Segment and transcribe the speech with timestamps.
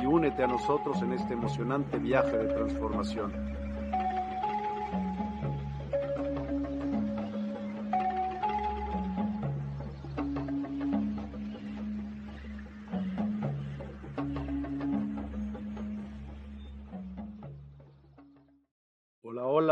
[0.00, 3.48] y únete a nosotros en este emocionante viaje de transformación.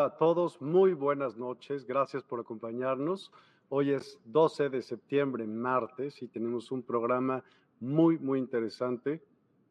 [0.07, 3.33] a todos, muy buenas noches, gracias por acompañarnos.
[3.71, 7.43] Hoy es 12 de septiembre, martes, y tenemos un programa
[7.81, 9.21] muy, muy interesante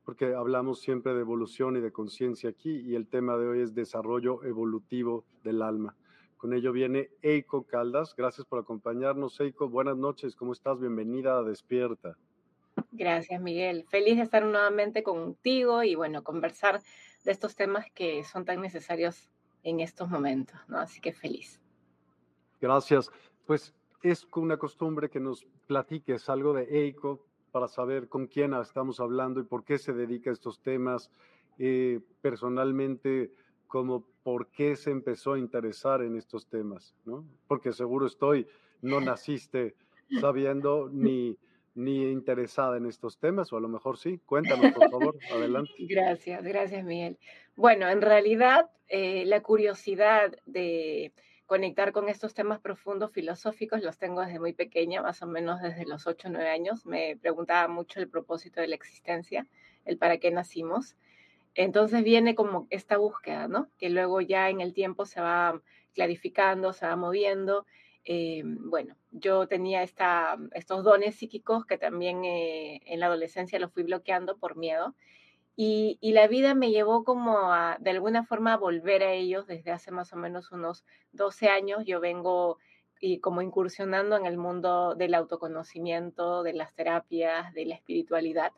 [0.06, 3.74] porque hablamos siempre de evolución y de conciencia aquí y el tema de hoy es
[3.74, 5.96] desarrollo evolutivo del alma.
[6.38, 8.16] Con ello viene Eiko Caldas.
[8.16, 9.68] Gracias por acompañarnos, Eiko.
[9.68, 10.80] Buenas noches, ¿cómo estás?
[10.80, 12.16] Bienvenida a Despierta.
[12.92, 13.86] Gracias, Miguel.
[13.90, 16.82] Feliz de estar nuevamente contigo y bueno, conversar
[17.24, 19.28] de estos temas que son tan necesarios
[19.64, 20.78] en estos momentos, ¿no?
[20.78, 21.60] Así que feliz.
[22.62, 23.12] Gracias.
[23.48, 23.74] Pues
[24.04, 29.40] es una costumbre que nos platiques algo de EICO para saber con quién estamos hablando
[29.40, 31.10] y por qué se dedica a estos temas.
[31.58, 33.32] Eh, personalmente,
[33.66, 37.26] como por qué se empezó a interesar en estos temas, ¿no?
[37.48, 38.46] Porque seguro estoy,
[38.82, 39.74] no naciste
[40.20, 41.38] sabiendo ni
[41.76, 44.20] ni interesada en estos temas, o a lo mejor sí.
[44.26, 45.72] Cuéntanos, por favor, adelante.
[45.80, 47.18] Gracias, gracias, Miguel.
[47.56, 51.14] Bueno, en realidad, eh, la curiosidad de
[51.46, 55.86] conectar con estos temas profundos filosóficos los tengo desde muy pequeña, más o menos desde
[55.86, 56.86] los 8 o 9 años.
[56.86, 59.48] Me preguntaba mucho el propósito de la existencia,
[59.86, 60.96] el para qué nacimos.
[61.54, 63.70] Entonces viene como esta búsqueda, ¿no?
[63.78, 65.62] Que luego ya en el tiempo se va
[65.94, 67.66] clarificando, se va moviendo
[68.06, 73.72] eh, bueno, yo tenía esta, estos dones psíquicos que también eh, en la adolescencia los
[73.72, 74.96] fui bloqueando por miedo.
[75.58, 79.72] Y, la vida me llevó como a, de alguna forma, a volver a ellos desde
[79.72, 81.86] hace más o menos unos 12 años.
[81.86, 82.60] Yo vengo
[83.00, 88.52] y como incursionando en el mundo del autoconocimiento, de las terapias, de la espiritualidad.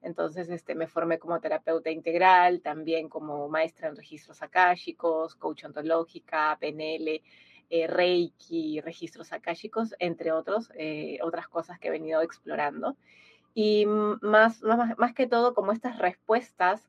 [0.00, 6.56] Entonces, este, me formé como terapeuta integral, también como maestra en registros akáshicos, coach ontológica,
[6.60, 7.22] PNL,
[7.70, 12.96] eh, Reiki, registros akáshicos, entre otros, eh, otras cosas que he venido explorando.
[13.54, 16.88] Y más, más, más que todo, como estas respuestas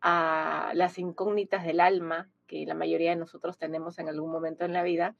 [0.00, 4.72] a las incógnitas del alma que la mayoría de nosotros tenemos en algún momento en
[4.72, 5.14] la vida,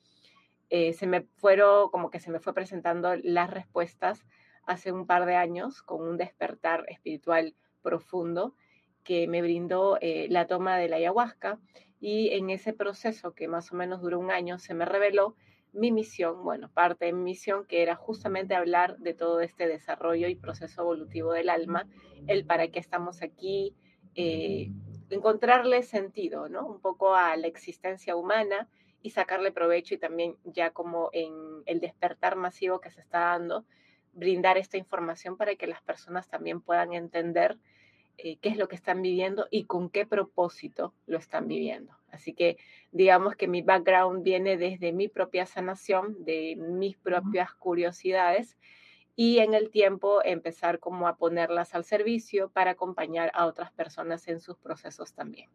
[0.70, 4.26] eh, se me fueron, como que se me fue presentando las respuestas
[4.66, 8.54] hace un par de años con un despertar espiritual profundo
[9.02, 11.58] que me brindó la toma de la ayahuasca
[12.00, 15.34] y en ese proceso que más o menos duró un año se me reveló
[15.72, 20.28] mi misión, bueno, parte de mi misión que era justamente hablar de todo este desarrollo
[20.28, 21.86] y proceso evolutivo del alma,
[22.26, 23.74] el para qué estamos aquí,
[24.14, 24.70] eh,
[25.10, 26.66] encontrarle sentido, ¿no?
[26.66, 28.68] Un poco a la existencia humana
[29.02, 31.32] y sacarle provecho y también ya como en
[31.66, 33.64] el despertar masivo que se está dando,
[34.12, 37.58] brindar esta información para que las personas también puedan entender
[38.20, 41.96] eh, qué es lo que están viviendo y con qué propósito lo están viviendo.
[42.10, 42.56] Así que
[42.90, 48.58] digamos que mi background viene desde mi propia sanación, de mis propias curiosidades
[49.14, 54.26] y en el tiempo empezar como a ponerlas al servicio para acompañar a otras personas
[54.26, 55.48] en sus procesos también.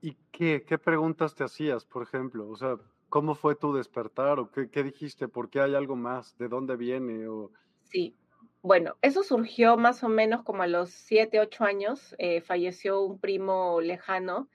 [0.00, 2.48] ¿Y qué, qué preguntas te hacías, por ejemplo?
[2.48, 2.76] O sea,
[3.08, 5.26] ¿cómo fue tu despertar o qué, qué dijiste?
[5.26, 6.38] ¿Por qué hay algo más?
[6.38, 7.26] ¿De dónde viene?
[7.26, 7.50] O...
[7.82, 8.14] Sí,
[8.62, 12.14] bueno, eso surgió más o menos como a los 7, 8 años.
[12.18, 14.48] Eh, falleció un primo lejano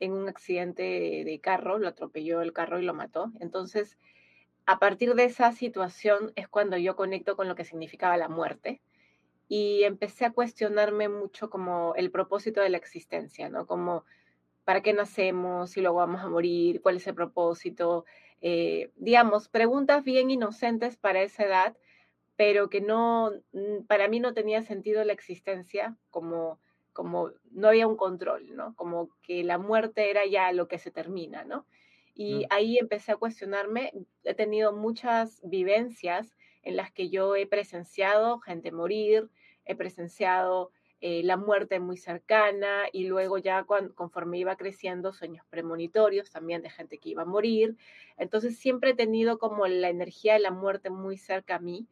[0.00, 3.30] en un accidente de carro, lo atropelló el carro y lo mató.
[3.38, 3.98] Entonces,
[4.66, 8.80] a partir de esa situación es cuando yo conecto con lo que significaba la muerte
[9.48, 13.66] y empecé a cuestionarme mucho como el propósito de la existencia, ¿no?
[13.66, 14.04] Como,
[14.64, 15.70] ¿para qué nacemos?
[15.70, 18.04] Si luego vamos a morir, ¿cuál es el propósito?
[18.40, 21.76] Eh, digamos, preguntas bien inocentes para esa edad
[22.36, 26.60] pero que no, mm, para mí no tenía sentido la existencia como,
[26.92, 28.74] como no había un control, ¿no?
[28.76, 31.66] Como que la muerte era ya lo que se termina, ¿no?
[32.14, 33.92] Y ahí empecé a cuestionarme,
[34.24, 39.30] he tenido muchas vivencias en las que yo he presenciado gente morir,
[39.64, 46.30] he presenciado eh, la muerte muy cercana y luego ya conforme iba creciendo sueños premonitorios
[46.30, 47.76] también de gente que iba a morir.
[48.18, 51.88] Entonces siempre he tenido como la energía de la muerte muy cerca a mí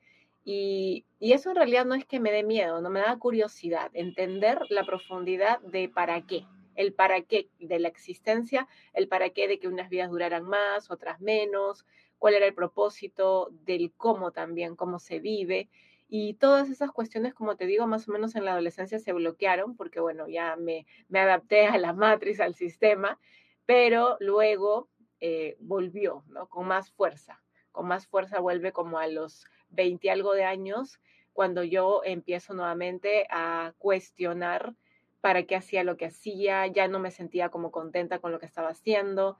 [0.52, 4.58] y, eso en realidad no es que me dé miedo, no me da curiosidad, entender
[4.68, 6.44] la profundidad de para qué,
[6.74, 10.90] el para qué de la existencia, el para qué de que unas vidas duraran más,
[10.90, 11.86] otras menos,
[12.18, 15.68] cuál era el propósito del cómo también, cómo se vive.
[16.08, 19.76] Y todas esas cuestiones, como te digo, más o menos en la adolescencia se bloquearon
[19.76, 23.20] porque, bueno, ya me, me adapté a la matriz, al sistema,
[23.66, 24.88] pero luego
[25.20, 26.48] eh, volvió, ¿no?
[26.48, 31.00] Con más fuerza, con más fuerza vuelve como a los 20 algo de años,
[31.32, 34.74] cuando yo empiezo nuevamente a cuestionar
[35.20, 38.46] para qué hacía lo que hacía, ya no me sentía como contenta con lo que
[38.46, 39.36] estaba haciendo.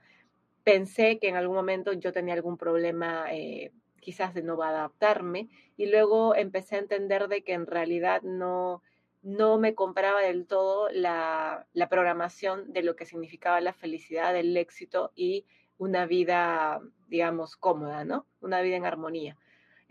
[0.63, 5.87] Pensé que en algún momento yo tenía algún problema eh, quizás de no adaptarme y
[5.87, 8.83] luego empecé a entender de que en realidad no,
[9.23, 14.55] no me compraba del todo la, la programación de lo que significaba la felicidad, el
[14.55, 15.45] éxito y
[15.77, 18.27] una vida, digamos, cómoda, ¿no?
[18.39, 19.35] Una vida en armonía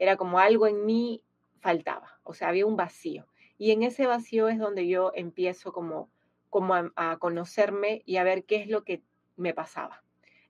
[0.00, 1.22] era como algo en mí
[1.60, 3.26] faltaba, o sea, había un vacío.
[3.58, 6.10] Y en ese vacío es donde yo empiezo como,
[6.48, 9.02] como a, conocerme y a ver qué es lo que
[9.36, 10.02] me pasaba.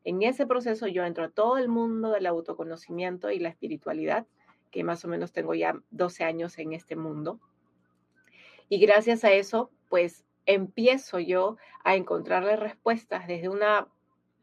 [0.05, 4.25] En ese proceso yo entro a todo el mundo del autoconocimiento y la espiritualidad,
[4.70, 7.41] que más o menos tengo ya 12 años en este mundo.
[8.69, 13.88] Y gracias a eso, pues empiezo yo a encontrarle respuestas desde, una,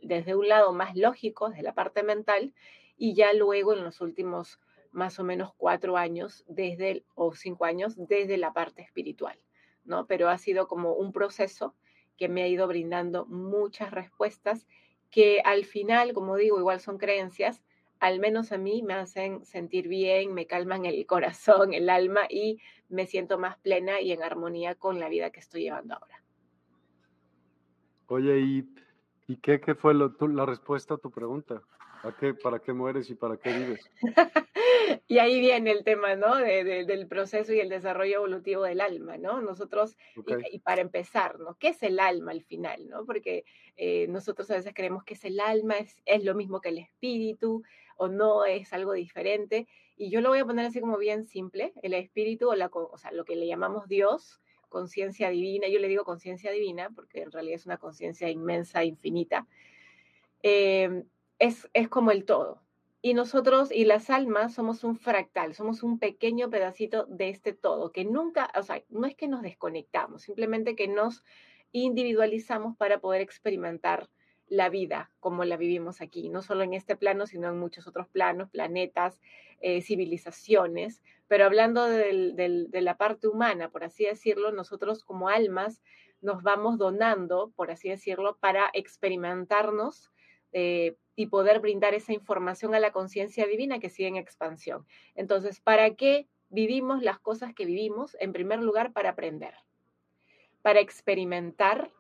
[0.02, 2.54] desde un lado más lógico, desde la parte mental,
[2.98, 4.60] y ya luego en los últimos
[4.98, 9.38] más o menos cuatro años desde, o cinco años desde la parte espiritual,
[9.86, 10.08] ¿no?
[10.08, 11.76] Pero ha sido como un proceso
[12.18, 14.68] que me ha ido brindando muchas respuestas
[15.12, 17.64] que al final, como digo, igual son creencias,
[18.00, 22.60] al menos a mí me hacen sentir bien, me calman el corazón, el alma y
[22.90, 26.24] me siento más plena y en armonía con la vida que estoy llevando ahora.
[28.08, 28.70] Oye, ¿y,
[29.28, 31.62] y qué, qué fue la respuesta a tu pregunta?
[32.20, 33.90] qué, ¿Para qué mueres y para qué vives?
[35.08, 36.36] y ahí viene el tema, ¿no?
[36.36, 39.42] del proceso y el desarrollo evolutivo del alma, ¿no?
[39.42, 39.98] Nosotros,
[40.52, 41.56] y, para empezar, ¿no?
[41.56, 43.06] ¿Qué es el alma al final, ¿no?
[43.06, 43.46] Porque
[43.76, 46.80] eh, nosotros a veces creemos que es el alma, es, es lo mismo que el
[46.80, 47.64] espíritu,
[47.98, 49.68] o no es algo diferente.
[49.96, 52.98] Y yo lo voy a poner así como bien simple, el espíritu, o, la, o
[52.98, 54.40] sea, lo que le llamamos Dios,
[54.70, 59.48] conciencia divina, yo le digo conciencia divina porque en realidad es una conciencia inmensa, infinita.
[60.44, 61.04] Eh,
[61.40, 62.62] es, como el todo.
[63.02, 67.92] Y nosotros y las almas somos un fractal, somos un pequeño pedacito de este todo,
[67.92, 71.24] que nunca, o sea, no es que nos desconectamos, simplemente que nos
[71.72, 74.10] individualizamos para poder experimentar
[74.50, 78.08] la vida como la vivimos aquí, no solo en este plano, sino en muchos otros
[78.08, 79.20] planos, planetas,
[79.60, 81.04] eh, civilizaciones.
[81.28, 85.82] Pero hablando de la parte humana, por así decirlo, nosotros como almas
[86.22, 90.10] nos vamos donando, por así decirlo, para experimentarnos
[90.60, 94.88] eh, y poder brindar esa información a la conciencia divina que sigue en expansión.
[95.14, 98.18] Entonces, ¿para qué vivimos las cosas que vivimos?
[98.20, 99.54] En primer lugar, para aprender,
[100.64, 101.92] para experimentar,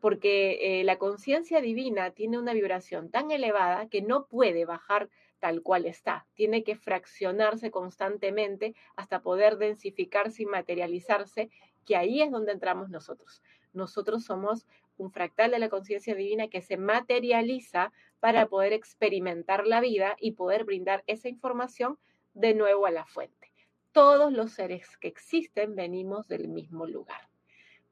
[0.00, 5.62] porque eh, la conciencia divina tiene una vibración tan elevada que no puede bajar tal
[5.62, 6.26] cual está.
[6.34, 11.48] Tiene que fraccionarse constantemente hasta poder densificarse y materializarse,
[11.86, 13.40] que ahí es donde entramos nosotros.
[13.72, 14.66] Nosotros somos
[15.00, 20.32] un fractal de la conciencia divina que se materializa para poder experimentar la vida y
[20.32, 21.98] poder brindar esa información
[22.34, 23.52] de nuevo a la fuente.
[23.92, 27.28] Todos los seres que existen venimos del mismo lugar.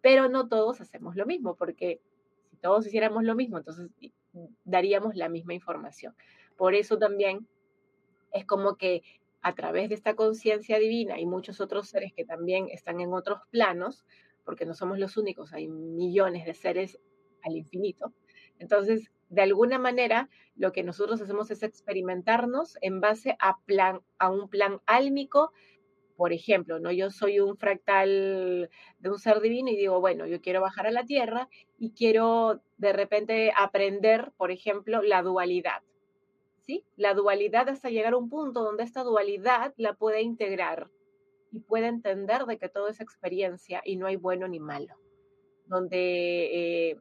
[0.01, 2.01] pero no todos hacemos lo mismo, porque
[2.51, 3.91] si todos hiciéramos lo mismo, entonces
[4.65, 6.15] daríamos la misma información.
[6.57, 7.49] Por eso también
[8.33, 9.03] es como que
[9.43, 13.41] a través de esta conciencia divina y muchos otros seres que también están en otros
[13.51, 14.05] planos,
[14.49, 16.99] porque no somos los únicos, hay millones de seres
[17.43, 18.15] al infinito.
[18.59, 23.59] Entonces, de alguna manera, lo que nosotros hacemos es experimentarnos en base a,
[24.19, 25.53] a un plan álmico.
[26.17, 26.91] Por ejemplo, ¿no?
[26.93, 30.93] yo soy un fractal de un ser divino y digo, bueno, yo quiero bajar a
[30.93, 35.83] la Tierra y quiero de repente aprender, por ejemplo, la dualidad.
[36.63, 36.87] ¿sí?
[36.97, 40.89] La dualidad hasta llegar a un punto donde esta dualidad la puede integrar
[41.51, 44.95] y puede entender de que todo es experiencia y no hay bueno ni malo.
[45.67, 46.97] Donde eh,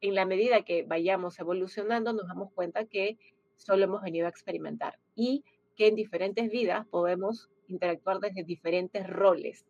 [0.00, 3.18] en la medida que vayamos evolucionando nos damos cuenta que
[3.56, 5.44] solo hemos venido a experimentar y
[5.76, 9.66] que en diferentes vidas podemos interactuar desde diferentes roles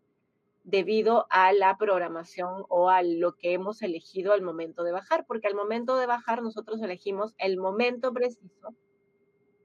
[0.64, 5.46] debido a la programación o a lo que hemos elegido al momento de bajar, porque
[5.46, 8.74] al momento de bajar nosotros elegimos el momento preciso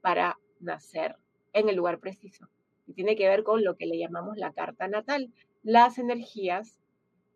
[0.02, 1.16] para nacer
[1.54, 2.48] en el lugar preciso.
[2.94, 5.32] Tiene que ver con lo que le llamamos la carta natal,
[5.62, 6.78] las energías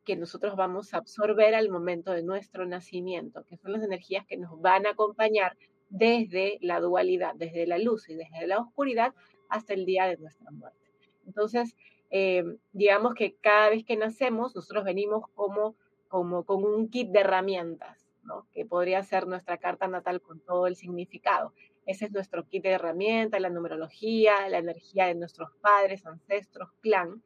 [0.05, 4.37] que nosotros vamos a absorber al momento de nuestro nacimiento, que son las energías que
[4.37, 5.57] nos van a acompañar
[5.89, 9.15] desde la dualidad, desde la luz y desde la oscuridad
[9.49, 10.79] hasta el día de nuestra muerte.
[11.27, 11.75] Entonces,
[12.11, 15.75] eh, digamos que cada vez que nacemos, nosotros venimos como,
[16.09, 18.47] como con un kit de herramientas, ¿no?
[18.53, 21.53] que podría ser nuestra carta natal con todo el significado.
[21.87, 27.23] Ese es nuestro kit de herramientas, la numerología, la energía de nuestros padres, ancestros, clan.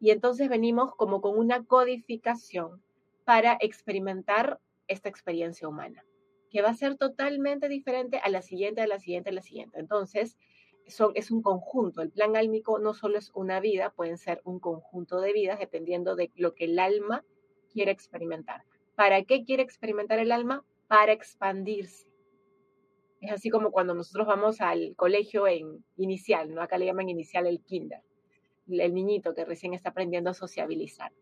[0.00, 2.82] Y entonces venimos como con una codificación
[3.24, 4.58] para experimentar
[4.88, 6.04] esta experiencia humana,
[6.50, 9.78] que va a ser totalmente diferente a la siguiente, a la siguiente, a la siguiente.
[9.78, 10.36] Entonces,
[10.84, 12.02] es un conjunto.
[12.02, 16.16] El plan álmico no solo es una vida, pueden ser un conjunto de vidas dependiendo
[16.16, 17.24] de lo que el alma
[17.72, 18.64] quiere experimentar.
[18.96, 20.64] ¿Para qué quiere experimentar el alma?
[20.88, 22.11] Para expandirse.
[23.22, 26.60] Es así como cuando nosotros vamos al colegio en inicial, ¿no?
[26.60, 28.02] Acá le llaman inicial el kinder
[28.68, 31.12] el niñito que recién está aprendiendo a sociabilizar.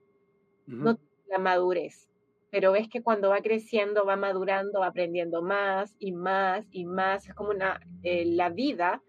[0.67, 2.09] No la madurez,
[2.51, 7.29] pero ves que cuando va creciendo, va madurando, va aprendiendo más y más y más.
[7.29, 9.03] Es como una, eh, la vida,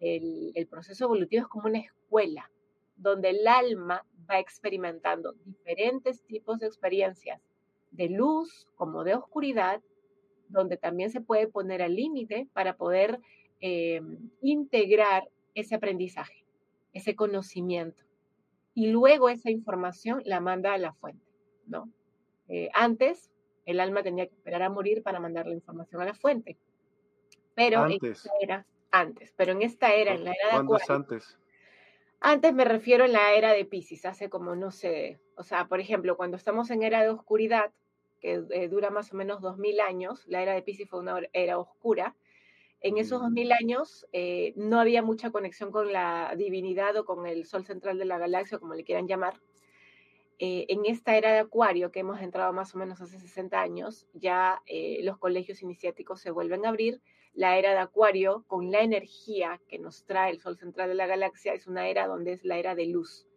[0.00, 2.50] el, el proceso evolutivo es como una escuela
[2.96, 7.42] donde el alma va experimentando diferentes tipos de experiencias,
[7.90, 9.82] de luz como de oscuridad,
[10.52, 13.20] donde también se puede poner al límite para poder
[13.60, 14.00] eh,
[14.40, 16.42] integrar ese aprendizaje
[16.92, 18.02] ese conocimiento.
[18.74, 21.26] Y luego esa información la manda a la fuente,
[21.66, 21.90] ¿no?
[22.48, 23.30] Eh, antes,
[23.66, 26.56] el alma tenía que esperar a morir para mandar la información a la fuente.
[27.54, 28.02] Pero antes.
[28.02, 31.38] en esta era, antes, pero en esta era, en la era de ¿Cuándo es antes?
[32.20, 35.80] Antes me refiero en la era de Pisces, hace como, no sé, o sea, por
[35.80, 37.72] ejemplo, cuando estamos en era de oscuridad,
[38.22, 41.20] que eh, dura más o menos dos mil años, la era de Pisces fue una
[41.34, 42.16] era oscura,
[42.82, 47.46] en esos 2000 años eh, no había mucha conexión con la divinidad o con el
[47.46, 49.40] sol central de la galaxia, como le quieran llamar.
[50.40, 54.08] Eh, en esta era de Acuario, que hemos entrado más o menos hace 60 años,
[54.14, 57.00] ya eh, los colegios iniciáticos se vuelven a abrir.
[57.34, 61.06] La era de Acuario, con la energía que nos trae el sol central de la
[61.06, 63.28] galaxia, es una era donde es la era de luz.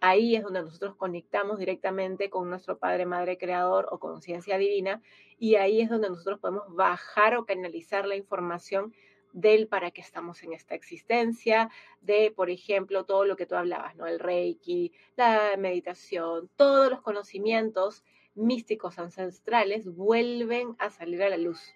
[0.00, 5.02] Ahí es donde nosotros conectamos directamente con nuestro Padre, Madre, Creador o conciencia divina
[5.38, 8.94] y ahí es donde nosotros podemos bajar o canalizar la información
[9.32, 13.94] del para qué estamos en esta existencia, de, por ejemplo, todo lo que tú hablabas,
[13.96, 14.06] ¿no?
[14.06, 21.74] El reiki, la meditación, todos los conocimientos místicos ancestrales vuelven a salir a la luz.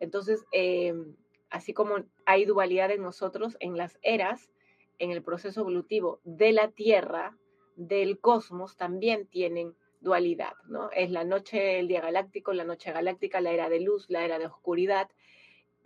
[0.00, 1.16] Entonces, em,
[1.50, 4.50] así como hay dualidad en nosotros, en las eras,
[4.98, 7.36] en el proceso evolutivo de la Tierra,
[7.78, 10.90] del cosmos también tienen dualidad, ¿no?
[10.90, 14.38] Es la noche, el día galáctico, la noche galáctica, la era de luz, la era
[14.38, 15.08] de oscuridad,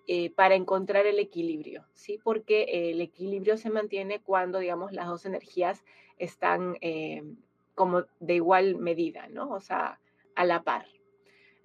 [0.07, 2.19] eh, para encontrar el equilibrio, ¿sí?
[2.25, 5.85] Porque el equilibrio se mantiene cuando, digamos, las dos energías
[6.19, 7.23] están eh,
[7.75, 9.51] como de igual medida, ¿no?
[9.51, 10.01] O sea,
[10.35, 10.87] a la par.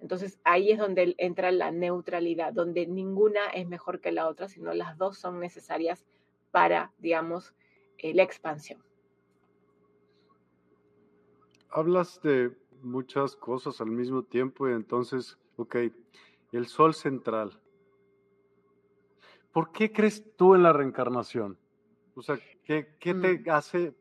[0.00, 4.74] Entonces ahí es donde entra la neutralidad, donde ninguna es mejor que la otra, sino
[4.74, 6.04] las dos son necesarias
[6.50, 7.54] para, digamos,
[7.96, 8.87] eh, la expansión
[11.70, 15.76] hablas de muchas cosas al mismo tiempo y entonces, ok,
[16.52, 17.60] el sol central.
[19.52, 21.58] ¿Por qué crees tú en la reencarnación?
[22.14, 23.50] O sea, ¿qué, te mm.
[23.50, 23.94] hace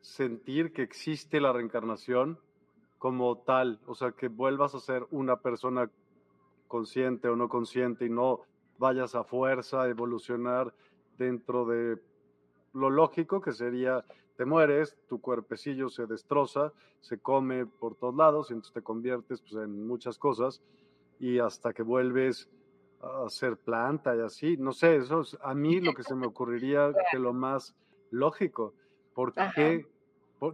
[0.00, 2.38] sentir que existe la reencarnación
[2.98, 3.80] como tal?
[3.86, 5.90] O sea, que vuelvas a ser una persona
[6.66, 8.42] consciente o no consciente y no
[8.78, 10.74] vayas a fuerza a evolucionar
[11.16, 11.98] dentro de
[12.74, 14.04] lo lógico que sería,
[14.38, 19.40] te mueres, tu cuerpecillo se destroza, se come por todos lados, y entonces te conviertes
[19.40, 20.62] pues, en muchas cosas
[21.18, 22.48] y hasta que vuelves
[23.00, 26.28] a ser planta y así, no sé, eso es a mí lo que se me
[26.28, 27.74] ocurriría que lo más
[28.12, 28.74] lógico.
[29.12, 29.84] ¿Por qué?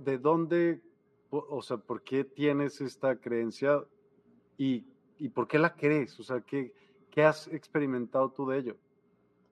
[0.01, 0.81] ¿De dónde?
[1.29, 3.85] O sea, ¿por qué tienes esta creencia
[4.57, 4.83] y,
[5.19, 6.19] y por qué la crees?
[6.19, 6.73] O sea, ¿qué,
[7.11, 8.77] ¿qué has experimentado tú de ello?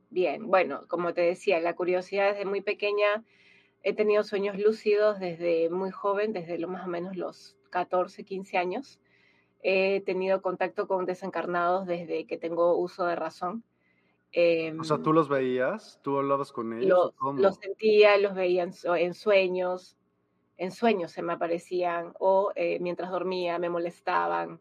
[0.09, 3.23] Bien, bueno, como te decía, la curiosidad desde muy pequeña,
[3.83, 8.59] he tenido sueños lúcidos desde muy joven, desde lo más o menos los 14, 15
[8.59, 9.01] años.
[9.63, 13.65] He tenido contacto con desencarnados desde que tengo uso de razón.
[14.79, 16.01] o sea, ¿tú los veías?
[16.03, 17.13] ¿Tú hablabas con ellos?
[17.37, 19.97] Los, sentía, los veía en, sueños,
[20.57, 24.61] en sueños se me aparecían o eh, mientras dormía me molestaban.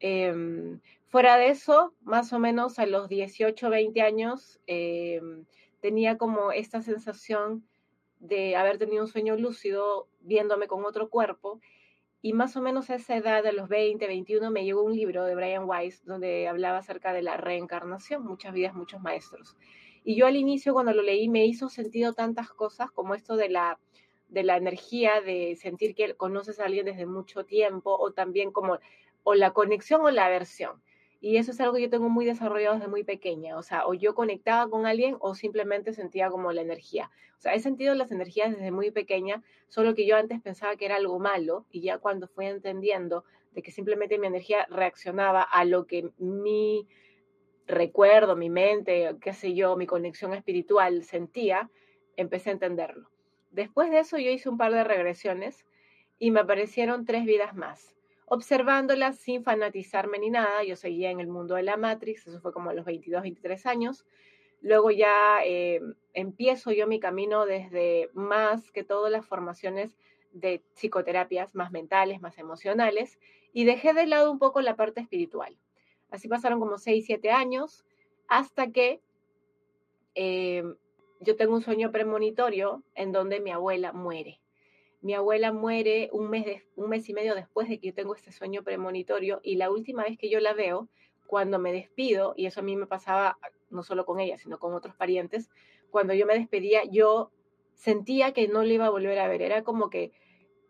[0.00, 5.46] Em, fuera de eso, más o menos a los 18, 20 años, em,
[5.80, 7.66] tenía como esta sensación
[8.18, 11.60] de haber tenido un sueño lúcido viéndome con otro cuerpo.
[12.22, 15.24] Y más o menos a esa edad, a los 20, 21, me llegó un libro
[15.24, 19.56] de Brian Weiss donde hablaba acerca de la reencarnación, muchas vidas, muchos maestros.
[20.02, 23.48] Y yo al inicio cuando lo leí me hizo sentido tantas cosas como esto de
[23.48, 23.78] la,
[24.28, 28.78] de la energía, de sentir que conoces a alguien desde mucho tiempo, o también como
[29.24, 30.80] o la conexión o la aversión.
[31.20, 33.56] Y eso es algo que yo tengo muy desarrollado desde muy pequeña.
[33.56, 37.10] O sea, o yo conectaba con alguien o simplemente sentía como la energía.
[37.38, 40.86] O sea, he sentido las energías desde muy pequeña, solo que yo antes pensaba que
[40.86, 45.64] era algo malo y ya cuando fui entendiendo de que simplemente mi energía reaccionaba a
[45.64, 46.86] lo que mi
[47.66, 51.70] recuerdo, mi mente, qué sé yo, mi conexión espiritual sentía,
[52.16, 53.10] empecé a entenderlo.
[53.50, 55.66] Después de eso yo hice un par de regresiones
[56.18, 57.95] y me aparecieron tres vidas más
[58.26, 60.62] observándola sin fanatizarme ni nada.
[60.64, 63.66] Yo seguía en el mundo de la Matrix, eso fue como a los 22, 23
[63.66, 64.06] años.
[64.60, 65.80] Luego ya eh,
[66.12, 69.96] empiezo yo mi camino desde más que todas las formaciones
[70.32, 73.18] de psicoterapias más mentales, más emocionales,
[73.52, 75.56] y dejé de lado un poco la parte espiritual.
[76.10, 77.84] Así pasaron como 6, 7 años,
[78.28, 79.00] hasta que
[80.14, 80.64] eh,
[81.20, 84.40] yo tengo un sueño premonitorio en donde mi abuela muere.
[85.06, 88.32] Mi abuela muere un mes, un mes y medio después de que yo tengo este
[88.32, 90.88] sueño premonitorio y la última vez que yo la veo,
[91.28, 93.38] cuando me despido, y eso a mí me pasaba
[93.70, 95.48] no solo con ella, sino con otros parientes,
[95.90, 97.30] cuando yo me despedía, yo
[97.72, 99.42] sentía que no le iba a volver a ver.
[99.42, 100.10] Era como que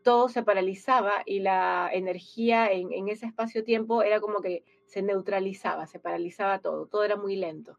[0.02, 5.86] todo se paralizaba y la energía en, en ese espacio-tiempo era como que se neutralizaba,
[5.86, 7.78] se paralizaba todo, todo era muy lento.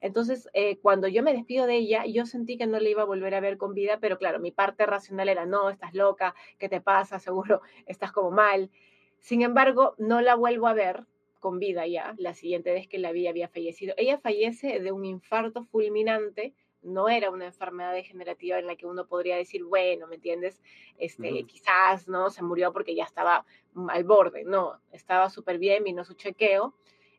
[0.00, 3.06] Entonces, eh, cuando yo me despido de ella, yo sentí que no le iba a
[3.06, 6.68] volver a ver con vida, pero claro, mi parte racional era, no, estás loca, ¿qué
[6.68, 7.18] te pasa?
[7.18, 8.70] Seguro estás como mal.
[9.18, 11.04] Sin embargo, no la vuelvo a ver
[11.40, 13.94] con vida ya, la siguiente vez que la vi había fallecido.
[13.96, 19.06] Ella fallece de un infarto fulminante, no era una enfermedad degenerativa en la que uno
[19.06, 20.62] podría decir, bueno, ¿me entiendes?
[20.98, 22.30] Este, Quizás, ¿no?
[22.30, 23.44] Se murió porque ya estaba
[23.88, 26.74] al borde, no, estaba súper bien, vino su chequeo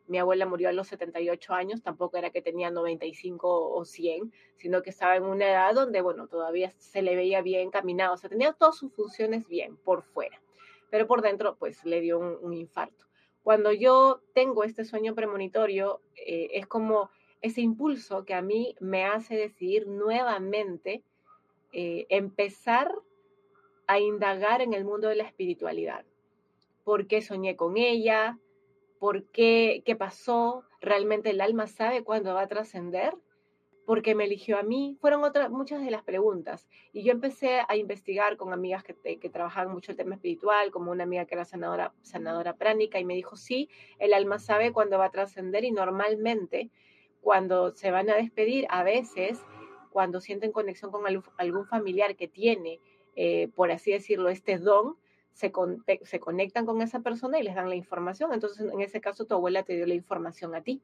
[0.07, 4.81] mi abuela murió a los 78 años, tampoco era que tenía 95 o 100, sino
[4.81, 8.29] que estaba en una edad donde, bueno, todavía se le veía bien caminado, o sea,
[8.29, 10.41] tenía todas sus funciones bien por fuera,
[10.89, 13.05] pero por dentro, pues le dio un, infarto.
[13.43, 17.09] Cuando yo tengo este sueño premonitorio, eh, es como
[17.41, 21.03] ese impulso que a mí me hace decidir nuevamente
[21.71, 22.91] eh, empezar
[23.87, 26.05] a indagar en el mundo de la espiritualidad.
[26.83, 28.37] ¿Por qué soñé con ella?
[28.99, 33.13] Por qué, qué pasó, realmente el alma sabe cuándo va a trascender,
[33.85, 36.67] por qué me eligió a mí, fueron otras muchas de las preguntas.
[36.91, 40.91] Y yo empecé a investigar con amigas que, que trabajaban mucho el tema espiritual, como
[40.91, 44.97] una amiga que era sanadora, sanadora pránica, y me dijo, sí, el alma sabe cuándo
[44.97, 46.69] va a trascender y normalmente
[47.21, 49.39] cuando se van a despedir, a veces,
[49.91, 51.03] cuando sienten conexión con
[51.37, 52.81] algún familiar que tiene,
[53.15, 54.97] eh, por así decirlo, este don,
[55.37, 55.51] se,
[56.01, 58.33] se conectan con esa persona y les dan la información.
[58.33, 60.81] Entonces, en ese caso, tu abuela te dio la información a ti.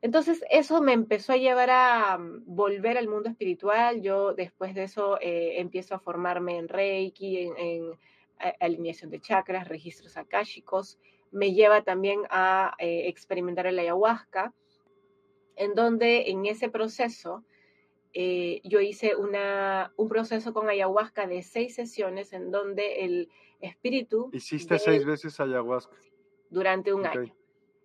[0.00, 4.00] Entonces, eso me empezó a llevar a mm, volver al mundo espiritual.
[4.00, 7.98] Yo después de eso eh, empiezo a formarme en Reiki, en,
[8.60, 10.98] alineación de chakras, registros akáshicos.
[11.32, 14.52] Me lleva también a eh, experimentar el ayahuasca,
[15.56, 17.44] en donde en ese proceso
[18.14, 24.30] eh, yo hice una, un proceso con ayahuasca de seis sesiones en donde el espíritu...
[24.32, 25.96] Hiciste seis veces ayahuasca.
[26.50, 27.34] Durante un año.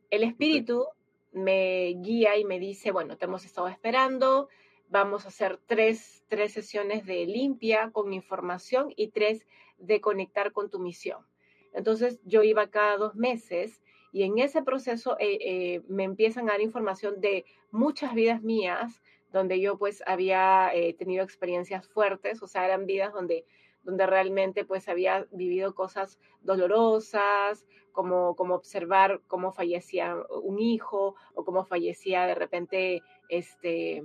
[0.10, 0.86] El espíritu
[1.32, 4.50] me guía y me dice, bueno, te hemos estado esperando,
[4.90, 9.46] vamos a hacer tres, tres sesiones de limpia con información y tres
[9.78, 11.26] de conectar con tu misión.
[11.74, 16.54] Entonces yo iba cada dos meses y en ese proceso eh, eh, me empiezan a
[16.54, 19.02] dar información de muchas vidas mías,
[19.38, 23.46] donde yo pues había eh, tenido experiencias fuertes, o sea, eran vidas donde,
[23.84, 31.44] donde realmente pues había vivido cosas dolorosas, como, como observar cómo fallecía un hijo o
[31.44, 34.04] cómo fallecía de repente, este,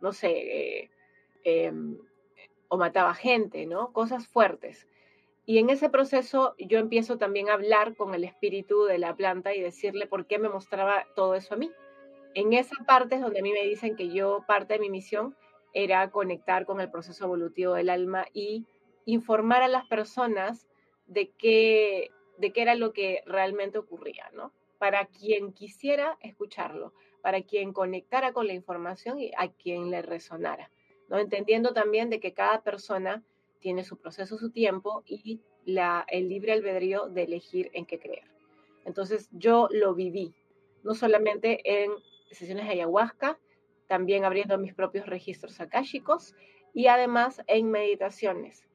[0.00, 0.90] no sé,
[1.44, 1.98] em,
[2.68, 3.92] o mataba gente, ¿no?
[3.92, 4.88] Cosas fuertes.
[5.46, 9.54] Y en ese proceso yo empiezo también a hablar con el espíritu de la planta
[9.54, 11.70] y decirle por qué me mostraba todo eso a mí.
[12.34, 15.36] En esa parte es donde a mí me dicen que yo, parte de mi misión
[15.72, 18.66] era conectar con el proceso evolutivo del alma y
[19.06, 20.68] informar a las personas
[21.06, 24.52] de qué, de qué era lo que realmente ocurría, ¿no?
[24.78, 26.92] Para quien quisiera escucharlo,
[27.22, 30.70] para quien conectara con la información y a quien le resonara,
[31.08, 31.18] ¿no?
[31.18, 33.22] Entendiendo también de que cada persona
[33.60, 38.24] tiene su proceso, su tiempo y el libre albedrío de elegir en qué creer.
[38.84, 40.34] Entonces yo lo viví,
[40.82, 41.92] no solamente en
[42.34, 43.38] sesiones de ayahuasca,
[43.86, 46.34] también abriendo mis propios registros akáshicos
[46.72, 48.66] y además en meditaciones.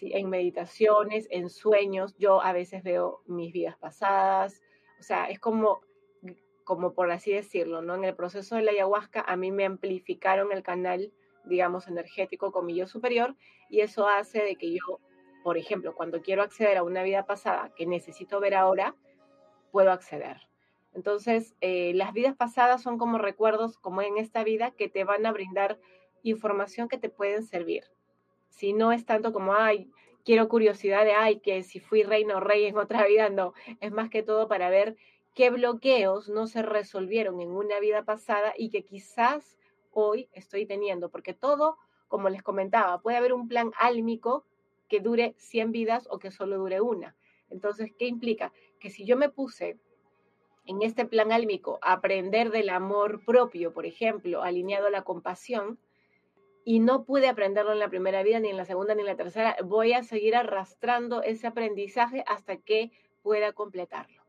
[0.00, 4.62] En meditaciones, en sueños, yo a veces veo mis vidas pasadas,
[5.00, 5.80] o sea, es como,
[6.64, 7.96] como por así decirlo, ¿no?
[7.96, 11.12] En el proceso de la ayahuasca a mí me amplificaron el canal,
[11.44, 13.34] digamos, energético con mi yo superior
[13.68, 15.00] y eso hace de que yo,
[15.42, 18.94] por ejemplo, cuando quiero acceder a una vida pasada que necesito ver ahora,
[19.72, 20.47] puedo acceder.
[20.98, 25.26] Entonces, eh, las vidas pasadas son como recuerdos, como en esta vida, que te van
[25.26, 25.78] a brindar
[26.24, 27.84] información que te pueden servir.
[28.48, 29.92] Si no es tanto como, ay,
[30.24, 33.52] quiero curiosidad de, ay, que si fui reina o rey en otra vida, no.
[33.78, 34.96] Es más que todo para ver
[35.36, 39.56] qué bloqueos no se resolvieron en una vida pasada y que quizás
[39.92, 41.76] hoy estoy teniendo, porque todo,
[42.08, 44.44] como les comentaba, puede haber un plan álmico
[44.88, 47.14] que dure 100 vidas o que solo dure una.
[47.50, 48.52] Entonces, ¿qué implica?
[48.80, 49.78] Que si yo me puse
[50.68, 55.78] en este plan álmico aprender del amor propio, por ejemplo, alineado a la compasión,
[56.62, 59.16] y no pude aprenderlo en la primera vida, ni en la segunda, ni en la
[59.16, 64.22] tercera, voy a seguir arrastrando ese aprendizaje hasta que pueda completarlo.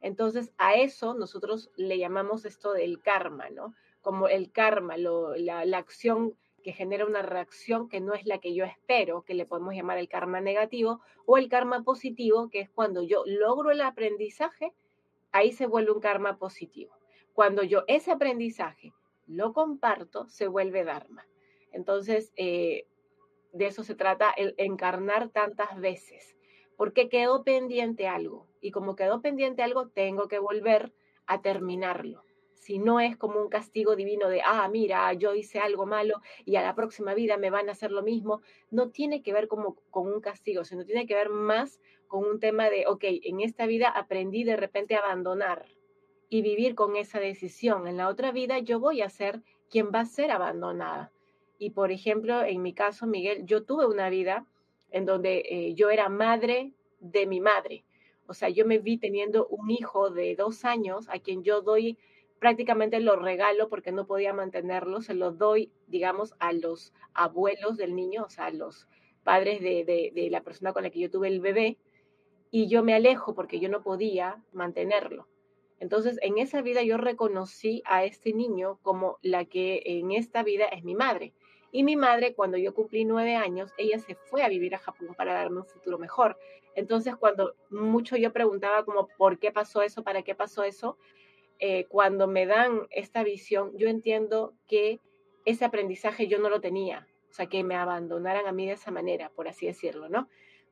[0.00, 3.72] Entonces, a eso nosotros le llamamos esto del karma, ¿no?
[4.00, 8.52] Como el karma, la, la acción que genera una reacción que no es la que
[8.52, 12.70] yo espero, que le podemos llamar el karma negativo, o el karma positivo, que es
[12.70, 14.72] cuando yo logro el aprendizaje,
[15.38, 16.96] ahí se vuelve un karma positivo.
[17.32, 18.92] Cuando yo ese aprendizaje
[19.26, 21.26] lo comparto, se vuelve dharma.
[21.72, 22.86] Entonces, eh,
[23.52, 26.36] de eso se trata el encarnar tantas veces,
[26.76, 30.92] porque quedó pendiente algo y como quedó pendiente algo, tengo que volver
[31.26, 32.24] a terminarlo.
[32.54, 36.56] Si no es como un castigo divino de, ah, mira, yo hice algo malo y
[36.56, 39.76] a la próxima vida me van a hacer lo mismo, no tiene que ver como
[39.90, 43.66] con un castigo, sino tiene que ver más con un tema de, ok, en esta
[43.66, 45.66] vida aprendí de repente a abandonar
[46.28, 47.86] y vivir con esa decisión.
[47.86, 51.12] En la otra vida yo voy a ser quien va a ser abandonada.
[51.58, 54.46] Y por ejemplo, en mi caso, Miguel, yo tuve una vida
[54.90, 57.84] en donde eh, yo era madre de mi madre.
[58.26, 61.98] O sea, yo me vi teniendo un hijo de dos años a quien yo doy
[62.38, 67.96] prácticamente lo regalo porque no podía mantenerlo, se lo doy, digamos, a los abuelos del
[67.96, 68.86] niño, o sea, a los
[69.24, 71.78] padres de, de la persona con la que yo tuve el bebé,
[72.50, 75.26] y yo me alejo porque yo no podía mantenerlo.
[75.80, 80.64] Entonces, en esa vida yo reconocí a este niño como la que en esta vida
[80.66, 81.32] es mi madre.
[81.70, 85.14] Y mi madre, cuando yo cumplí nueve años, ella se fue a vivir a Japón
[85.16, 86.38] para darme un futuro mejor.
[86.74, 90.02] Entonces, cuando mucho yo preguntaba como, ¿por qué pasó eso?
[90.02, 90.96] ¿Para qué pasó eso?
[91.58, 95.00] Eh, cuando me dan esta visión, yo entiendo que
[95.44, 97.06] ese aprendizaje yo no lo tenía.
[97.30, 100.28] O sea, que me abandonaran a mí de esa manera, por así decirlo, ¿no?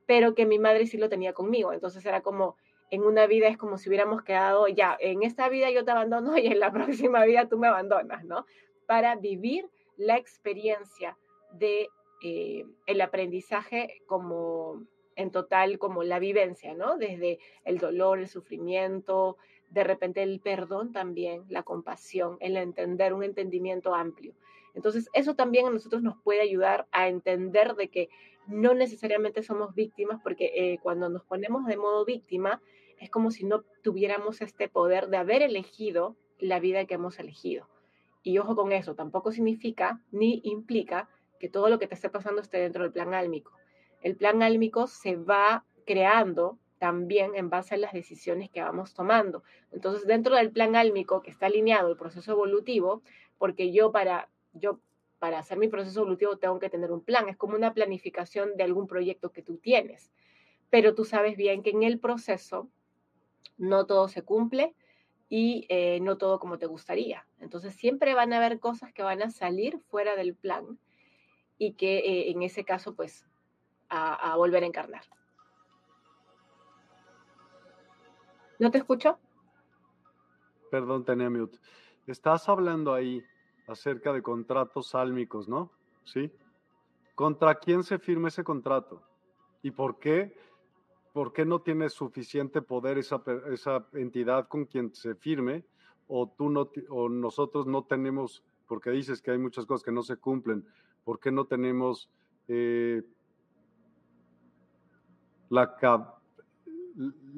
[0.06, 1.72] Pero que mi madre sí lo tenía conmigo.
[1.72, 2.56] Entonces era como,
[2.90, 6.36] en una vida es como si hubiéramos quedado, ya, en esta vida yo te abandono
[6.38, 8.46] y en la próxima vida tú me abandonas, ¿no?
[8.86, 11.16] Para vivir la experiencia
[11.52, 11.88] de
[12.22, 14.82] eh, el aprendizaje como
[15.16, 16.98] en total, como la vivencia, ¿no?
[16.98, 19.38] Desde el dolor, el sufrimiento,
[19.70, 24.34] de repente el perdón también, la compasión, el entender, un entendimiento amplio.
[24.74, 28.10] Entonces, eso también a nosotros nos puede ayudar a entender de que
[28.46, 32.60] no necesariamente somos víctimas, porque eh, cuando nos ponemos de modo víctima,
[32.98, 37.68] es como si no tuviéramos este poder de haber elegido la vida que hemos elegido.
[38.22, 42.40] Y ojo con eso, tampoco significa ni implica que todo lo que te esté pasando
[42.40, 43.52] esté dentro del plan álmico.
[44.02, 49.42] El plan álmico se va creando también en base a las decisiones que vamos tomando.
[49.72, 53.02] Entonces, dentro del plan álmico que está alineado el proceso evolutivo,
[53.38, 54.80] porque yo para yo
[55.18, 58.64] para hacer mi proceso evolutivo tengo que tener un plan, es como una planificación de
[58.64, 60.12] algún proyecto que tú tienes.
[60.70, 62.68] Pero tú sabes bien que en el proceso
[63.56, 64.74] no todo se cumple,
[65.28, 67.26] y eh, no todo como te gustaría.
[67.40, 70.78] Entonces siempre van a haber cosas que van a salir fuera del plan
[71.58, 73.26] y que eh, en ese caso pues
[73.88, 75.04] a, volver a encarnar.
[78.58, 79.18] ¿No te escucho?
[80.70, 81.58] Perdón, tenía mute.
[82.06, 83.22] Estás hablando ahí
[83.66, 85.70] acerca de contratos sálmicos, ¿no?
[86.04, 86.30] Sí.
[87.14, 89.02] ¿Contra quién se firma ese contrato?
[89.62, 90.36] ¿Y por qué?
[91.12, 93.22] ¿Por qué no tiene suficiente poder esa,
[93.94, 95.64] entidad con quien se firme?
[96.08, 100.02] O tú no, o nosotros no tenemos, porque dices que hay muchas cosas que no
[100.02, 100.66] se cumplen,
[101.04, 102.10] ¿por qué no tenemos
[102.48, 103.02] eh,
[105.48, 105.74] la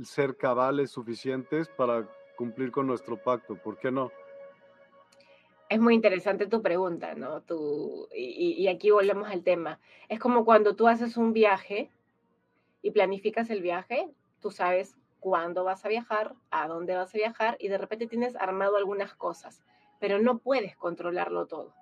[0.03, 3.55] ser cabales suficientes para cumplir con nuestro pacto?
[3.57, 4.11] ¿Por qué no?
[5.69, 7.43] Es muy interesante tu pregunta, ¿no?
[7.43, 9.79] Tu, y, aquí volvemos al tema.
[10.09, 11.91] Es como cuando tú haces un viaje
[12.81, 14.09] y planificas el viaje,
[14.41, 18.35] tú sabes cuándo vas a viajar, a dónde vas a viajar y de repente tienes
[18.37, 19.63] armado algunas cosas,
[20.01, 21.75] pero no puedes controlarlo todo.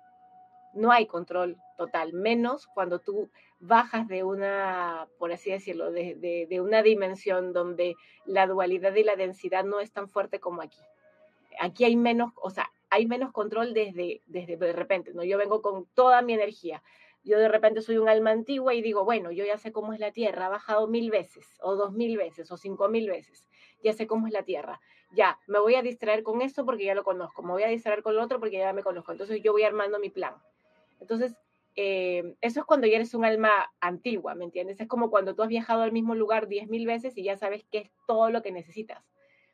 [0.73, 3.29] No hay control total, menos cuando tú
[3.61, 7.95] bajas de una, por así decirlo, de, de una dimensión donde
[8.25, 10.81] la dualidad y la densidad no es tan fuerte como aquí.
[11.59, 15.23] Aquí hay menos, o sea, hay menos control desde, desde de repente, ¿no?
[15.23, 16.81] Yo vengo con toda mi energía.
[17.23, 19.99] Yo de repente soy un alma antigua y digo, bueno, yo ya sé cómo es
[19.99, 23.45] la Tierra, ha bajado mil veces, o dos mil veces, o cinco mil veces,
[23.83, 24.81] ya sé cómo es la Tierra.
[25.11, 28.01] Ya, me voy a distraer con esto porque ya lo conozco, me voy a distraer
[28.01, 29.11] con lo otro porque ya me conozco.
[29.11, 30.33] Entonces yo voy armando mi plan.
[30.99, 31.37] Entonces,
[31.75, 34.79] eh, eso es cuando ya eres un alma antigua, ¿me entiendes?
[34.79, 37.63] Es como cuando tú has viajado al mismo lugar diez mil veces y ya sabes
[37.71, 39.05] qué es todo lo que necesitas.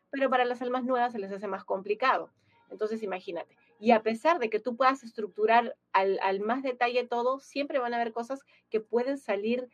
[0.10, 2.32] Pero para las almas nuevas se les hace más complicado.
[2.74, 3.56] Entonces, imagínate.
[3.80, 7.98] Y a pesar de que tú puedas estructurar al, más detalle todo, siempre van a
[7.98, 9.70] haber cosas que pueden salir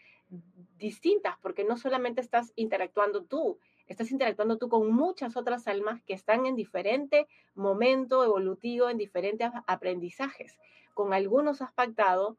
[0.77, 6.13] distintas, porque no solamente estás interactuando tú, estás interactuando tú con muchas otras almas que
[6.13, 10.59] están en diferente momento evolutivo, en diferentes aprendizajes.
[10.93, 12.37] Con algunos has pactado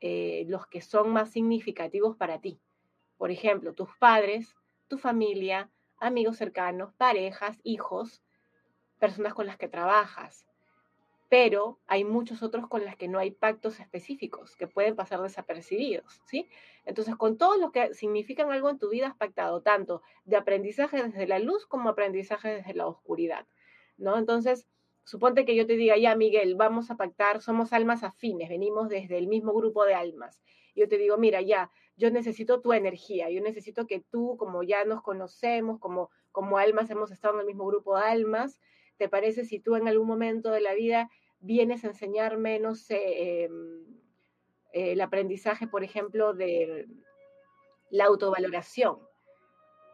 [0.00, 2.58] eh, los que son más significativos para ti.
[3.18, 4.54] Por ejemplo, tus padres,
[4.88, 8.22] tu familia, amigos cercanos, parejas, hijos,
[8.98, 10.46] personas con las que trabajas,
[11.28, 16.20] pero hay muchos otros con las que no hay pactos específicos que pueden pasar desapercibidos,
[16.26, 16.48] ¿sí?
[16.84, 21.02] Entonces, con todos los que significan algo en tu vida has pactado, tanto de aprendizaje
[21.02, 23.46] desde la luz como aprendizaje desde la oscuridad,
[23.98, 24.16] ¿no?
[24.18, 24.68] Entonces,
[25.02, 29.18] suponte que yo te diga, ya, Miguel, vamos a pactar, somos almas afines, venimos desde
[29.18, 30.40] el mismo grupo de almas.
[30.76, 34.84] Yo te digo, mira, ya, yo necesito tu energía, yo necesito que tú, como ya
[34.84, 38.60] nos conocemos, como, como almas, hemos estado en el mismo grupo de almas,
[38.98, 43.44] ¿Te parece si tú en algún momento de la vida vienes a enseñarme, no sé,
[43.44, 43.84] em,
[44.72, 46.86] el aprendizaje, por ejemplo, de
[47.90, 48.98] la autovaloración?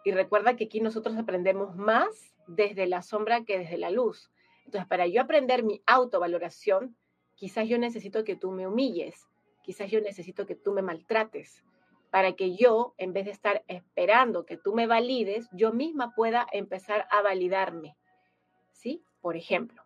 [0.05, 4.31] Y recuerda que aquí nosotros aprendemos más desde la sombra que desde la luz.
[4.65, 6.97] Entonces, para yo aprender mi autovaloración,
[7.35, 9.29] quizás yo necesito que tú me humilles,
[9.63, 11.65] quizás yo necesito que tú me maltrates,
[12.11, 16.47] para que yo, en vez de estar esperando que tú me valides, yo misma pueda
[16.53, 17.97] empezar a validarme.
[18.83, 19.05] ¿Sí?
[19.21, 19.83] Por ejemplo.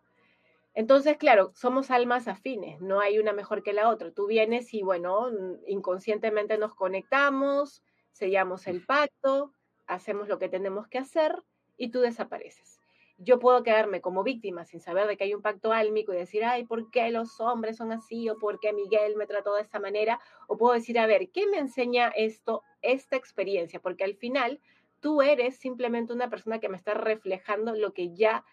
[0.73, 4.11] Entonces, claro, somos almas afines, no hay una mejor que la otra.
[4.11, 5.29] Tú vienes y, bueno,
[5.67, 9.53] inconscientemente nos conectamos, sellamos el pacto,
[9.85, 11.43] hacemos lo que tenemos que hacer
[11.77, 12.79] y tú desapareces.
[13.19, 16.43] Yo puedo quedarme como víctima sin saber de que hay un pacto álmico y decir,
[16.43, 18.29] ay, ¿por qué los hombres son así?
[18.29, 20.19] ¿O por qué Miguel me trató de esta manera?
[20.47, 23.79] O puedo decir, a ver, ¿qué me enseña esto, esta experiencia?
[23.79, 24.59] Porque al final
[24.99, 28.43] tú eres simplemente una persona que me está reflejando lo que ya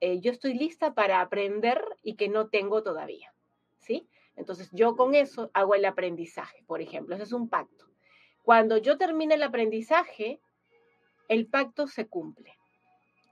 [0.00, 3.32] eh, yo estoy lista para aprender y que no tengo todavía,
[3.78, 4.08] ¿sí?
[4.36, 7.86] Entonces yo con eso hago el aprendizaje, por ejemplo, ese es un pacto.
[8.42, 10.40] Cuando yo termine el aprendizaje,
[11.28, 12.56] el pacto se cumple.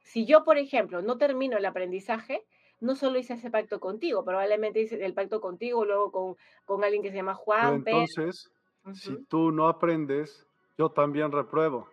[0.03, 2.45] Si yo, por ejemplo, no termino el aprendizaje,
[2.81, 7.03] no solo hice ese pacto contigo, probablemente hice el pacto contigo, luego con, con alguien
[7.03, 7.85] que se llama Juan.
[7.87, 8.51] entonces,
[8.93, 10.47] si tú no aprendes,
[10.77, 11.89] yo también repruebo.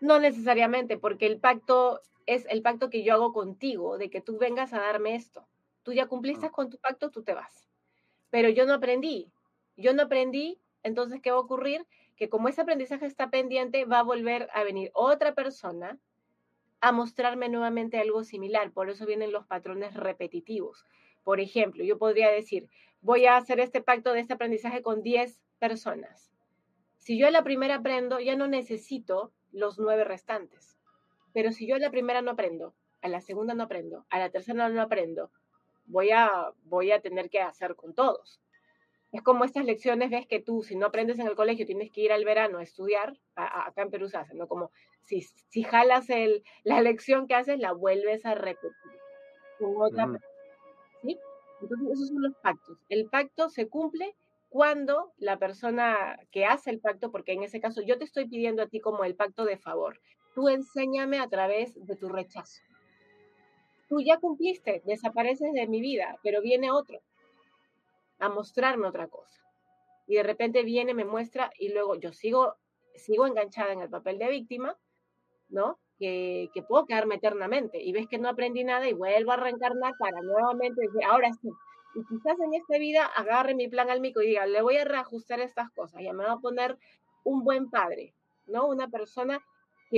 [0.00, 4.38] No necesariamente, porque el pacto es el pacto que yo hago contigo, de que tú
[4.38, 5.46] vengas a darme esto.
[5.82, 6.50] Tú ya cumpliste ah.
[6.50, 7.68] con tu pacto, tú te vas.
[8.30, 9.30] Pero yo no aprendí.
[9.76, 11.86] Yo no aprendí, entonces, ¿qué va a ocurrir?
[12.16, 15.98] Que como ese aprendizaje está pendiente, va a volver a venir otra persona
[16.80, 18.70] a mostrarme nuevamente algo similar.
[18.70, 20.84] Por eso vienen los patrones repetitivos.
[21.24, 22.68] Por ejemplo, yo podría decir,
[23.00, 26.30] voy a hacer este pacto de este aprendizaje con 10 personas.
[26.98, 30.76] Si yo a la primera aprendo, ya no necesito los nueve restantes.
[31.34, 34.30] Pero si yo a la primera no aprendo, a la segunda no aprendo, a la
[34.30, 35.30] tercera no aprendo,
[35.84, 38.40] voy a, voy a tener que hacer con todos.
[39.12, 42.00] Es como estas lecciones, ves que tú, si no aprendes en el colegio, tienes que
[42.00, 44.48] ir al verano a estudiar, acá en Perú se hace, ¿no?
[44.48, 44.70] Como
[45.02, 48.72] si, si jalas el, la lección que haces, la vuelves a repetir
[49.58, 50.08] con otra
[51.02, 51.18] ¿sí?
[51.60, 52.78] Entonces, esos son los pactos.
[52.88, 54.16] El pacto se cumple
[54.48, 58.62] cuando la persona que hace el pacto, porque en ese caso yo te estoy pidiendo
[58.62, 60.00] a ti como el pacto de favor,
[60.34, 62.60] tú enséñame a través de tu rechazo.
[63.88, 67.00] Tú ya cumpliste, desapareces de mi vida, pero viene otro
[68.18, 69.40] a mostrarme otra cosa.
[70.06, 72.54] Y de repente viene, me muestra y luego yo sigo,
[72.94, 74.76] sigo enganchada en el papel de víctima,
[75.48, 75.78] ¿no?
[75.98, 79.94] Que, que puedo quedarme eternamente y ves que no aprendí nada y vuelvo a reencarnar
[79.98, 81.48] para nuevamente decir, ahora sí.
[81.94, 84.84] Y quizás en esta vida agarre mi plan al mico y diga, le voy a
[84.84, 86.76] reajustar estas cosas, ya me va a poner
[87.22, 88.14] un buen padre,
[88.46, 88.66] ¿no?
[88.66, 89.40] Una persona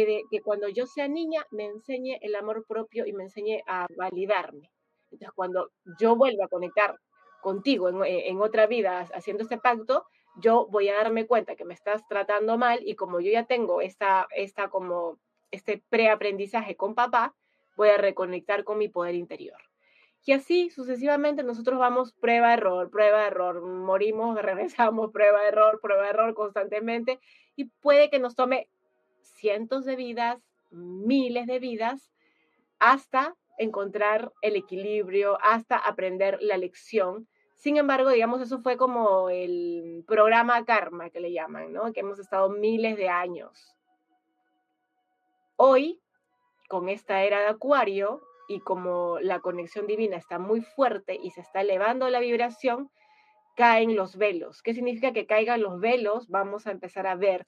[0.04, 4.70] que, cuando yo sea niña me enseñe el amor propio y me enseñe a validarme.
[5.10, 6.98] Entonces, cuando yo vuelva a conectar
[7.40, 10.04] contigo eh, en, otra vida haciendo este pacto,
[10.38, 13.80] yo voy a darme cuenta que me estás tratando mal y como yo ya tengo
[13.80, 15.18] esta, esta como
[15.50, 17.34] este preaprendizaje con papá,
[17.76, 19.58] voy a reconectar con mi poder interior.
[20.24, 26.34] Y así sucesivamente nosotros vamos prueba, error, prueba, error, morimos, regresamos, prueba, error, prueba, error
[26.34, 27.20] constantemente
[27.54, 28.68] y puede que nos tome
[29.34, 32.10] cientos de vidas, miles de vidas,
[32.78, 40.04] hasta encontrar el equilibrio, hasta aprender la lección sin embargo, digamos, eso fue como el
[40.06, 41.92] programa karma que le llaman, ¿no?
[41.92, 43.74] Que hemos estado miles de años.
[45.56, 46.00] Hoy,
[46.68, 51.40] con esta era de Acuario y como la conexión divina está muy fuerte y se
[51.40, 52.90] está elevando la vibración,
[53.56, 54.62] caen los velos.
[54.62, 56.28] ¿Qué significa que caigan los velos?
[56.28, 57.46] Vamos a empezar a ver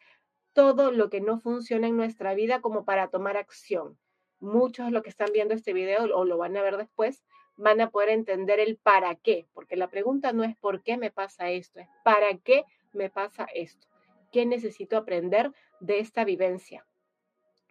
[0.52, 3.98] todo lo que no funciona en nuestra vida como para tomar acción.
[4.40, 7.22] Muchos de los que están viendo este video o lo van a ver después
[7.56, 11.10] van a poder entender el para qué, porque la pregunta no es por qué me
[11.10, 13.88] pasa esto, es para qué me pasa esto,
[14.30, 16.86] qué necesito aprender de esta vivencia,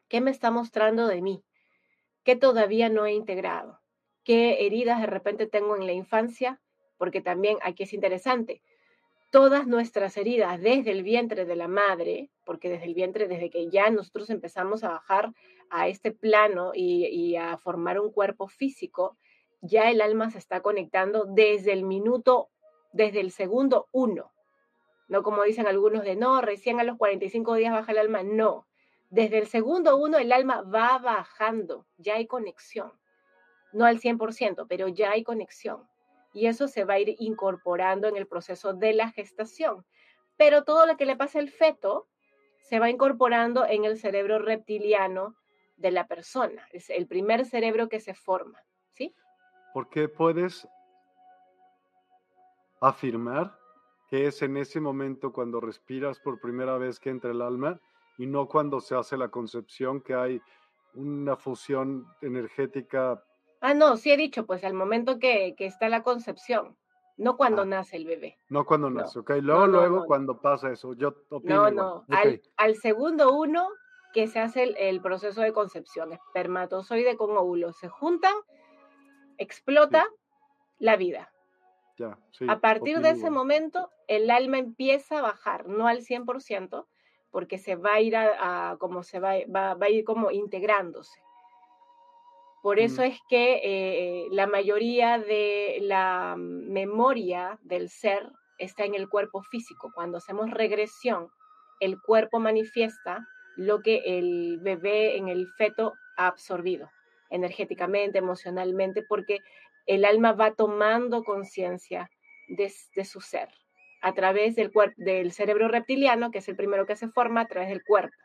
[0.10, 1.44] qué me está mostrando de mí,
[2.24, 3.80] qué todavía no he integrado,
[4.26, 6.62] qué heridas de repente tengo en la infancia,
[6.98, 8.62] porque también aquí es interesante,
[9.30, 13.70] todas nuestras heridas desde el vientre de la madre, porque desde el vientre, desde que
[13.70, 15.34] ya nosotros empezamos a bajar
[15.70, 19.18] a este plano y, a formar un cuerpo físico,
[19.62, 22.50] ya el alma se está conectando desde el minuto,
[22.94, 24.32] desde el segundo uno.
[25.10, 28.24] No como dicen algunos de no, recién a los 45 días baja el alma.
[28.24, 28.68] No,
[29.10, 32.92] desde el segundo uno el alma va bajando, ya hay conexión.
[33.74, 35.88] No al 100%, pero ya hay conexión.
[36.34, 39.86] Y eso se va a ir incorporando en el proceso de la gestación.
[40.36, 42.08] Pero todo lo que le pasa al feto
[42.62, 45.36] se va incorporando en el cerebro reptiliano
[45.78, 46.68] de la persona.
[46.72, 48.62] Es el primer cerebro que se forma,
[48.94, 49.16] ¿sí?
[49.78, 50.68] porque puedes
[52.82, 53.56] afirmar
[54.10, 57.80] que es en ese momento cuando respiras por primera vez que entra el alma
[58.18, 60.42] y no cuando se hace la concepción que hay
[60.96, 63.24] una fusión energética.
[63.62, 66.78] Ah, no, sí he dicho, pues al momento que, está la concepción,
[67.18, 67.66] no cuando ah.
[67.66, 68.38] nace el bebé.
[68.50, 69.32] No cuando nace, ok.
[69.42, 71.70] Luego, luego, cuando pasa eso, yo opino.
[71.70, 72.06] No, no,
[72.58, 73.68] al, segundo uno
[74.14, 78.34] que se hace el, el proceso de concepción, espermatozoide con óvulo, se juntan
[79.38, 80.08] explota
[80.80, 81.32] la vida.
[82.48, 86.86] a partir de ese momento, el alma empieza a bajar, no al 100%,
[87.32, 91.20] porque se va a ir a, como se va, va, a ir como integrándose.
[92.62, 93.06] Por eso mm.
[93.06, 99.92] es que eh, la mayoría de la memoria del ser está en el cuerpo físico.
[99.94, 101.30] Cuando hacemos regresión,
[101.80, 106.90] el cuerpo manifiesta lo que el bebé en el feto ha absorbido
[107.30, 109.40] energéticamente, emocionalmente, porque
[109.86, 112.10] el alma va tomando conciencia
[112.48, 112.70] de,
[113.04, 113.50] su ser
[114.02, 117.70] a través del, del cerebro reptiliano, que es el primero que se forma a través
[117.70, 118.16] del cuerpo.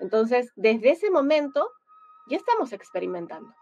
[0.00, 1.70] Entonces, desde ese momento,
[2.28, 3.54] ya estamos experimentando.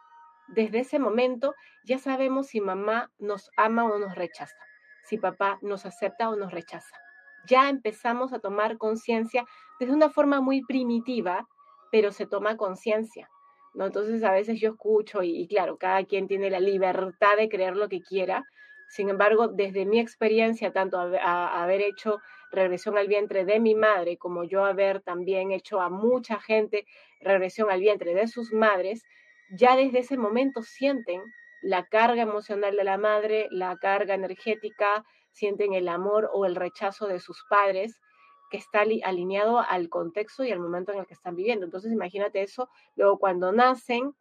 [0.48, 4.56] Desde ese momento ya sabemos si mamá nos ama o nos rechaza,
[5.04, 6.96] si papá nos acepta o nos rechaza.
[7.46, 9.44] Ya empezamos a tomar conciencia
[9.80, 11.48] desde una forma muy primitiva,
[11.90, 13.28] pero se toma conciencia.
[13.74, 13.86] ¿no?
[13.86, 17.88] Entonces a veces yo escucho y, claro, cada quien tiene la libertad de creer lo
[17.88, 18.44] que quiera.
[18.88, 24.18] Sin embargo, desde mi experiencia, tanto a, haber hecho regresión al vientre de mi madre,
[24.18, 26.84] como yo haber también hecho a mucha gente
[27.20, 29.02] regresión al vientre de sus madres,
[29.52, 31.22] ya desde ese momento sienten
[31.60, 37.06] la carga emocional de la madre, la carga energética, sienten el amor o el rechazo
[37.06, 38.00] de sus padres
[38.50, 41.64] que está alineado al contexto y al momento en el que están viviendo.
[41.64, 44.14] Entonces, imagínate eso, luego cuando nacen,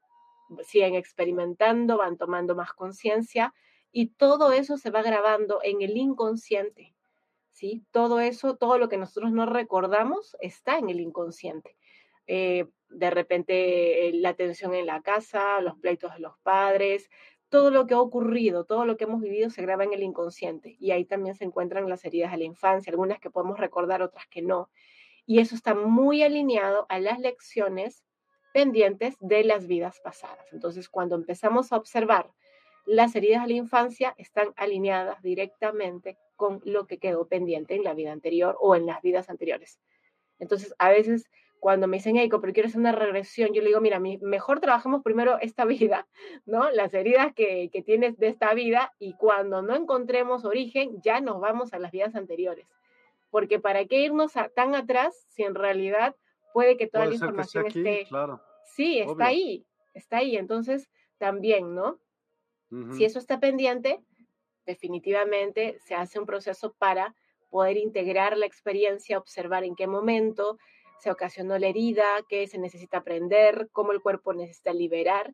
[0.63, 3.53] siguen experimentando, van tomando más conciencia
[3.91, 6.93] y todo eso se va grabando en el inconsciente.
[7.49, 7.86] ¿sí?
[7.91, 11.75] Todo eso, todo lo que nosotros no recordamos está en el inconsciente.
[12.27, 17.09] Eh, de repente eh, la tensión en la casa, los pleitos de los padres,
[17.49, 20.77] todo lo que ha ocurrido, todo lo que hemos vivido se graba en el inconsciente
[20.79, 24.25] y ahí también se encuentran las heridas de la infancia, algunas que podemos recordar, otras
[24.27, 24.69] que no.
[25.25, 28.05] Y eso está muy alineado a las lecciones
[28.53, 30.45] pendientes de las vidas pasadas.
[30.51, 32.31] Entonces, cuando empezamos a observar
[32.85, 37.93] las heridas de la infancia, están alineadas directamente con lo que quedó pendiente en la
[37.93, 39.79] vida anterior o en las vidas anteriores.
[40.39, 41.29] Entonces, a veces
[41.62, 45.03] cuando me dicen, Eiko, pero quiero hacer una regresión, yo le digo, mira, mejor trabajamos
[45.03, 46.07] primero esta vida,
[46.45, 46.72] ¿no?
[46.72, 51.39] Las heridas que, que tienes de esta vida y cuando no encontremos origen, ya nos
[51.39, 52.68] vamos a las vidas anteriores.
[53.30, 56.16] Porque para qué irnos tan atrás si en realidad
[56.51, 58.05] puede que toda la información esté...
[58.09, 58.41] Claro.
[58.66, 60.38] Sí, está ahí, está ahí.
[60.38, 60.89] Entonces,
[61.20, 61.99] también, ¿no?
[62.97, 64.01] Si eso está pendiente,
[64.66, 67.14] definitivamente se hace un proceso para
[67.51, 70.57] poder integrar la experiencia, observar en qué momento,
[71.01, 75.33] se ocasionó la herida, qué se necesita aprender, cómo el cuerpo necesita liberar.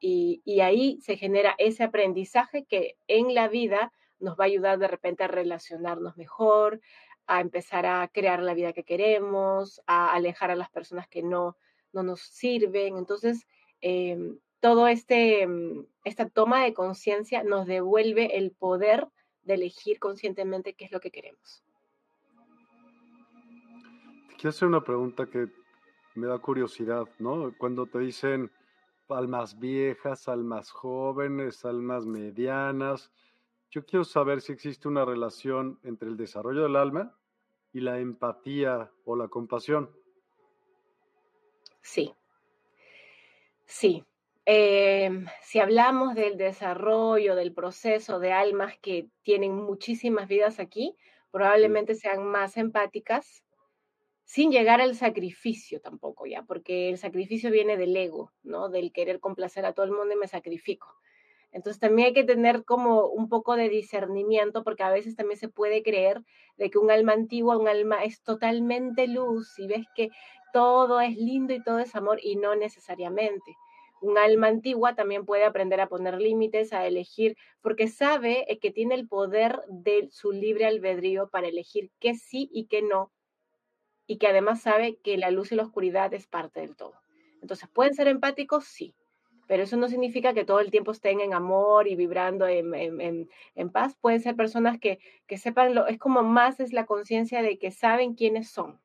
[0.00, 4.86] Y, ahí se genera ese aprendizaje que en la vida nos va a ayudar de
[4.86, 6.80] repente a relacionarnos mejor,
[7.26, 11.56] a empezar a crear la vida que queremos, a alejar a las personas que no,
[11.92, 12.96] no nos sirven.
[12.96, 13.46] Entonces,
[13.80, 19.08] em, todo este, em, esta toma de conciencia nos devuelve el poder
[19.42, 21.64] de elegir conscientemente qué es lo que queremos.
[24.38, 25.48] Quiero hacer una pregunta que
[26.14, 27.52] me da curiosidad, ¿no?
[27.58, 28.52] Cuando te dicen
[29.08, 33.10] almas viejas, almas jóvenes, almas medianas,
[33.68, 37.18] yo quiero saber si existe una relación entre el desarrollo del alma
[37.72, 39.90] y la empatía o la compasión.
[41.82, 42.14] Sí,
[43.66, 44.04] sí.
[44.44, 50.96] Em, si hablamos del desarrollo, del proceso de almas que tienen muchísimas vidas aquí,
[51.32, 53.42] probablemente sean más empáticas,
[54.28, 58.68] sin llegar al sacrificio tampoco, ya, porque el sacrificio viene del ego, ¿no?
[58.68, 60.86] Del querer complacer a todo el mundo y me sacrifico.
[61.50, 65.48] Entonces también hay que tener como un poco de discernimiento porque a veces también se
[65.48, 66.20] puede creer
[66.58, 70.10] de que un alma antigua, un alma es totalmente luz y ves que
[70.52, 73.56] todo es lindo y todo es amor y no necesariamente.
[74.02, 78.70] Un alma antigua también puede aprender a poner límites, a elegir, porque sabe eh, que
[78.72, 83.10] tiene el poder de su libre albedrío para elegir qué sí y qué no
[84.08, 86.94] y que además sabe que la luz y la oscuridad es parte del todo.
[87.42, 88.64] Entonces, ¿pueden ser empáticos?
[88.64, 88.96] Sí,
[89.46, 93.28] pero eso no significa que todo el tiempo estén en amor y vibrando en,
[93.70, 93.96] paz.
[94.00, 97.70] Pueden ser personas que, que sepan, lo, es como más es la conciencia de que
[97.70, 98.80] saben quiénes son.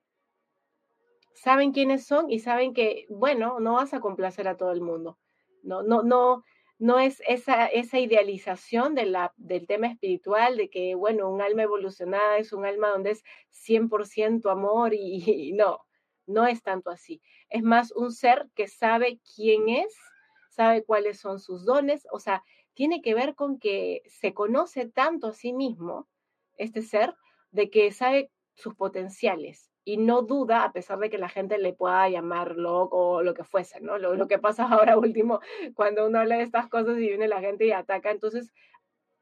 [1.34, 5.17] Saben quiénes son y saben que, bueno, no vas a complacer a todo el mundo.
[5.63, 6.43] No, no, no,
[6.84, 11.63] no es esa, esa idealización de la, del tema espiritual, de que, bueno, un alma
[11.63, 15.79] evolucionada es un alma donde es 100% amor y, no,
[16.25, 17.21] no es tanto así.
[17.47, 19.95] Es más un ser que sabe quién es,
[20.49, 25.27] sabe cuáles son sus dones, o sea, tiene que ver con que se conoce tanto
[25.27, 26.09] a sí mismo,
[26.57, 27.15] este ser,
[27.51, 31.73] de que sabe sus potenciales y no duda, a pesar de que la gente le
[31.73, 33.97] pueda llamar loco o lo que fuese, ¿no?
[33.97, 35.39] Lo, lo, que pasa ahora último,
[35.75, 38.51] cuando uno habla de estas cosas y viene la gente y ataca, entonces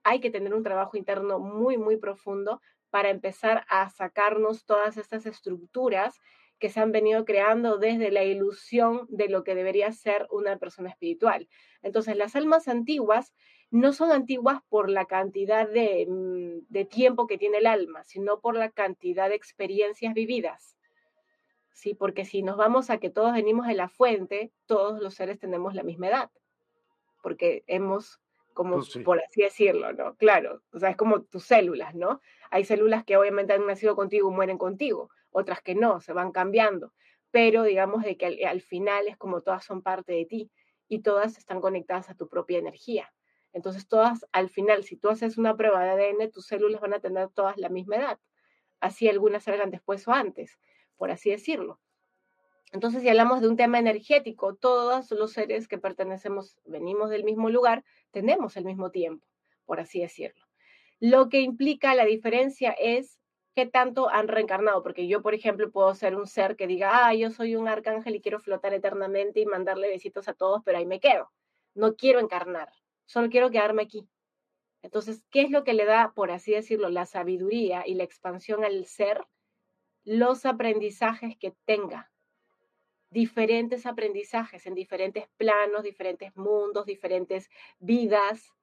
[0.03, 5.25] hay que tener un trabajo interno muy, muy profundo para empezar a sacarnos todas estas
[5.25, 6.19] estructuras
[6.59, 10.89] que se han venido creando desde la ilusión de lo que debería ser una persona
[10.89, 11.49] espiritual.
[11.81, 13.33] Entonces, las almas antiguas
[13.71, 18.55] no son antiguas por la cantidad mm, de, tiempo que tiene el alma, sino por
[18.55, 20.77] la cantidad de experiencias vividas.
[21.71, 25.39] Sí, porque si nos vamos a que todos venimos de la fuente, todos los seres
[25.39, 26.31] tenemos la misma edad,
[27.23, 28.19] porque hemos,
[28.53, 30.15] como pues por así decirlo, ¿no?
[30.15, 32.19] Claro, o sea, es como tus células, ¿no?
[32.51, 36.33] Hay células que obviamente han nacido contigo y mueren contigo, otras que no, se van
[36.33, 36.93] cambiando,
[37.31, 40.51] pero digamos de que al final es como todas son parte de ti
[40.89, 43.11] y todas están conectadas a tu propia energía.
[43.53, 46.99] Entonces, todas, al final, si tú haces una prueba de ADN, tus células van a
[46.99, 48.19] tener todas la misma edad.
[48.79, 50.59] Así algunas salgan después o antes,
[50.97, 51.79] por así decirlo.
[52.71, 57.49] Entonces, si hablamos de un tema energético, todos los seres que pertenecemos, venimos del mismo
[57.49, 59.27] lugar, tenemos el mismo tiempo,
[59.65, 60.45] por así decirlo.
[60.99, 63.19] Lo que implica la diferencia es
[63.53, 67.13] qué tanto han reencarnado, porque yo, por ejemplo, puedo ser un ser que diga, ah,
[67.13, 70.85] yo soy un arcángel y quiero flotar eternamente y mandarle besitos a todos, pero ahí
[70.85, 71.29] me quedo.
[71.73, 72.69] No quiero encarnar
[73.11, 74.07] solo quiero quedarme aquí.
[74.81, 78.63] Entonces, ¿qué es lo que le da, por así decirlo, la sabiduría y la expansión
[78.63, 79.25] al ser?
[80.03, 82.11] Los aprendizajes que tenga.
[83.09, 87.49] Diferentes aprendizajes en diferentes planos, diferentes mundos, diferentes
[87.79, 88.53] vidas,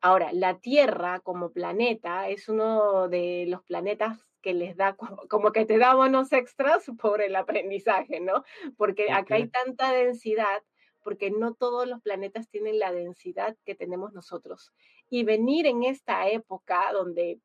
[0.00, 5.64] Ahora, la Tierra como planeta es uno de los planetas que les da como, que
[5.64, 8.44] te da bonos extras por el aprendizaje, ¿no?
[8.76, 10.62] Porque acá hay tanta densidad,
[11.06, 14.72] porque no todos los planetas tienen la densidad que tenemos nosotros.
[15.08, 17.38] Y venir en esta época donde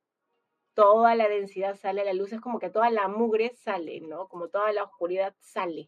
[0.73, 4.27] toda la densidad sale a la luz, es como que toda la mugre sale, ¿no?
[4.29, 5.87] Como toda la oscuridad sale.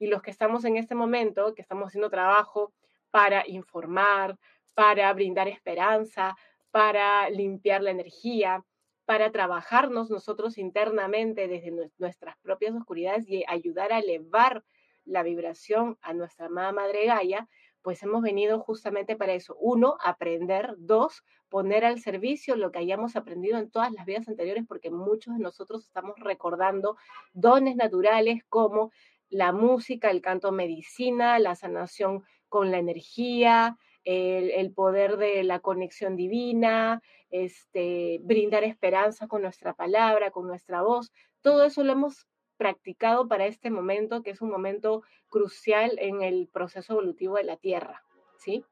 [0.00, 2.72] Y los que estamos en este momento, que estamos haciendo trabajo
[3.12, 4.36] para informar,
[4.74, 6.34] para brindar esperanza,
[6.72, 8.64] para limpiar la energía,
[9.04, 14.64] para trabajarnos nosotros internamente desde nuestras propias oscuridades y ayudar a elevar
[15.04, 17.48] la vibración a nuestra amada Madre Gaia,
[17.82, 19.56] pues hemos venido justamente para eso.
[19.60, 20.74] Uno, aprender.
[20.78, 25.34] Dos, poner al servicio lo que hayamos aprendido en todas las vidas anteriores, porque muchos
[25.34, 26.96] de nosotros estamos recordando
[27.32, 28.92] dones naturales como
[29.28, 36.16] la música, el canto medicina, la sanación con la energía, el, poder de la conexión
[36.16, 41.12] divina, este, brindar esperanza con nuestra palabra, con nuestra voz.
[41.40, 42.26] Todo eso lo hemos
[42.62, 47.56] practicado para este momento, que es un momento crucial en el proceso evolutivo de la
[47.56, 48.04] Tierra,
[48.38, 48.64] ¿sí?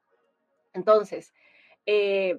[0.71, 1.33] Entonces,
[1.85, 2.37] eh,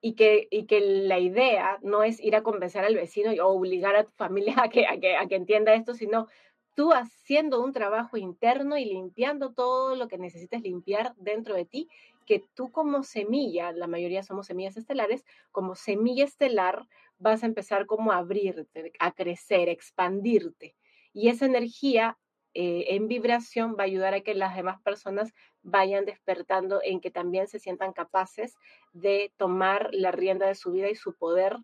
[0.00, 3.96] y, que, y que la idea no es ir a convencer al vecino o obligar
[3.96, 6.28] a tu familia a que, a que, a que entienda esto, sino
[6.74, 11.90] tú haciendo un trabajo interno y limpiando todo lo que necesites limpiar dentro de ti,
[12.24, 16.86] que tú como semilla, la mayoría somos semillas estelares, como semilla estelar
[17.18, 20.76] vas a empezar como a abrirte, a crecer, a expandirte.
[21.12, 22.18] Y esa energía
[22.54, 27.10] eh, en vibración va a ayudar a que las demás personas vayan despertando en que
[27.10, 28.54] también se sientan capaces
[28.92, 31.56] de tomar la rienda de su vida y su poder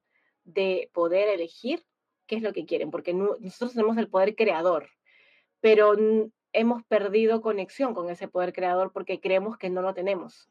[0.44, 1.84] de poder elegir
[2.26, 4.88] qué es lo que quieren, porque nosotros tenemos el poder creador,
[5.60, 5.94] pero
[6.58, 10.50] hemos perdido conexión con ese poder creador porque creemos que no lo tenemos.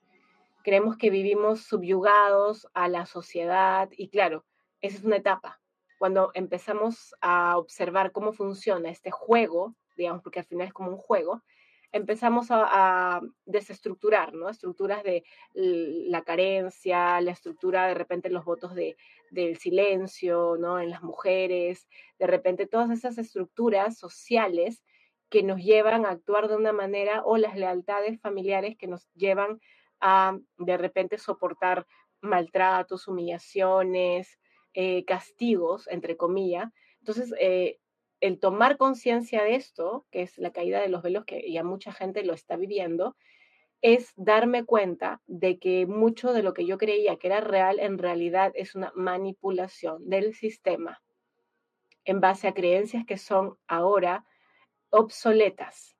[0.63, 4.45] Creemos que vivimos subyugados a la sociedad y claro,
[4.79, 5.59] esa es una etapa.
[5.99, 10.97] Cuando empezamos a observar cómo funciona este juego, digamos, porque al final es como un
[10.97, 11.43] juego,
[11.91, 14.49] empezamos a, desestructurar, ¿no?
[14.49, 18.95] Estructuras de la carencia, la estructura de repente los votos de,
[19.31, 20.79] del silencio, ¿no?
[20.79, 21.87] En las mujeres,
[22.17, 24.83] de repente todas esas estructuras sociales
[25.29, 29.59] que nos llevan a actuar de una manera o las lealtades familiares que nos llevan
[29.99, 31.85] a de repente soportar
[32.21, 34.39] maltratos, humillaciones,
[34.73, 36.71] eh, castigos, entre comillas.
[36.99, 37.79] Entonces, eh,
[38.19, 41.91] el tomar conciencia de esto, que es la caída de los velos, que ya mucha
[41.91, 43.15] gente lo está viviendo,
[43.81, 47.97] es darme cuenta de que mucho de lo que yo creía que era real, en
[47.97, 51.01] realidad es una manipulación del sistema
[52.07, 54.25] en base a creencias que son ahora
[54.89, 55.95] obsoletas.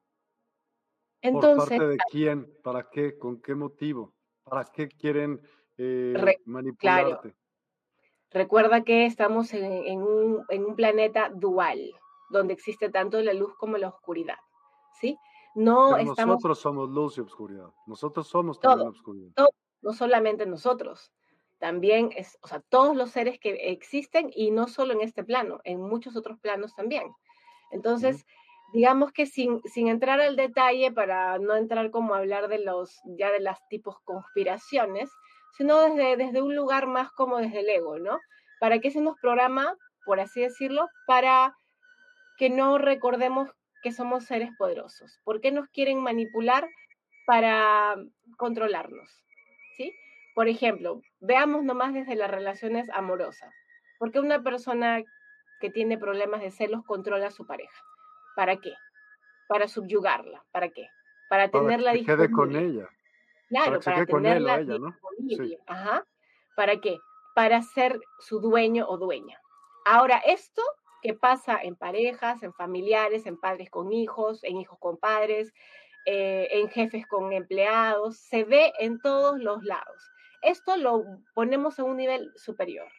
[1.22, 2.54] Entonces, ¿Por parte de quién?
[2.64, 3.18] ¿Para qué?
[3.18, 4.14] ¿Con qué motivo?
[4.44, 5.42] ¿Para qué quieren
[5.78, 7.36] eh, manipularte?
[8.30, 11.94] Recuerda que estamos en, un, planeta dual,
[12.30, 14.38] donde existe tanto la luz como la oscuridad.
[15.00, 15.18] ¿Sí?
[15.56, 17.70] No Nosotros somos luz y oscuridad.
[17.88, 19.32] Nosotros somos también oscuridad.
[19.82, 21.12] no solamente nosotros.
[21.58, 25.60] También es, o sea, todos los seres que existen y no solo en este plano,
[25.64, 27.12] en muchos otros planos también.
[27.72, 28.26] Entonces,
[28.74, 33.00] digamos que sin, sin entrar al detalle, para no entrar como a hablar de los,
[33.18, 35.10] ya de las tipos conspiraciones,
[35.58, 38.20] sino desde, desde un lugar más como desde el ego, ¿no?
[38.60, 40.88] ¿Para qué se nos programa, por así decirlo?
[41.06, 41.56] Para
[42.38, 43.50] que no recordemos
[43.82, 45.20] que somos seres poderosos.
[45.24, 46.68] ¿Por qué nos quieren manipular?
[47.26, 47.96] Para
[48.38, 49.10] controlarnos,
[49.76, 49.94] ¿sí?
[50.34, 53.54] Por ejemplo, veamos nomás desde las relaciones amorosas.
[53.98, 55.04] ¿Por qué una persona
[55.60, 57.84] que tiene problemas de celos controla a su pareja?
[58.38, 58.76] ¿Para qué?
[59.48, 60.46] Para subyugarla.
[60.52, 60.88] ¿Para qué?
[61.28, 62.88] Para tenerla para que quede con ella.
[63.50, 64.96] Claro, para, tenerla ella, ¿no?
[65.66, 66.06] Ajá.
[66.56, 67.00] ¿Para qué?
[67.34, 69.42] Para ser su dueño o dueña.
[69.86, 70.62] Ahora, esto
[71.02, 75.52] que pasa en parejas, en familiares, en padres con hijos, en hijos con padres,
[76.06, 80.12] eh, en jefes con empleados, se ve en todos los lados.
[80.44, 82.92] Esto lo ponemos a un nivel superior,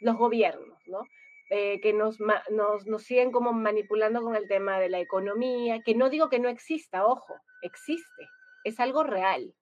[0.00, 1.04] los gobiernos, ¿no?
[1.50, 2.18] Eh, que nos,
[2.50, 6.38] nos, nos, siguen como manipulando con el tema de la economía, que no digo que
[6.38, 8.26] no exista, ojo, existe,
[8.64, 9.54] es algo real.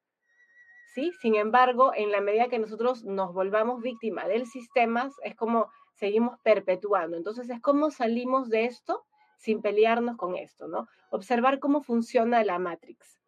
[0.95, 1.13] ¿sí?
[1.21, 6.39] Sin embargo, en la medida que nosotros nos volvamos víctimas del sistema, es como seguimos
[6.45, 7.17] perpetuando.
[7.17, 9.05] Entonces, es como salimos de esto
[9.39, 10.87] sin pelearnos con esto, ¿no?
[11.11, 13.19] Observar cómo funciona la Matrix.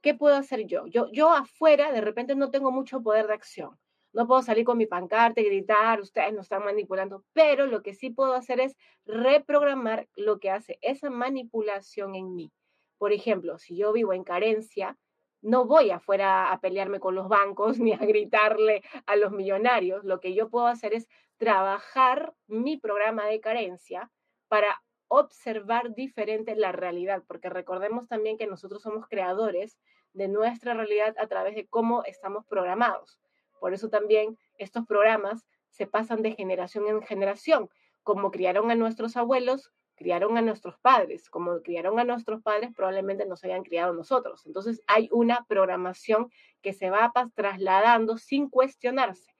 [0.00, 0.86] ¿Qué puedo hacer yo?
[0.86, 3.78] Yo, yo afuera, de repente, no tengo mucho poder de acción
[4.12, 7.94] no puedo salir con mi pancarta y gritar, ustedes nos están manipulando, pero lo que
[7.94, 12.52] sí puedo hacer es reprogramar lo que hace esa manipulación en mí.
[12.98, 14.98] Por ejemplo, si yo vivo en carencia,
[15.42, 20.04] no voy afuera a pelearme con los bancos ni a gritarle a los millonarios.
[20.04, 21.08] Lo que yo puedo hacer es
[21.38, 24.10] trabajar mi programa de carencia
[24.48, 29.78] para observar diferente la realidad, porque recordemos también que nosotros somos creadores
[30.12, 33.18] de nuestra realidad a través de cómo estamos programados.
[33.60, 37.70] Por eso también estos programas se pasan de generación en generación,
[38.02, 43.26] como criaron a nuestros abuelos, criaron a nuestros padres, como criaron a nuestros padres, probablemente
[43.26, 44.46] nos hayan criado nosotros.
[44.46, 46.32] Entonces hay una programación
[46.62, 49.30] que se va trasladando sin cuestionarse.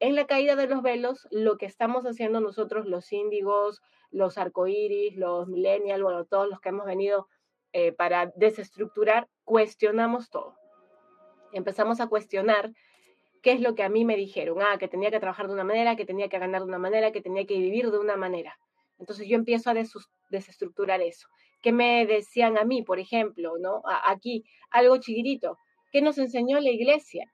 [0.00, 5.16] En la caída de los velos, lo que estamos haciendo nosotros, los índigos, los arcoíris,
[5.16, 7.28] los millennials, bueno, todos los que hemos venido
[7.72, 10.56] eh, para desestructurar, cuestionamos todo.
[11.52, 12.72] Empezamos a cuestionar
[13.42, 14.62] qué es lo que a mí me dijeron.
[14.62, 17.12] Ah, que tenía que trabajar de una manera, que tenía que ganar de una manera,
[17.12, 18.58] que tenía que vivir de una manera.
[18.98, 19.74] Entonces yo empiezo a
[20.30, 21.28] desestructurar eso.
[21.60, 23.82] ¿Qué me decían a mí, por ejemplo, no?
[23.84, 25.58] aquí, algo chiquitito.
[25.90, 27.30] ¿Qué nos enseñó la iglesia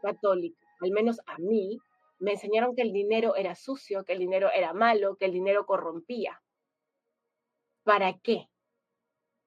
[0.00, 0.58] católica?
[0.80, 1.78] Al menos a mí,
[2.18, 5.66] me enseñaron que el dinero era sucio, que el dinero era malo, que el dinero
[5.66, 6.40] corrompía.
[7.82, 8.48] ¿Para qué?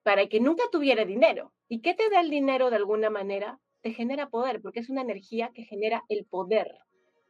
[0.02, 1.52] Para que nunca tuviera dinero.
[1.68, 3.58] ¿Y qué te da el dinero de alguna manera?
[3.86, 6.76] Te genera poder, porque es una energía que genera el poder,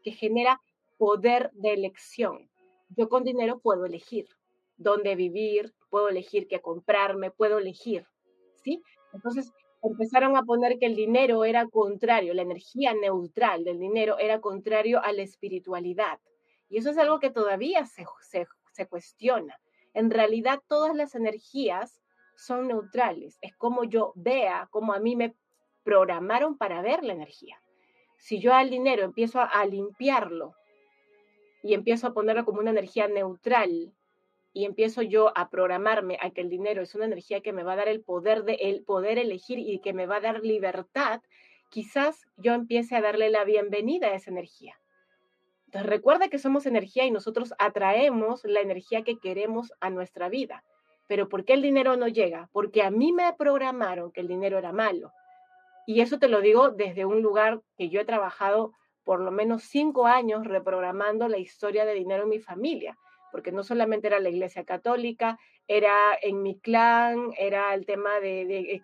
[0.03, 0.59] que genera
[0.97, 2.49] poder de elección
[2.89, 4.27] yo con dinero puedo elegir
[4.77, 8.07] dónde vivir, puedo elegir qué comprarme, puedo elegir,
[8.63, 8.83] ¿sí?
[9.13, 9.51] Entonces
[9.83, 15.03] empezaron a poner que el dinero era contrario, la energía neutral del dinero era contrario
[15.03, 16.21] a la espiritualidad.
[16.69, 19.59] Y eso es algo que todavía se, se, se cuestiona.
[19.95, 22.01] En realidad todas las energías
[22.37, 23.39] son neutrales.
[23.41, 25.35] Es como yo vea, como a mí me
[25.87, 27.63] programaron para ver la energía.
[28.19, 30.57] Si yo al dinero empiezo a, limpiarlo
[31.63, 33.95] y empiezo a ponerlo como una energía neutral
[34.53, 37.75] y empiezo yo a programarme a que el dinero es una energía que me va
[37.75, 41.23] a dar el poder de el poder elegir y que me va a dar libertad,
[41.71, 44.75] quizás yo empiece a darle la bienvenida a esa energía.
[45.67, 50.65] Entonces recuerda que somos energía y nosotros atraemos la energía que queremos a nuestra vida.
[51.07, 52.49] Pero ¿por qué el dinero no llega?
[52.53, 55.13] Porque a mí me programaron que el dinero era malo.
[55.87, 58.73] Y eso te lo digo desde un lugar que yo he trabajado
[59.05, 62.99] por lo menos cinco años reprogramando la historia de dinero en mi familia,
[63.31, 68.83] porque no solamente era la iglesia católica, era en mi clan, era el tema de,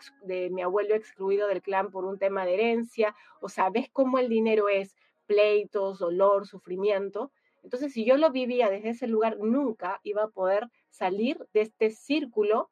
[0.52, 4.28] mi abuelo excluido del clan por un tema de herencia, o sea, ves cómo el
[4.28, 4.94] dinero es
[5.26, 7.32] pleitos, dolor, sufrimiento.
[7.64, 11.90] Entonces, si yo lo vivía desde ese lugar, nunca iba a poder salir de este
[11.90, 12.70] círculo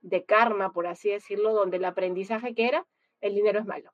[0.00, 2.86] de karma, por así decirlo, donde el aprendizaje que era,
[3.22, 3.90] el dinero es malo.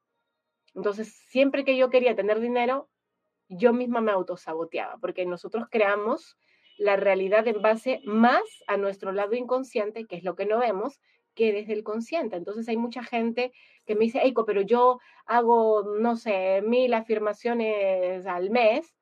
[0.74, 2.89] Entonces, siempre que yo quería tener dinero,
[3.49, 6.37] yo misma me autosaboteaba, porque nosotros creamos
[6.76, 11.01] la realidad en base más a nuestro lado inconsciente, que es lo que no vemos,
[11.35, 12.37] que desde el consciente.
[12.37, 13.53] Entonces hay mucha gente
[13.87, 18.95] que me dice, Eiko, pero yo hago, no sé, mil afirmaciones al mes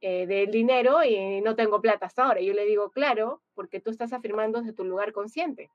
[0.00, 2.40] eh, del dinero y no tengo plata hasta ahora.
[2.40, 5.70] yo le digo, claro, porque tú estás afirmando desde tu lugar consciente.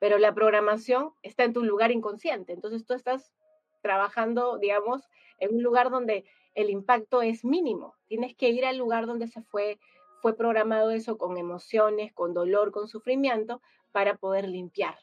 [0.00, 2.52] Pero la programación está en tu lugar inconsciente.
[2.52, 3.32] Entonces tú estás
[3.82, 6.24] trabajando, digamos, en un lugar donde
[6.54, 7.94] el impacto es mínimo.
[8.06, 9.78] Tienes que ir al lugar donde se fue,
[10.20, 14.98] fue programado eso con emociones, con dolor, con sufrimiento, para poder limpiar.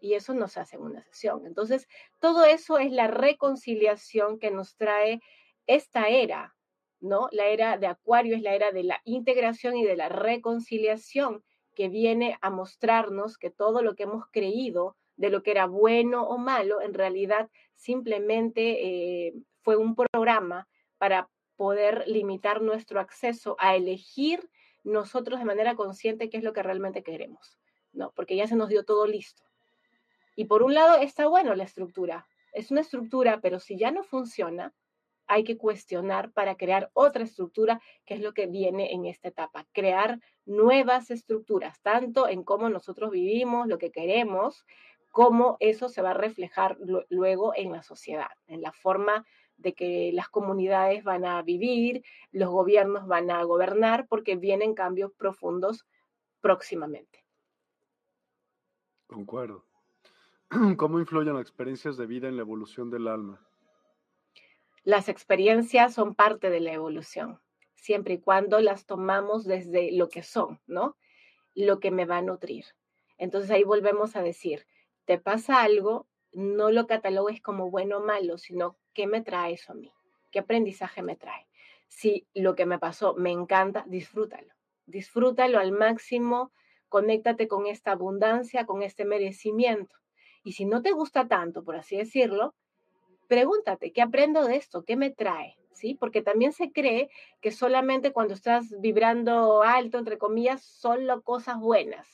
[0.00, 1.46] Y eso no se hace en una sesión.
[1.46, 1.88] Entonces,
[2.20, 5.20] todo eso es la reconciliación que nos trae
[5.66, 6.54] esta era,
[7.00, 7.28] ¿no?
[7.32, 11.42] La era de Acuario es la era de la integración y de la reconciliación
[11.76, 16.24] que viene a mostrarnos que todo lo que hemos creído de lo que era bueno
[16.24, 20.66] o malo, en realidad simplemente eh, fue un programa
[20.98, 24.50] para poder limitar nuestro acceso a elegir
[24.84, 27.58] nosotros de manera consciente qué es lo que realmente queremos,
[27.92, 28.12] ¿no?
[28.16, 29.42] Porque ya se nos dio todo listo.
[30.34, 34.02] Y por un lado está bueno la estructura, es una estructura, pero si ya no
[34.02, 34.74] funciona,
[35.26, 39.66] hay que cuestionar para crear otra estructura, que es lo que viene en esta etapa,
[39.72, 44.64] crear nuevas estructuras, tanto en cómo nosotros vivimos, lo que queremos,
[45.10, 49.24] cómo eso se va a reflejar luego en la sociedad, en la forma
[49.56, 55.12] de que las comunidades van a vivir, los gobiernos van a gobernar, porque vienen cambios
[55.12, 55.86] profundos
[56.40, 57.24] próximamente.
[59.06, 59.64] Concuerdo.
[60.76, 63.40] ¿Cómo influyen las experiencias de vida en la evolución del alma?
[64.86, 67.40] Las experiencias son parte de la evolución,
[67.74, 70.96] siempre y cuando las tomamos desde lo que son, ¿no?
[71.56, 72.66] Lo que me va a nutrir.
[73.18, 74.64] Entonces ahí volvemos a decir,
[75.04, 79.72] te pasa algo, no lo catalogues como bueno o malo, sino qué me trae eso
[79.72, 79.92] a mí,
[80.30, 81.48] qué aprendizaje me trae.
[81.88, 84.54] Si lo que me pasó me encanta, disfrútalo,
[84.86, 86.52] disfrútalo al máximo,
[86.88, 89.96] conéctate con esta abundancia, con este merecimiento.
[90.44, 92.54] Y si no te gusta tanto, por así decirlo,
[93.28, 94.84] pregúntate, ¿qué aprendo de esto?
[94.84, 95.56] ¿Qué me trae?
[95.72, 95.94] ¿Sí?
[95.94, 97.10] Porque también se cree
[97.40, 102.06] que solamente cuando estás vibrando alto, entre comillas, solo cosas buenas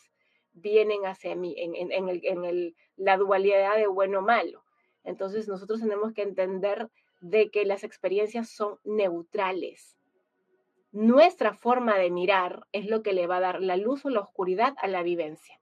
[0.52, 4.64] vienen hacia mí, en, en la dualidad de bueno o malo.
[5.04, 6.90] Entonces nosotros tenemos que entender
[7.20, 9.96] de que las experiencias son neutrales.
[10.90, 14.20] Nuestra forma de mirar es lo que le va a dar la luz o la
[14.20, 15.61] oscuridad a la vivencia.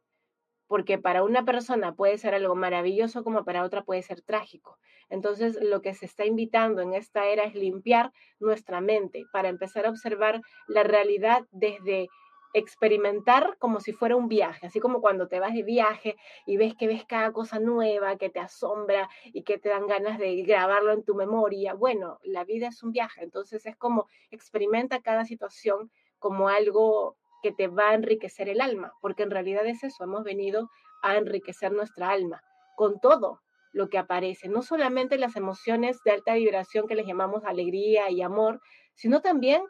[0.71, 4.79] Porque para una persona puede ser algo maravilloso como para otra puede ser trágico.
[5.09, 9.85] Entonces, lo que se está invitando en esta era es limpiar nuestra mente para empezar
[9.85, 12.09] a observar la realidad desde
[12.53, 16.15] experimentar como si fuera un viaje, así como cuando te vas de viaje
[16.47, 20.19] y ves que ves cada cosa nueva, que te asombra y que te dan ganas
[20.21, 21.75] de grabarlo en tu memoria.
[21.75, 25.91] Bueno, la vida es un viaje, entonces es como experimenta cada situación
[26.21, 30.25] como algo que te va a enriquecer el alma, porque en realidad es eso, hemos
[30.25, 30.71] venido
[31.03, 32.43] a enriquecer nuestra alma
[32.77, 33.41] con todo
[33.73, 38.21] lo que aparece, no solamente las emociones de alta vibración que les llamamos alegría y
[38.21, 38.61] amor,
[38.95, 39.63] sino también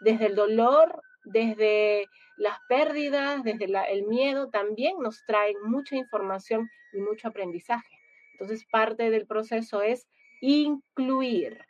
[0.00, 1.02] desde el dolor
[1.32, 2.06] desde
[2.36, 7.88] las pérdidas, desde el miedo, también nos traen mucha información y mucho aprendizaje.
[8.32, 10.06] Entonces, parte del proceso es
[10.40, 11.64] incluir,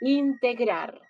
[0.00, 1.00] integrar,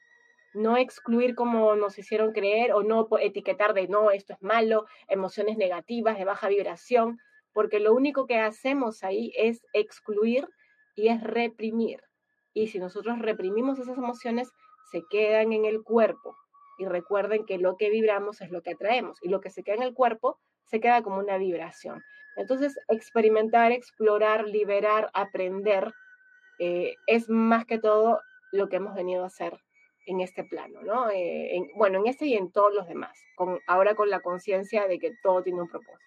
[0.55, 5.57] no excluir como nos hicieron creer o no etiquetar de no, esto es malo, emociones
[5.57, 7.19] negativas, de baja vibración,
[7.53, 10.49] porque lo único que hacemos ahí es excluir
[10.95, 12.03] y es reprimir.
[12.53, 14.51] Y si nosotros reprimimos esas emociones,
[14.91, 16.37] se quedan en el cuerpo
[16.79, 19.77] y recuerden que lo que vibramos es lo que atraemos y lo que se queda
[19.77, 22.03] en el cuerpo se queda como una vibración.
[22.37, 25.93] Entonces, experimentar, explorar, liberar, aprender
[26.59, 28.21] eh, es más que todo
[28.53, 29.59] lo que hemos venido a hacer
[30.07, 31.11] en este plano, ¿no?
[31.11, 34.99] Eh, bueno, en este y en todos los demás, con, ahora con la conciencia de
[34.99, 36.05] que todo tiene un propósito.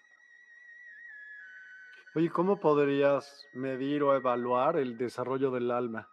[2.14, 6.08] Oye, ¿cómo podrías medir o evaluar el desarrollo del alma?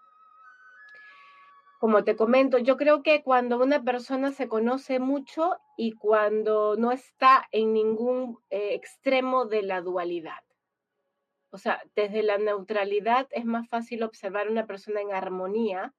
[1.82, 6.92] como te comento, yo creo que cuando una persona se conoce mucho y cuando no
[6.92, 10.44] está en ningún eh, extremo de la dualidad.
[11.50, 15.92] O sea, desde la neutralidad es más fácil observar a una persona en armonía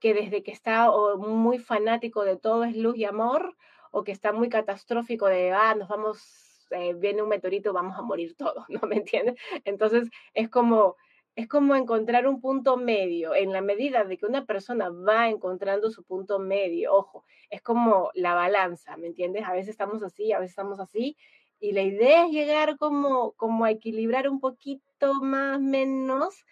[0.00, 3.56] que desde que está muy fanático de todo es luz y amor
[3.90, 8.02] o que está muy catastrófico de, ah, nos vamos, eh, viene un meteorito, vamos a
[8.02, 9.36] morir todos, ¿no me entiendes?
[9.64, 10.96] Entonces es como
[11.36, 15.90] es como encontrar un punto medio, en la medida de que una persona va encontrando
[15.90, 19.44] su punto medio, ojo, es como la balanza, ¿me entiendes?
[19.46, 21.16] A veces estamos así, a veces estamos así,
[21.60, 26.44] y la idea es llegar como, como a equilibrar un poquito más, menos.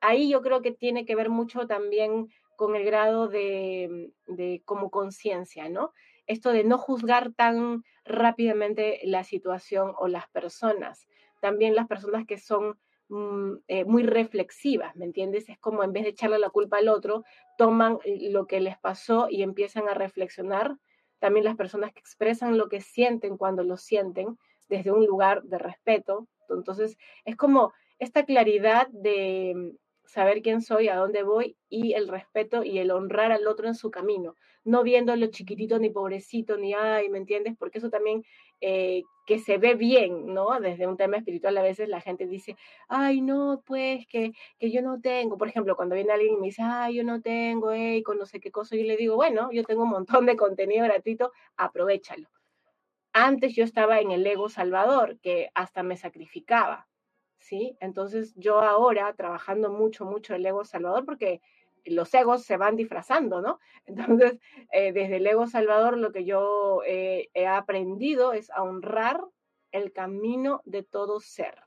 [0.00, 4.12] Ahí yo creo que tiene que ver mucho también con el grado de,
[4.64, 5.92] como conciencia, ¿no?
[6.26, 11.06] Esto de no juzgar tan rápidamente la situación o las personas.
[11.40, 12.78] También las personas que son
[13.08, 15.48] Mm, eh, muy reflexivas, ¿me entiendes?
[15.48, 17.24] Es como en vez de echarle la culpa al otro,
[17.56, 20.76] toman eh, lo que les pasó y empiezan a reflexionar.
[21.20, 24.36] También las personas que expresan lo que sienten cuando lo sienten
[24.68, 26.26] desde un lugar de respeto.
[26.48, 29.76] Entonces, es como esta claridad de
[30.06, 33.74] saber quién soy, a dónde voy y el respeto y el honrar al otro en
[33.74, 34.34] su camino,
[34.64, 37.54] no viéndolo chiquitito ni pobrecito ni ay, ¿me entiendes?
[37.58, 38.24] Porque eso también
[38.60, 40.58] eh, que se ve bien, ¿no?
[40.60, 42.56] Desde un tema espiritual a veces la gente dice,
[42.88, 45.36] ay, no, pues que, que yo no tengo.
[45.36, 48.26] Por ejemplo, cuando viene alguien y me dice, ay, yo no tengo, hey, con no
[48.26, 52.28] sé qué cosa, yo le digo, bueno, yo tengo un montón de contenido gratuito, aprovechalo.
[53.12, 56.86] Antes yo estaba en el ego salvador, que hasta me sacrificaba,
[57.46, 57.76] ¿sí?
[57.80, 61.40] Entonces yo ahora, trabajando mucho, mucho el ego salvador, porque
[61.84, 63.60] los egos se van disfrazando, ¿no?
[63.86, 64.40] Entonces,
[64.72, 69.20] eh, desde el ego salvador lo que yo eh, he aprendido es a honrar
[69.70, 71.62] el camino de todo ser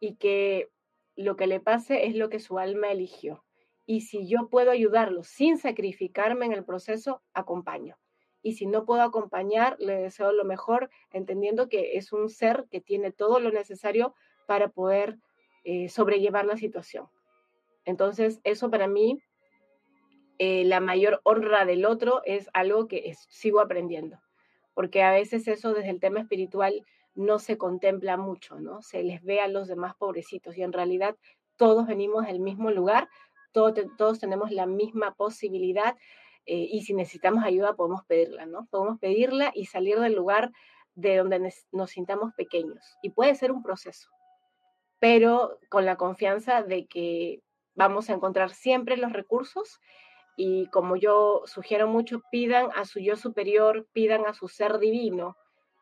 [0.00, 0.68] y que
[1.14, 3.44] lo que le pase es lo que su alma eligió.
[3.86, 7.98] Y si yo puedo ayudarlo sin sacrificarme en el proceso, acompaño.
[8.42, 12.80] Y si no puedo acompañar, le deseo lo mejor, entendiendo que es un ser que
[12.80, 14.14] tiene todo lo necesario
[14.46, 15.18] para poder
[15.64, 17.06] eh, sobrellevar la situación.
[17.84, 19.22] Entonces, eso para mí,
[20.38, 24.18] eh, la mayor honra del otro es algo que sigo aprendiendo,
[24.74, 26.84] porque a veces eso desde el tema espiritual
[27.14, 28.82] no se contempla mucho, ¿no?
[28.82, 31.16] Se les ve a los demás pobrecitos y en realidad
[31.56, 33.08] todos venimos del mismo lugar,
[33.52, 35.96] todos tenemos la misma posibilidad
[36.46, 38.66] eh, y si necesitamos ayuda podemos pedirla, ¿no?
[38.70, 40.52] Podemos pedirla y salir del lugar
[40.94, 42.96] de donde nos sintamos pequeños.
[43.02, 44.10] Y puede ser un proceso,
[45.02, 47.42] pero con la confianza de que
[47.74, 49.80] vamos a encontrar siempre los recursos
[50.36, 55.36] y como yo sugiero mucho, pidan a su yo superior, pidan a su ser divino,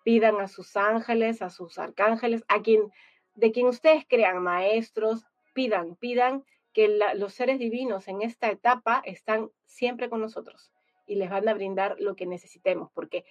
[0.04, 2.90] pidan a sus ángeles, a sus arcángeles, a quien
[3.34, 6.42] de quien ustedes crean, maestros, pidan, pidan
[6.72, 10.72] que los seres divinos en esta etapa están siempre con nosotros
[11.06, 13.26] y les van a brindar lo que necesitemos, porque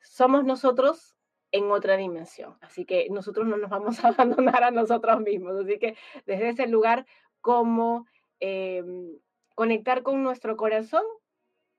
[0.00, 1.14] somos nosotros
[1.52, 2.56] en otra dimensión.
[2.60, 5.56] Así que nosotros no nos vamos a abandonar a nosotros mismos.
[5.64, 5.96] Así que
[6.26, 7.06] desde ese lugar,
[7.40, 8.06] como
[8.40, 9.18] em,
[9.54, 11.04] conectar con nuestro corazón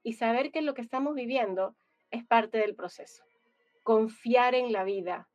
[0.03, 1.75] y saber que lo que estamos viviendo
[2.11, 3.23] es parte del proceso.
[3.83, 5.29] Confiar en la vida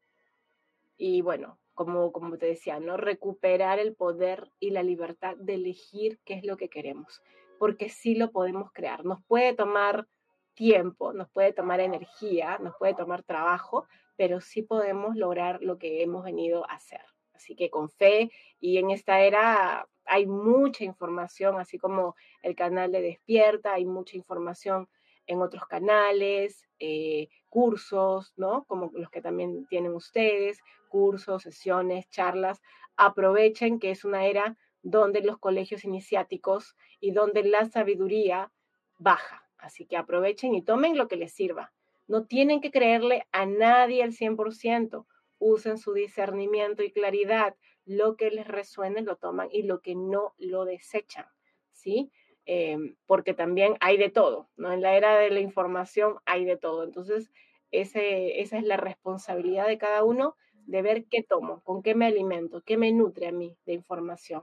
[0.97, 2.97] y bueno, como, como te decía, ¿no?
[2.97, 7.21] Recuperar el poder y la libertad de elegir qué es lo que queremos,
[7.59, 9.05] porque sí lo podemos crear.
[9.05, 10.07] Nos puede tomar
[10.55, 13.87] tiempo, nos puede tomar energía, nos puede tomar trabajo,
[14.17, 17.03] pero sí podemos lograr lo que hemos venido a hacer.
[17.35, 22.93] Así que con fe y en esta era hay mucha información, así como el canal
[22.93, 24.89] de Despierta, hay mucha información
[25.27, 28.65] en otros canales, eh, cursos, ¿no?
[28.65, 32.63] Como los que también tienen ustedes, cursos, sesiones, charlas.
[32.97, 38.53] Aprovechen que es una era donde los colegios iniciáticos y donde la sabiduría
[38.99, 39.49] baja.
[39.59, 41.74] Así que aprovechen y tomen lo que les sirva.
[42.07, 45.07] No tienen que creerle a nadie al 100%.
[45.39, 47.57] Usen su discernimiento y claridad.
[47.85, 51.27] Lo que les resuene lo toman y lo que no lo desechan.
[51.73, 52.13] ¿Sí?
[52.47, 54.73] Em, porque también hay de todo, ¿no?
[54.73, 56.85] En la era de la información hay de todo.
[56.85, 57.31] Entonces,
[57.71, 60.37] esa es la responsabilidad de cada uno
[60.67, 64.43] de ver qué tomo, con qué me alimento, qué me nutre a mí de información.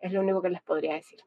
[0.00, 1.20] Es lo único que les podría decir.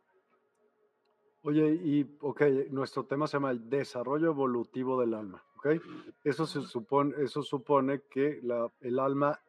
[1.43, 5.81] Oye, y, ok, nuestro tema se llama el desarrollo evolutivo del alma, ¿ok?
[6.23, 9.39] Eso, se supone, eso supone que la, el alma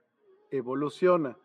[0.50, 1.36] evoluciona,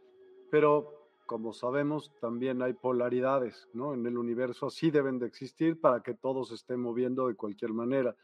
[0.50, 3.94] pero como sabemos, también hay polaridades, ¿no?
[3.94, 7.72] En el universo así deben de existir para que todo se esté moviendo de cualquier
[7.72, 8.16] manera.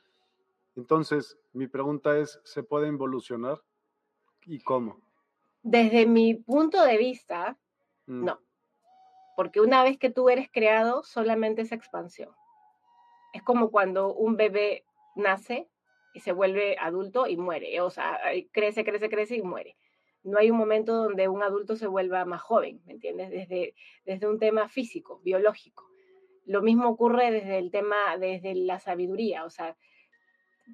[0.76, 3.62] Entonces, mi pregunta es, ¿se puede evolucionar?
[4.45, 5.00] ¿Y cómo?
[5.64, 7.58] Desde mi punto de vista,
[8.08, 8.26] mm.
[8.26, 8.39] no.
[9.38, 12.32] Porque una vez que tú eres creado, solamente es expansión.
[13.32, 14.84] Es como cuando un bebé
[15.16, 15.70] nace
[16.20, 17.82] se vuelve adulto y muere.
[17.82, 18.20] O sea,
[18.51, 19.78] crece, crece, crece y muere
[20.28, 23.30] no hay un momento donde un adulto se vuelva más joven, ¿me entiendes?
[23.30, 23.74] Desde,
[24.05, 25.89] desde un tema físico, biológico.
[26.45, 29.78] Lo mismo ocurre desde el tema, desde la sabiduría, o sea,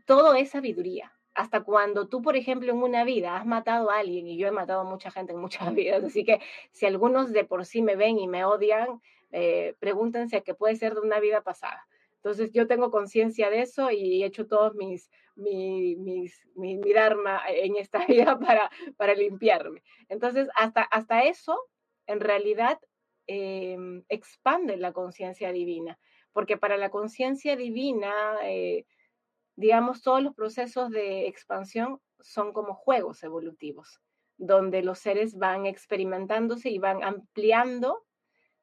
[0.05, 1.13] todo es sabiduría.
[1.35, 4.51] Hasta cuando tú, por ejemplo, en una vida has matado a alguien, y yo he
[4.51, 6.39] matado a mucha gente en muchas vidas, así que
[6.71, 10.95] si algunos de por sí me ven y me odian, eh, pregúntense qué puede ser
[10.95, 11.87] de una vida pasada.
[12.23, 17.41] Entonces yo tengo conciencia de eso y he hecho todos mis, mi, mis, mi, dharma
[17.49, 19.83] en esta vida para, para limpiarme.
[20.07, 21.59] Entonces hasta, hasta eso,
[22.07, 22.79] en realidad,
[23.27, 25.99] em, expande la conciencia divina,
[26.31, 28.13] porque para la conciencia divina,
[28.43, 28.85] eh,
[29.57, 33.99] digamos, todos los procesos de expansión son como juegos evolutivos,
[34.37, 38.05] donde los seres van experimentándose y van ampliando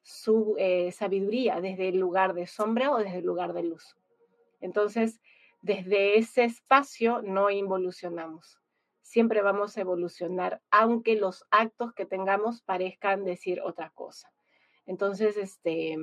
[0.03, 3.96] su eh, sabiduría desde el lugar de sombra o desde el lugar de luz.
[4.61, 5.20] Entonces,
[5.62, 8.59] desde ese espacio no involucionamos.
[9.03, 14.32] Siempre vamos a evolucionar, aunque los actos que tengamos parezcan decir otra cosa.
[14.86, 15.96] Entonces, este,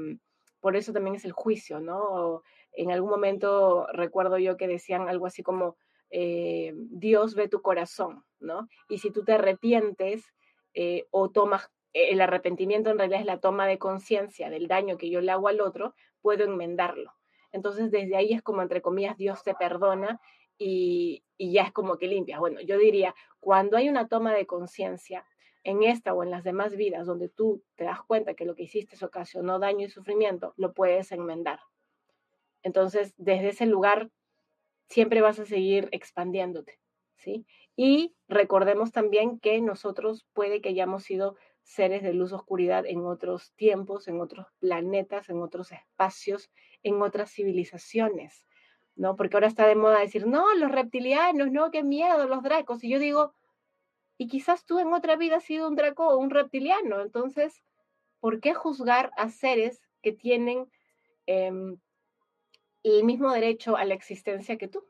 [0.60, 2.44] por eso también es el juicio, ¿no?
[2.74, 5.78] En algún momento recuerdo yo que decían algo así como,
[6.10, 8.68] eh, Dios ve tu corazón, ¿no?
[8.90, 10.26] Y si tú te arrepientes
[10.74, 15.10] eh, o tomas el arrepentimiento en realidad es la toma de conciencia del daño que
[15.10, 17.14] yo le hago al otro, puedo enmendarlo.
[17.52, 20.20] Entonces desde ahí es como, entre comillas, Dios te perdona
[20.58, 22.40] y, ya es como que limpias.
[22.40, 25.26] Bueno, yo diría, cuando hay una toma de conciencia
[25.64, 28.64] en esta o en las demás vidas donde tú te das cuenta que lo que
[28.64, 31.60] hiciste ocasionó daño y sufrimiento, lo puedes enmendar.
[32.64, 34.10] Entonces, desde ese lugar,
[34.90, 36.80] siempre vas a seguir expandiéndote,
[37.18, 37.46] ¿sí?
[37.76, 41.36] Y recordemos también que nosotros puede que hayamos sido
[41.68, 46.50] seres de luz oscuridad en otros tiempos, en otros planetas, en otros espacios,
[46.82, 48.48] en otras civilizaciones,
[48.96, 49.18] ¿no?
[49.18, 52.86] Porque ahora está de moda decir, no, los reptilianos, no, qué miedo, los dracos.
[52.86, 53.34] Y yo digo,
[54.18, 57.62] y quizás tú en otra vida has sido un draco o un reptiliano, entonces,
[58.22, 60.72] ¿por qué juzgar a seres que tienen
[61.26, 61.78] em,
[62.84, 64.86] el mismo derecho a la existencia que tú?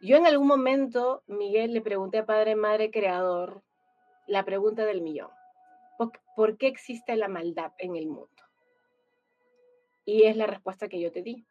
[0.00, 3.62] Yo en algún momento, Miguel, le pregunté a Padre, Madre, Creador,
[4.28, 5.30] la pregunta del millón.
[6.36, 8.30] ¿Por, qué existe la maldad en el mundo?
[10.04, 11.44] Y es la respuesta que yo te di.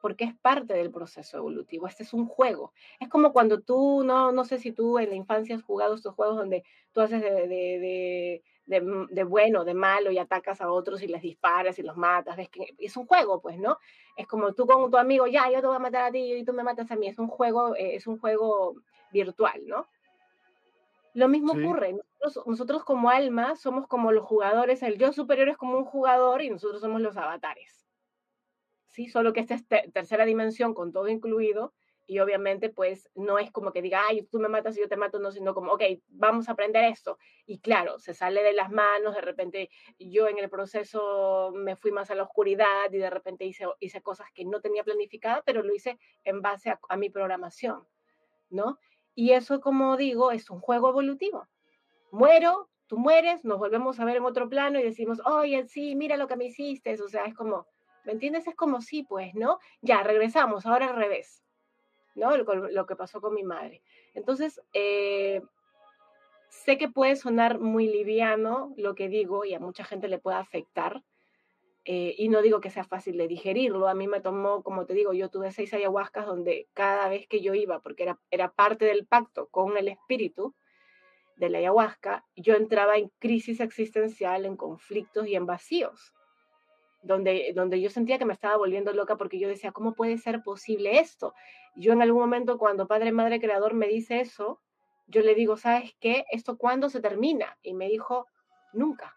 [0.00, 1.88] Porque es parte del proceso evolutivo.
[1.88, 2.72] Este es un juego.
[3.00, 6.14] Es como cuando tú, no, no sé si tú en la infancia has jugado estos
[6.14, 8.80] juegos donde tú haces de, de, de,
[9.10, 12.36] de, bueno, de malo y atacas a otros y les disparas y los matas.
[12.36, 13.78] ¿Ves que es un juego, pues, ¿no?
[14.16, 16.44] Es como tú con tu amigo, ya, yo te voy a matar a ti y
[16.44, 17.08] tú me matas a mí.
[17.08, 18.76] Es un juego, eh, es un juego
[19.10, 19.88] virtual, ¿no?
[21.16, 21.98] Lo mismo ocurre,
[22.44, 26.50] nosotros, como alma somos como los jugadores, el yo superior es como un jugador y
[26.50, 27.88] nosotros somos los avatares.
[28.88, 29.08] ¿Sí?
[29.08, 31.72] Solo que esta es tercera dimensión con todo incluido
[32.04, 34.98] y obviamente pues no es como que diga, ay, tú me matas y yo te
[34.98, 37.16] mato, no, sino como, ok, vamos a aprender esto.
[37.46, 41.92] Y claro, se sale de las manos, de repente yo en el proceso me fui
[41.92, 45.62] más a la oscuridad y de repente hice, hice cosas que no tenía planificada, pero
[45.62, 47.88] lo hice en base a, a mi programación,
[48.50, 48.78] ¿no?
[49.16, 51.48] Y eso, como digo, es un juego evolutivo.
[52.12, 56.18] Muero, tú mueres, nos volvemos a ver en otro plano y decimos, oye, sí, mira
[56.18, 57.02] lo que me hiciste.
[57.02, 57.66] O sea, es como,
[58.04, 58.46] ¿me entiendes?
[58.46, 59.58] Es como sí, pues, ¿no?
[59.80, 61.42] Ya, regresamos, ahora al revés,
[62.14, 62.36] ¿no?
[62.36, 63.82] Lo, que pasó con mi madre.
[64.12, 65.40] Entonces, eh,
[66.50, 70.36] sé que puede sonar muy liviano lo que digo y a mucha gente le puede
[70.36, 71.02] afectar,
[71.88, 74.94] eh, y no digo que sea fácil de digerirlo, a mí me tomó, como te
[74.94, 78.86] digo, yo tuve seis ayahuascas donde cada vez que yo iba, porque era, era parte
[78.86, 80.56] del pacto con el espíritu
[81.36, 86.12] de la ayahuasca, yo entraba en crisis existencial, en conflictos y en vacíos,
[87.04, 90.42] donde, donde yo sentía que me estaba volviendo loca porque yo decía, ¿cómo puede ser
[90.42, 91.34] posible esto?
[91.76, 94.60] Yo en algún momento cuando Padre, Madre, Creador me dice eso,
[95.06, 96.24] yo le digo, ¿sabes qué?
[96.32, 97.56] ¿Esto cuándo se termina?
[97.62, 98.26] Y me dijo,
[98.72, 99.14] nunca,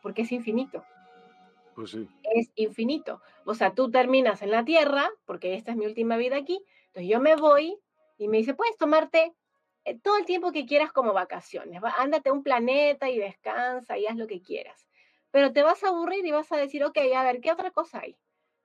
[0.00, 0.84] porque es infinito.
[1.74, 3.20] Pues es infinito.
[3.44, 7.10] O sea, tú terminas en la Tierra, porque esta es mi última vida aquí, entonces
[7.10, 7.78] yo me voy
[8.18, 9.34] y me dice, puedes tomarte
[9.84, 14.06] eh, todo el tiempo que quieras como vacaciones, ándate a un planeta y descansa y
[14.06, 14.88] haz lo que quieras.
[15.30, 18.00] Pero te vas a aburrir y vas a decir, ok, a ver, ¿qué otra cosa
[18.00, 18.16] hay?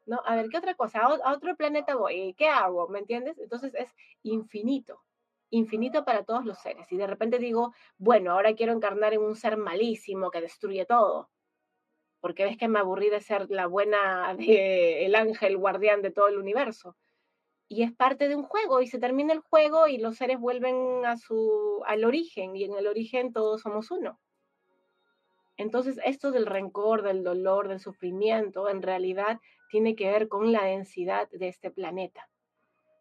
[0.06, 0.22] ¿No?
[0.26, 1.00] A ver, ¿qué otra cosa?
[1.00, 2.88] A otro planeta voy, ¿qué hago?
[2.90, 3.38] ¿Me entiendes?
[3.40, 3.94] Entonces es
[4.24, 5.02] infinito
[5.52, 6.92] infinito para todos los seres.
[6.92, 11.32] Y de repente digo, bueno, ahora quiero encarnar en un ser malísimo que destruye todo
[12.20, 16.28] porque ves que me aburrí de ser la buena, de, el ángel guardián de todo
[16.28, 16.96] el universo.
[17.68, 21.06] Y es parte de un juego y se termina el juego y los seres vuelven
[21.06, 24.20] a su, al origen y en el origen todos somos uno.
[25.56, 29.40] Entonces, esto del rencor, del dolor, del sufrimiento, en realidad
[29.70, 32.30] tiene que ver con la densidad de este planeta.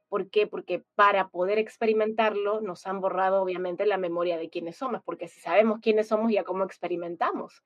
[0.09, 0.47] ¿Por qué?
[0.47, 5.41] Porque para poder experimentarlo nos han borrado obviamente la memoria de quiénes somos, porque si
[5.41, 7.63] sabemos quiénes somos ya cómo experimentamos.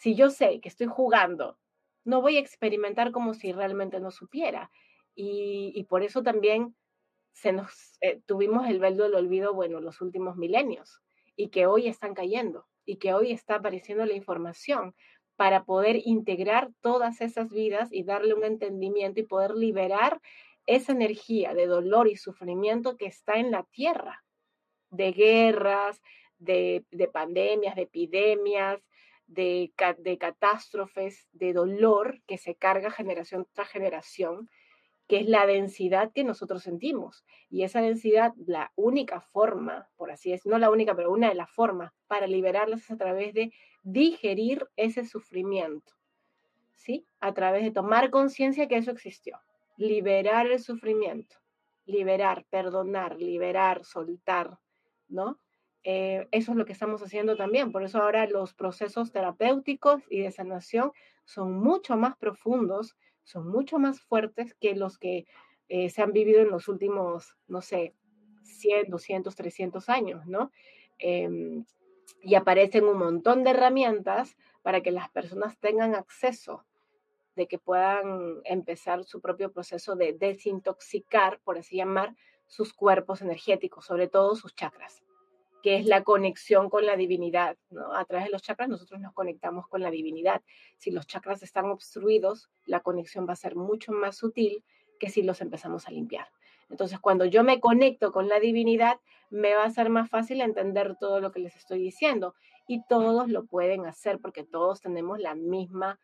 [0.00, 1.58] Si yo sé que estoy jugando,
[2.04, 4.70] no voy a experimentar como si realmente no supiera.
[5.14, 6.74] Y, por eso también
[7.34, 11.02] se nos, eh, tuvimos el velo del olvido, bueno, los últimos milenios,
[11.36, 14.94] y que hoy están cayendo, y que hoy está apareciendo la información
[15.36, 20.22] para poder integrar todas esas vidas y darle un entendimiento y poder liberar
[20.64, 24.24] esa energía de dolor y sufrimiento que está en la tierra,
[24.88, 26.00] de guerras,
[26.38, 28.80] de, de pandemias, de epidemias,
[29.30, 29.72] de,
[30.18, 34.50] catástrofes, de dolor que se carga generación tras generación,
[35.06, 37.24] que es la densidad que nosotros sentimos.
[37.48, 41.34] Y esa densidad, la única forma, por así es, no la única, pero una de
[41.34, 43.52] las formas para liberarlas es a través de
[43.82, 45.92] digerir ese sufrimiento,
[46.74, 47.06] ¿sí?
[47.20, 49.40] A través de tomar conciencia que eso existió,
[49.76, 51.36] liberar el sufrimiento,
[51.86, 54.58] liberar, perdonar, liberar, soltar,
[55.08, 55.38] ¿no?
[55.82, 57.72] Eh, eso es lo que estamos haciendo también.
[57.72, 60.92] Por eso ahora los procesos terapéuticos y de sanación
[61.24, 65.26] son mucho más profundos, son mucho más fuertes que los que
[65.68, 67.94] eh, se han vivido en los últimos, no sé,
[68.42, 70.50] 100, 200, 300 años, ¿no?
[70.98, 71.64] Em,
[72.22, 76.64] y aparecen un montón de herramientas para que las personas tengan acceso
[77.36, 82.14] de que puedan empezar su propio proceso de desintoxicar, por así llamar,
[82.46, 85.02] sus cuerpos energéticos, sobre todo sus chakras
[85.62, 87.56] que es la conexión con la divinidad.
[87.94, 90.42] A través de los chakras nosotros nos conectamos con la divinidad.
[90.76, 94.64] Si los chakras están obstruidos, la conexión va a ser mucho más sutil
[94.98, 96.28] que si los empezamos a limpiar.
[96.68, 100.96] Entonces, cuando yo me conecto con la divinidad, me va a ser más fácil entender
[100.98, 102.34] todo lo que les estoy diciendo.
[102.68, 105.98] Y todos lo pueden hacer porque todos tenemos la misma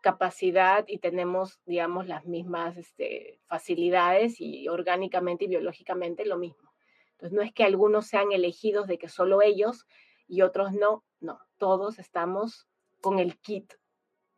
[0.00, 6.67] capacidad y tenemos, digamos, las mismas este, facilidades y orgánicamente y biológicamente lo mismo.
[7.18, 9.88] Entonces, no es que algunos sean elegidos de que solo ellos
[10.28, 12.68] y otros no, no, todos estamos
[13.00, 13.74] con el kit.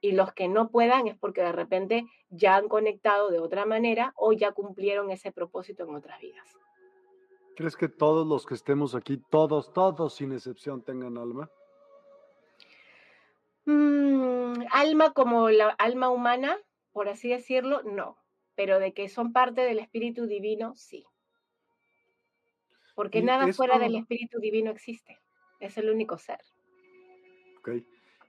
[0.01, 4.15] Y los que no puedan es porque de repente ya han conectado de otra manera
[4.17, 6.49] o ya cumplieron ese propósito en otras vidas.
[7.55, 11.51] ¿Crees que todos los que estemos aquí, todos, todos sin excepción, tengan alma?
[13.67, 16.57] Mm, alma como la alma humana,
[16.93, 18.17] por así decirlo, no.
[18.55, 21.05] Pero de que son parte del espíritu divino, sí
[22.95, 25.19] porque nada fuera del Espíritu Divino existe,
[25.61, 26.41] es el único ser.
[27.59, 27.71] Ok,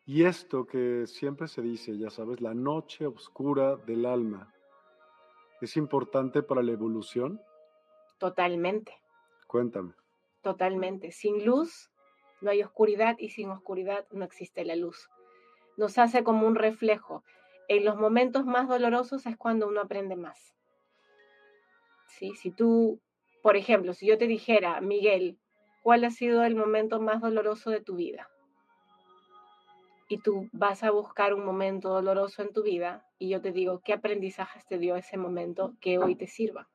[0.06, 4.54] y esto que siempre se dice, ya sabes, la noche oscura del alma,
[5.62, 7.42] ¿es importante para la evolución?
[8.18, 8.94] Totalmente.
[9.48, 9.94] Cuéntame.
[10.42, 11.12] Totalmente.
[11.12, 11.90] Sin luz
[12.42, 15.10] No hay oscuridad y sin oscuridad no existe la luz.
[15.78, 17.24] Nos hace como un reflejo.
[17.68, 20.56] En los momentos más dolorosos es cuando uno aprende más.
[22.08, 22.34] ¿Sí?
[22.36, 23.00] Si tú,
[23.42, 25.38] por ejemplo, si yo te dijera, Miguel,
[25.82, 28.30] ¿cuál ha sido el momento más doloroso de tu vida?
[30.08, 33.82] Y tú vas a buscar un momento doloroso en tu vida y yo te digo,
[33.84, 36.70] ¿qué aprendizajes te dio ese momento que hoy te sirva?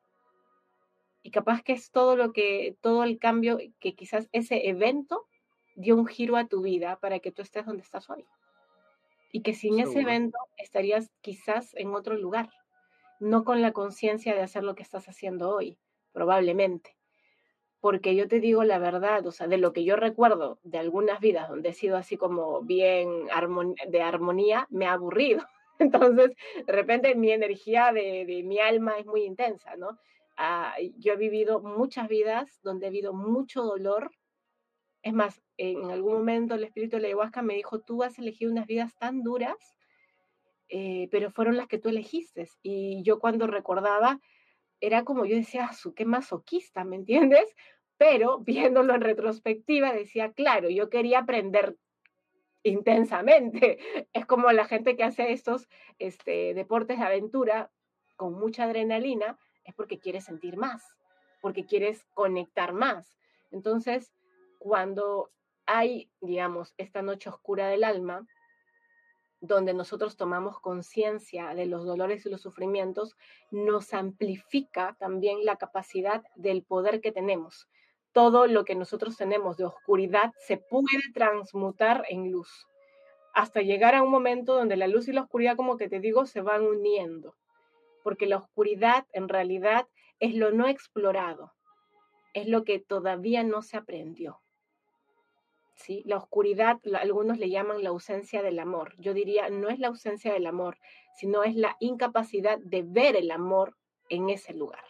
[1.21, 5.27] Y capaz que es todo lo que, todo el cambio que quizás ese evento
[5.75, 8.25] dio un giro a tu vida para que tú estés donde estás hoy.
[9.31, 12.49] Y que sin ese evento estarías quizás en otro lugar,
[13.19, 15.77] no con la conciencia de hacer lo que estás haciendo hoy,
[16.17, 16.97] probablemente.
[17.79, 21.19] Porque yo te digo la verdad, o sea, de lo que yo recuerdo de algunas
[21.19, 23.27] vidas donde he sido así como bien
[23.87, 25.45] de armonía, me ha aburrido.
[25.79, 26.31] Entonces,
[26.65, 29.99] de repente mi energía de, de mi alma es muy intensa, ¿no?
[30.37, 34.09] Ah, yo he vivido muchas vidas donde he habido mucho dolor.
[35.03, 38.51] Es más, en algún momento el espíritu de la ayahuasca me dijo, tú has elegido
[38.51, 39.77] unas vidas tan duras,
[40.69, 42.49] eh, pero fueron las que tú elegiste.
[42.63, 44.19] Y yo cuando recordaba,
[44.79, 47.55] era como yo decía, su qué masoquista, ¿me entiendes?
[47.97, 51.77] Pero viéndolo en retrospectiva, decía, claro, yo quería aprender
[52.63, 53.79] intensamente.
[54.13, 55.67] Es como la gente que hace estos
[55.99, 57.71] este, deportes de aventura
[58.15, 60.83] con mucha adrenalina, es porque quieres sentir más,
[61.41, 63.17] porque quieres conectar más.
[63.51, 64.13] Entonces,
[64.59, 65.31] cuando
[65.65, 68.25] hay, digamos, esta noche oscura del alma,
[69.39, 73.15] donde nosotros tomamos conciencia de los dolores y los sufrimientos,
[73.51, 77.67] nos amplifica también la capacidad del poder que tenemos.
[78.13, 82.67] Todo lo que nosotros tenemos de oscuridad se puede transmutar en luz,
[83.33, 86.25] hasta llegar a un momento donde la luz y la oscuridad, como que te digo,
[86.25, 87.35] se van uniendo
[88.07, 89.85] porque la oscuridad en realidad
[90.21, 91.51] es lo no explorado,
[92.33, 94.39] es lo que todavía no se aprendió.
[95.77, 96.03] ¿Sí?
[96.05, 98.95] La oscuridad, algunos le llaman la ausencia del amor.
[98.97, 100.77] Yo diría, no es la ausencia del amor,
[101.15, 103.77] sino es la incapacidad de ver el amor
[104.09, 104.83] en ese lugar.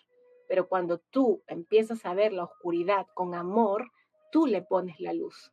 [0.47, 3.91] Pero cuando tú empiezas a ver la oscuridad con amor,
[4.31, 5.51] tú le pones la luz.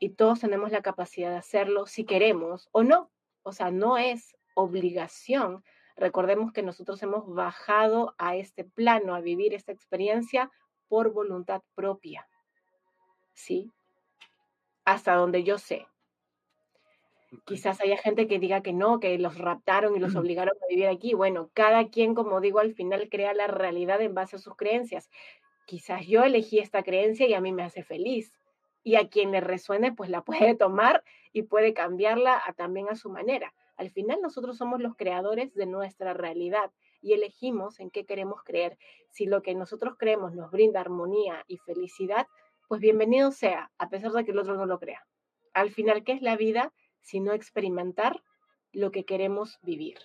[0.00, 3.10] Y todos tenemos la capacidad de hacerlo si queremos o no.
[3.42, 5.62] O sea, no es obligación
[5.96, 10.50] Recordemos que nosotros hemos bajado a este plano, a vivir esta experiencia
[10.88, 12.28] por voluntad propia.
[13.34, 13.70] ¿Sí?
[14.84, 15.86] Hasta donde yo sé.
[17.46, 20.86] Quizás haya gente que diga que no, que los raptaron y los obligaron a vivir
[20.86, 21.14] aquí.
[21.14, 25.10] Bueno, cada quien, como digo, al final crea la realidad en base a sus creencias.
[25.66, 28.32] Quizás yo elegí esta creencia y a mí me hace feliz.
[28.84, 31.02] Y a quien le resuene, pues la puede tomar
[31.32, 33.54] y puede cambiarla también a su manera.
[33.76, 36.70] Al final nosotros somos los creadores de nuestra realidad
[37.00, 38.78] y elegimos en qué queremos creer.
[39.10, 42.26] Si lo que nosotros creemos nos brinda armonía y felicidad,
[42.72, 45.06] pues bienvenido sea, a pesar de que el otro no lo crea.
[45.52, 48.22] Al final, ¿qué es la vida sino experimentar
[48.72, 49.98] lo que queremos vivir?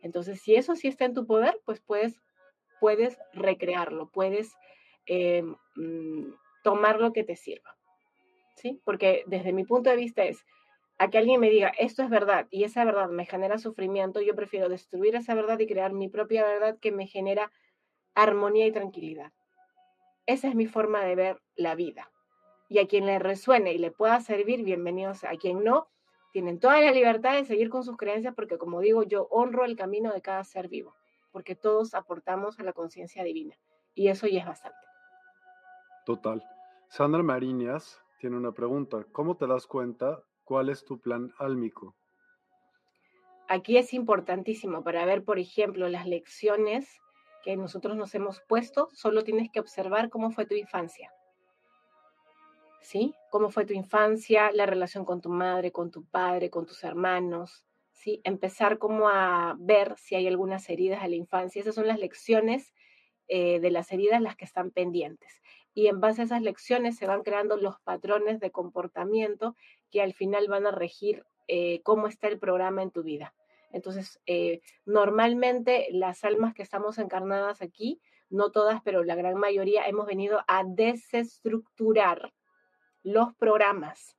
[0.00, 2.22] Entonces, si eso sí está en tu poder, pues puedes,
[2.78, 4.54] puedes recrearlo, puedes
[5.06, 5.42] eh,
[5.74, 7.76] mm, tomar lo que te sirva.
[8.54, 8.80] ¿Sí?
[8.84, 10.46] Porque desde mi punto de vista es,
[10.98, 14.36] a que alguien me diga, esto es verdad y esa verdad me genera sufrimiento, yo
[14.36, 17.50] prefiero destruir esa verdad y crear mi propia verdad que me genera
[18.14, 19.32] armonía y tranquilidad.
[20.26, 22.10] Esa es mi forma de ver la vida.
[22.68, 25.24] Y a quien le resuene y le pueda servir, bienvenidos.
[25.24, 25.88] A quien no,
[26.32, 29.76] tienen toda la libertad de seguir con sus creencias porque, como digo, yo honro el
[29.76, 30.94] camino de cada ser vivo,
[31.30, 33.56] porque todos aportamos a la conciencia divina.
[33.94, 34.78] Y eso ya es bastante.
[36.06, 36.42] Total.
[36.88, 39.04] Sandra Mariñas tiene una pregunta.
[39.12, 41.96] ¿Cómo te das cuenta ¿Cuál es tu plan álmico?
[43.48, 47.00] Aquí es importantísimo para ver, por ejemplo, las lecciones
[47.44, 51.12] que nosotros nos hemos puesto, solo tienes que observar cómo fue tu infancia.
[52.80, 53.14] ¿Sí?
[53.30, 57.64] ¿Cómo fue tu infancia, la relación con tu madre, con tu padre, con tus hermanos?
[57.92, 58.20] ¿Sí?
[58.24, 61.60] Empezar como a ver si hay algunas heridas de la infancia.
[61.60, 62.74] Esas son las lecciones
[63.28, 65.40] eh, de las heridas las que están pendientes.
[65.72, 69.56] Y en base a esas lecciones se van creando los patrones de comportamiento
[69.90, 73.34] que al final van a regir eh, cómo está el programa en tu vida.
[73.74, 79.86] Entonces, eh, normalmente las almas que estamos encarnadas aquí, no todas, pero la gran mayoría,
[79.86, 82.32] hemos venido a desestructurar
[83.02, 84.16] los programas.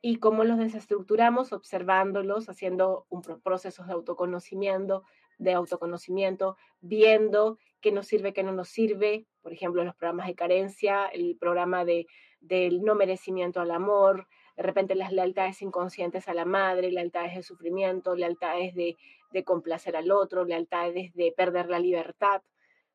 [0.00, 1.52] ¿Y cómo los desestructuramos?
[1.52, 5.04] Observándolos, haciendo un proceso de autoconocimiento,
[5.36, 10.34] de autoconocimiento, viendo qué nos sirve, qué no nos sirve, por ejemplo, los programas de
[10.34, 12.06] carencia, el programa de,
[12.40, 14.26] del no merecimiento al amor,
[14.58, 18.96] de repente las lealtades inconscientes a la madre, lealtades de sufrimiento, lealtades de,
[19.44, 22.42] complacer al otro, lealtades de perder la libertad,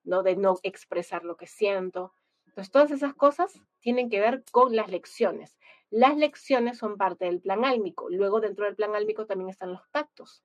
[0.04, 0.24] ¿no?
[0.24, 2.14] de no expresar lo que siento.
[2.48, 5.58] Entonces, todas esas cosas tienen que ver con las lecciones.
[5.90, 8.10] Las lecciones son parte del plan álmico.
[8.10, 10.44] Luego, dentro del plan álmico también están los pactos,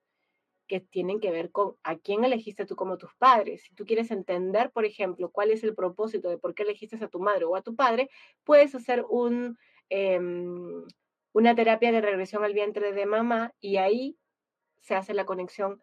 [0.69, 3.63] que tienen que ver con a quién elegiste tú como tus padres.
[3.63, 7.09] Si tú quieres entender, por ejemplo, cuál es el propósito de por qué elegiste a
[7.09, 8.09] tu madre o a tu padre,
[8.45, 9.57] puedes hacer un,
[9.89, 10.85] em,
[11.39, 14.17] una terapia de regresión al vientre de mamá y ahí
[14.81, 15.81] se hace la conexión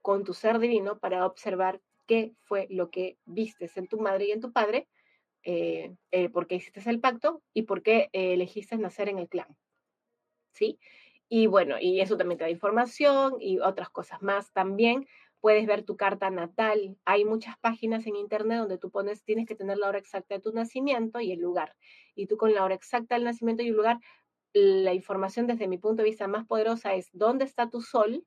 [0.00, 4.30] con tu ser divino para observar qué fue lo que vistes en tu madre y
[4.30, 4.88] en tu padre,
[5.42, 9.28] eh, eh, por qué hiciste el pacto y por qué eh, elegiste nacer en el
[9.28, 9.54] clan.
[10.52, 10.78] ¿Sí?
[11.28, 15.06] Y bueno, y eso también te da información y otras cosas más también.
[15.40, 16.96] Puedes ver tu carta natal.
[17.04, 20.40] Hay muchas páginas en internet donde tú pones, tienes que tener la hora exacta de
[20.40, 21.76] tu nacimiento y el lugar.
[22.14, 24.00] Y tú con la hora exacta del nacimiento y el lugar,
[24.54, 28.24] la información desde mi punto de vista más poderosa es dónde está tu sol,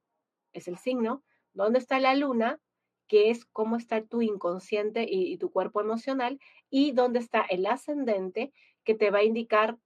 [0.51, 1.23] es el signo,
[1.53, 2.59] dónde está la luna,
[3.07, 6.39] que es cómo está tu inconsciente y, tu cuerpo emocional,
[6.69, 8.51] y dónde está el ascendente,
[8.83, 9.77] que te va a indicar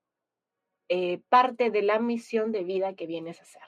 [0.90, 3.62] eh, parte de la misión de vida que vienes a hacer.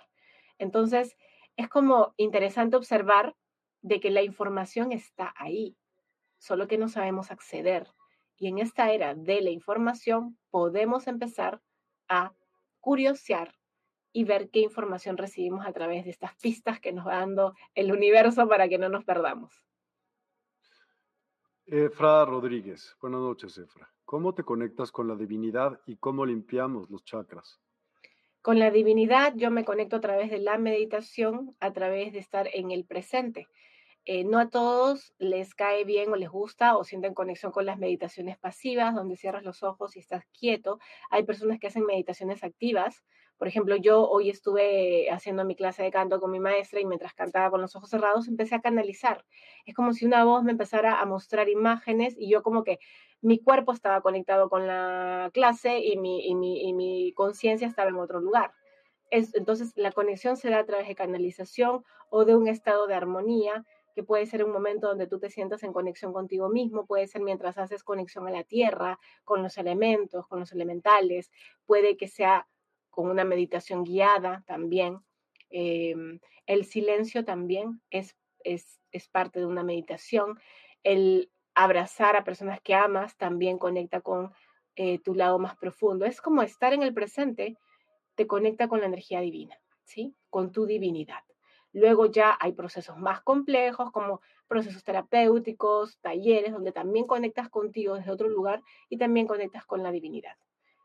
[0.58, 1.16] Entonces,
[1.56, 3.36] es como interesante observar
[3.82, 5.78] de que la información está ahí,
[6.40, 7.88] solo que no sabemos acceder.
[8.36, 11.62] Y en esta era de la información podemos empezar
[12.08, 12.34] a
[12.84, 13.56] curiosear
[14.12, 17.94] y ver qué información recibimos a través de estas pistas que nos va dando el
[17.94, 19.64] universo para que no nos perdamos.
[21.66, 23.90] Efra Rodríguez, buenas noches, Efra.
[24.04, 27.62] ¿Cómo te conectas con la divinidad y cómo limpiamos los chakras?
[28.42, 32.50] Con la divinidad yo me conecto a través de la meditación, a través de estar
[32.54, 33.48] en el presente.
[34.06, 37.78] Eh, no a todos les cae bien o les gusta o sienten conexión con las
[37.78, 40.80] meditaciones pasivas, donde cierras los ojos y estás quieto.
[41.10, 43.04] Hay personas que hacen meditaciones activas.
[43.38, 47.14] Por ejemplo, yo hoy estuve haciendo mi clase de canto con mi maestra y mientras
[47.14, 49.26] cantaba con los ojos cerrados empecé a canalizar.
[49.66, 52.80] Es como si una voz me empezara a mostrar imágenes y yo como que
[53.22, 57.90] mi cuerpo estaba conectado con la clase y mi, y mi, y mi conciencia estaba
[57.90, 58.52] en otro lugar.
[59.12, 62.96] Es, entonces, la conexión se da a través de canalización o de un estado de
[62.96, 67.08] armonía que puede ser un momento donde tú te sientas en conexión contigo mismo, puede
[67.08, 71.32] ser mientras haces conexión a la tierra, con los elementos, con los elementales,
[71.66, 72.48] puede que sea
[72.90, 75.00] con una meditación guiada también.
[75.50, 80.40] Em, el silencio también es, es, es parte de una meditación.
[80.84, 84.32] El abrazar a personas que amas también conecta con
[84.76, 86.06] eh, tu lado más profundo.
[86.06, 87.58] Es como estar en el presente,
[88.16, 90.16] te conecta con la energía divina, ¿sí?
[90.30, 91.24] Con tu divinidad.
[91.74, 98.12] Luego ya hay procesos más complejos como procesos terapéuticos, talleres, donde también conectas contigo desde
[98.12, 100.38] otro lugar y también conectas con la divinidad.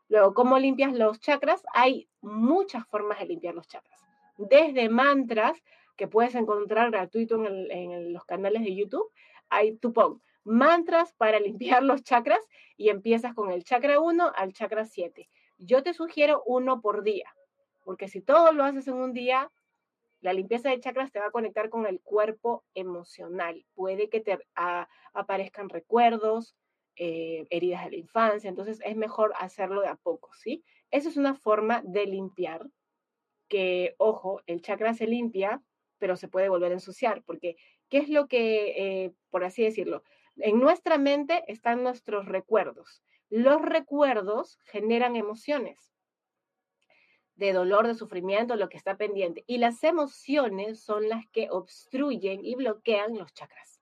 [0.07, 1.63] Luego, ¿cómo limpias los chakras?
[1.73, 4.01] Hay muchas formas de limpiar los chakras.
[4.37, 5.61] Desde mantras,
[5.95, 9.11] que puedes encontrar gratuito en, los canales de YouTube,
[9.49, 9.93] hay tu
[10.43, 12.39] mantras para limpiar los chakras
[12.75, 15.29] y empiezas con el chakra 1 al chakra 7.
[15.59, 17.35] Yo te sugiero uno por día,
[17.83, 19.51] porque si todo lo haces en un día,
[20.21, 23.65] la limpieza de chakras te va a conectar con el cuerpo emocional.
[23.73, 24.37] Puede que te
[25.13, 26.55] aparezcan recuerdos,
[26.95, 30.65] eh, heridas de la infancia, entonces es mejor hacerlo de a poco, ¿sí?
[30.91, 32.67] Esa es una forma de limpiar
[33.47, 35.63] que, ojo, el chakra se limpia,
[35.97, 37.55] pero se puede volver a ensuciar, porque
[37.89, 40.03] ¿qué es lo que, eh, por así decirlo?
[40.37, 43.03] En nuestra mente están nuestros recuerdos.
[43.29, 45.88] Los recuerdos generan emociones
[47.39, 49.45] de dolor, de sufrimiento, lo que está pendiente.
[49.47, 53.81] Y las emociones son las que obstruyen y bloquean los chakras.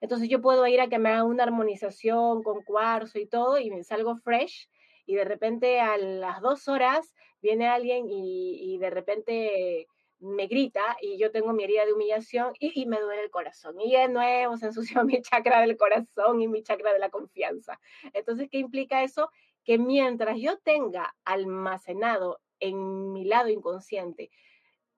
[0.00, 3.70] Entonces yo puedo ir a que me haga una armonización con cuarzo y todo y
[3.70, 4.68] me salgo fresh
[5.06, 9.88] y de repente a las dos horas viene alguien y, de repente
[10.20, 13.80] me grita y yo tengo mi herida de humillación y, y, me duele el corazón.
[13.80, 17.80] Y de nuevo se ensució mi chakra del corazón y mi chakra de la confianza.
[18.12, 19.30] Entonces, ¿qué implica eso?
[19.64, 24.30] Que mientras yo tenga almacenado en mi lado inconsciente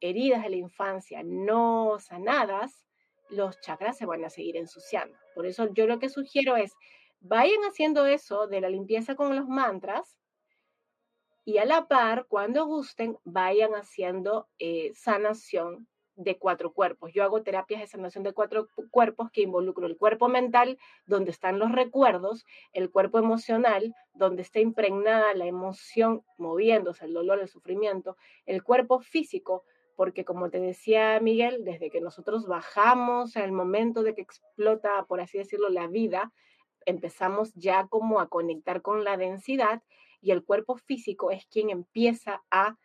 [0.01, 2.85] heridas de la infancia no sanadas,
[3.29, 5.17] los chakras se van a seguir ensuciando.
[5.35, 6.73] Por eso yo lo que sugiero es,
[7.21, 10.19] vayan haciendo eso de la limpieza con los mantras
[11.45, 17.13] y a la par, cuando gusten, vayan haciendo eh, sanación de cuatro cuerpos.
[17.13, 21.59] Yo hago terapias de sanación de cuatro cuerpos que involucro el cuerpo mental, donde están
[21.59, 28.17] los recuerdos, el cuerpo emocional, donde está impregnada la emoción moviéndose, el dolor, el sufrimiento,
[28.47, 29.65] el cuerpo físico,
[29.95, 35.21] porque como te decía Miguel, desde que nosotros bajamos al momento de que explota, por
[35.21, 36.33] así decirlo, la vida,
[36.87, 39.83] empezamos ya como a conectar con la densidad
[40.21, 42.77] y el cuerpo físico es quien empieza a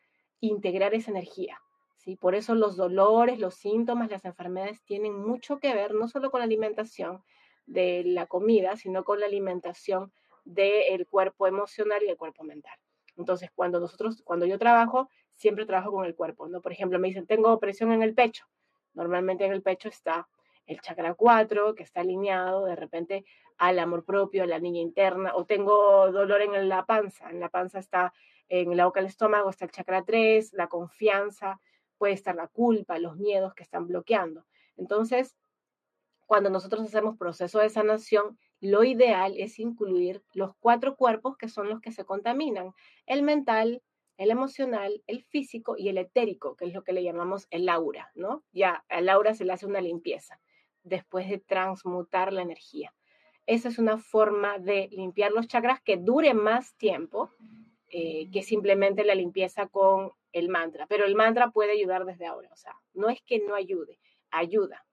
[0.41, 1.61] integrar esa energía.
[2.01, 2.15] ¿Sí?
[2.15, 6.39] Por eso los dolores, los síntomas, las enfermedades tienen mucho que ver no solo con
[6.39, 7.23] la alimentación
[7.65, 10.11] de la comida, sino con la alimentación
[10.43, 12.73] del cuerpo emocional y el cuerpo mental.
[13.17, 16.61] Entonces, cuando nosotros, cuando yo trabajo, siempre trabajo con el cuerpo, ¿no?
[16.61, 18.45] Por ejemplo, me dicen, tengo presión en el pecho.
[18.93, 20.27] Normalmente en el pecho está
[20.65, 23.25] el chakra 4, que está alineado de repente
[23.57, 27.49] al amor propio, a la niña interna, o tengo dolor en la panza, en la
[27.49, 28.13] panza está,
[28.49, 31.59] en la boca del estómago está el chakra 3, la confianza,
[32.01, 34.47] puede estar la culpa, los miedos que están bloqueando.
[34.75, 35.37] Entonces,
[36.25, 41.69] cuando nosotros hacemos proceso de sanación, lo ideal es incluir los cuatro cuerpos que son
[41.69, 42.73] los que se contaminan,
[43.05, 43.83] el mental,
[44.17, 48.09] el emocional, el físico y el etérico, que es lo que le llamamos el aura,
[48.15, 48.43] ¿no?
[48.51, 50.41] Ya al aura se le hace una limpieza
[50.81, 52.95] después de transmutar la energía.
[53.45, 57.29] Esa es una forma de limpiar los chakras que dure más tiempo
[57.91, 60.87] eh, que simplemente la limpieza con el mantra.
[60.87, 62.49] Pero el mantra puede ayudar desde ahora.
[62.51, 63.99] O sea, no es que no ayude,
[64.31, 64.85] ayuda.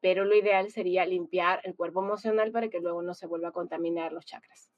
[0.00, 3.52] Pero lo ideal sería limpiar el cuerpo emocional para que luego no se vuelva a
[3.52, 4.72] contaminar los chakras.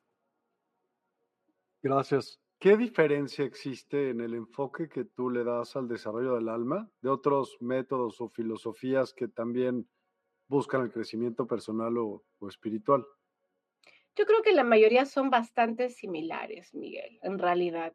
[1.80, 2.40] Gracias.
[2.58, 7.10] ¿Qué diferencia existe en el enfoque que tú le das al desarrollo del alma de
[7.10, 9.88] otros métodos o filosofías que también
[10.48, 13.04] buscan el crecimiento personal o, espiritual?
[14.16, 17.92] Yo creo que la mayoría son bastante similares, Miguel, en realidad.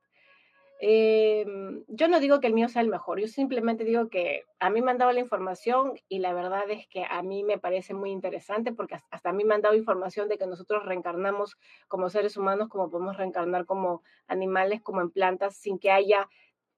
[0.82, 4.70] Em, yo no digo que el mío sea el mejor, yo simplemente digo que a
[4.70, 7.94] mí me han dado la información y la verdad es que a mí me parece
[7.94, 11.58] muy interesante porque hasta a mí me han dado información de que nosotros reencarnamos
[11.90, 16.30] como seres humanos, como podemos reencarnar como animales, como en plantas, sin que haya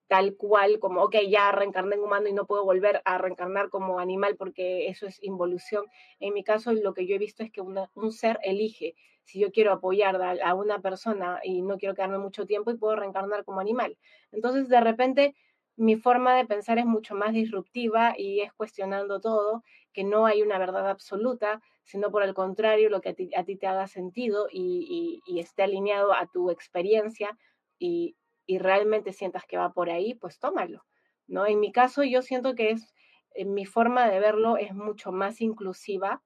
[0.07, 3.99] tal cual como, ok, ya reencarné en humano y no puedo volver a reencarnar como
[3.99, 5.85] animal porque eso es involución.
[6.19, 9.52] En mi caso, lo que yo he visto es que un ser elige si yo
[9.52, 13.60] quiero apoyar a, una persona y no quiero quedarme mucho tiempo y puedo reencarnar como
[13.60, 13.98] animal.
[14.31, 15.35] Entonces, de repente,
[15.76, 20.41] mi forma de pensar es mucho más disruptiva y es cuestionando todo, que no hay
[20.41, 25.22] una verdad absoluta, sino por el contrario, lo que a ti, te haga sentido y,
[25.39, 27.38] esté alineado a tu experiencia
[27.80, 28.15] y,
[28.45, 30.85] y, realmente sientas que va por ahí, pues tómalo.
[31.27, 31.45] ¿no?
[31.48, 32.93] En mi caso, yo siento que es,
[33.45, 36.22] mi forma de verlo es mucho más inclusiva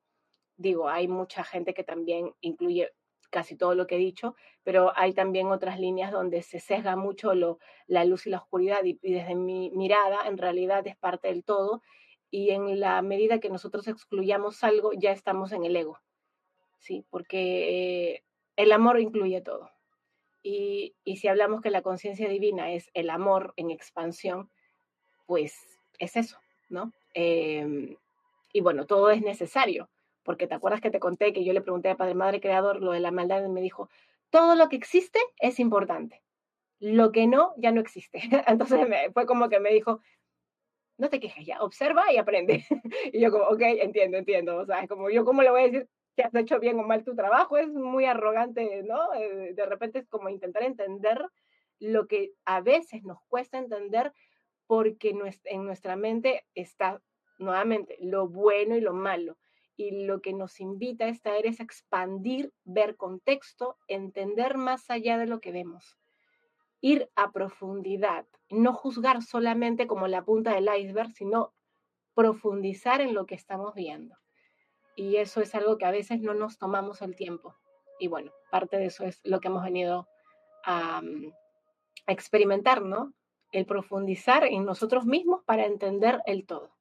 [0.57, 2.91] digo, hay mucha gente que también incluye
[3.29, 7.33] casi todo lo que he dicho, pero hay también otras líneas donde se sesga mucho
[7.33, 11.43] lo, la luz y la oscuridad y, desde mi mirada en realidad es parte del
[11.43, 11.81] todo
[12.31, 15.99] y en la medida que nosotros excluyamos algo ya estamos en el ego,
[16.79, 17.05] ¿sí?
[17.09, 18.23] Porque eh,
[18.55, 19.69] el amor incluye todo.
[20.41, 24.49] Y, y si hablamos que la conciencia divina es el amor en expansión,
[25.25, 26.37] pues es eso,
[26.69, 26.93] ¿no?
[27.13, 27.97] Em,
[28.53, 29.89] y bueno, todo es necesario
[30.25, 32.91] porque te acuerdas que te conté que yo le pregunté a Padre Madre Creador lo
[32.91, 33.89] de la maldad y me dijo,
[34.31, 36.23] todo lo que existe es importante,
[36.79, 38.19] lo que no, ya no existe.
[38.47, 40.01] Entonces fue como que me dijo,
[40.97, 42.65] no te quejes ya, observa y aprende.
[43.13, 44.57] y yo como, ok, entiendo, entiendo.
[44.57, 45.87] O sea, es como yo, ¿cómo le voy a decir
[46.17, 47.57] que has hecho bien o mal tu trabajo?
[47.57, 49.13] Es muy arrogante, ¿no?
[49.13, 51.23] Eh, de repente es como intentar entender
[51.79, 54.11] lo que a veces nos cuesta entender
[54.65, 56.99] porque en nuestra mente está
[57.37, 59.37] nuevamente lo bueno y lo malo
[59.77, 65.17] y lo que nos invita a estar es a expandir, ver contexto, entender más allá
[65.17, 65.97] de lo que vemos,
[66.81, 71.53] ir a profundidad, no juzgar solamente como la punta del iceberg, sino
[72.13, 74.15] profundizar en lo que estamos viendo.
[74.95, 77.55] Y eso es algo que a veces no nos tomamos el tiempo.
[77.99, 80.07] Y bueno, parte de eso es lo que hemos venido
[80.63, 81.33] a, mm,
[82.07, 83.13] a experimentar, ¿no?
[83.51, 86.74] El profundizar en nosotros mismos para entender el todo.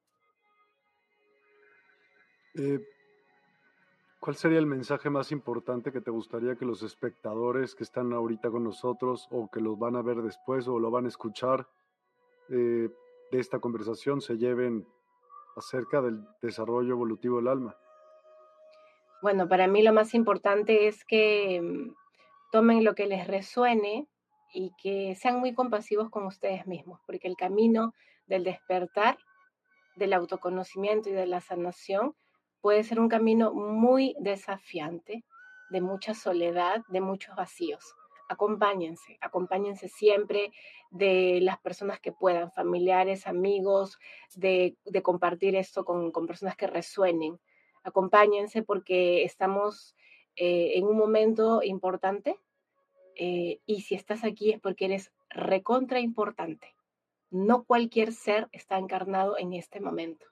[2.54, 2.80] Eh,
[4.20, 8.50] ¿Cuál sería el mensaje más importante que te gustaría que los espectadores que están ahorita
[8.50, 11.68] con nosotros o que los van a ver después o lo van a escuchar
[12.48, 12.88] eh,
[13.30, 14.86] de esta conversación se lleven
[15.56, 17.76] acerca del desarrollo evolutivo del alma?
[19.20, 21.94] Bueno, para mí lo más importante es que mm,
[22.50, 24.08] tomen lo que les resuene
[24.54, 27.92] y que sean muy compasivos con ustedes mismos, porque el camino
[28.26, 29.18] del despertar,
[29.96, 32.14] del autoconocimiento y de la sanación
[32.64, 35.22] puede ser un camino muy desafiante,
[35.68, 37.94] de mucha soledad, de muchos vacíos.
[38.30, 40.50] Acompáñense, acompáñense siempre
[40.90, 43.98] de las personas que puedan, familiares, amigos,
[44.34, 47.38] de, compartir esto con, personas que resuenen.
[47.82, 49.94] Acompáñense porque estamos
[50.34, 52.40] eh, en un momento importante
[53.14, 56.74] eh, y si estás aquí es porque eres recontra importante.
[57.28, 60.24] No cualquier ser está encarnado en este momento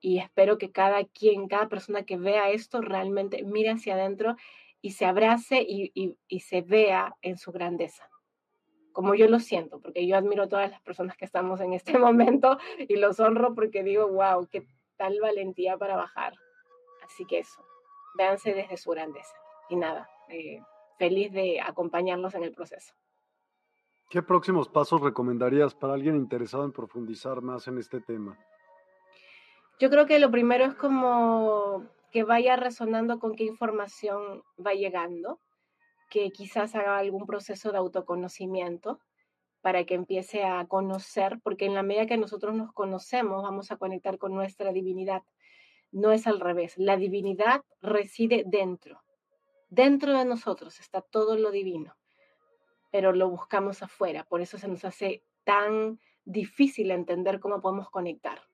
[0.00, 4.36] y espero que cada quien, cada persona que vea esto realmente mire hacia adentro
[4.80, 8.08] y se abrace y, se vea en su grandeza.
[8.92, 12.58] Como yo lo siento, porque yo admiro todas las personas que estamos en este momento
[12.78, 14.66] y los honro porque digo, wow, qué
[14.96, 16.34] tal valentía para bajar.
[17.04, 17.64] Así que eso,
[18.16, 19.34] véanse desde su grandeza.
[19.68, 20.60] Y nada, eh,
[20.98, 22.94] feliz de acompañarlos en el proceso.
[24.10, 28.38] ¿Qué próximos pasos recomendarías para alguien interesado en profundizar más en este tema?
[29.80, 35.40] Yo creo que lo primero es como que vaya resonando con qué información va llegando,
[36.10, 38.98] que quizás haga algún proceso de autoconocimiento
[39.60, 43.76] para que empiece a conocer, porque en la medida que nosotros nos conocemos, vamos a
[43.76, 45.22] conectar con nuestra divinidad.
[45.92, 46.76] No es al revés.
[46.76, 49.02] La divinidad reside dentro.
[49.68, 51.94] Dentro de nosotros está todo lo divino,
[52.90, 54.24] pero lo buscamos afuera.
[54.24, 58.47] Por eso se nos hace tan difícil entender cómo podemos conectar.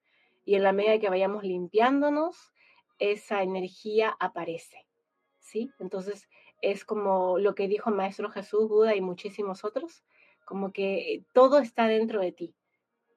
[0.44, 2.52] Y en la medida que vayamos limpiándonos,
[2.98, 4.86] esa energía aparece.
[5.38, 5.70] ¿Sí?
[5.78, 6.28] Entonces
[6.62, 10.04] es como lo que dijo Maestro Jesús, Buda y muchísimos otros,
[10.46, 12.54] como que todo está dentro de ti.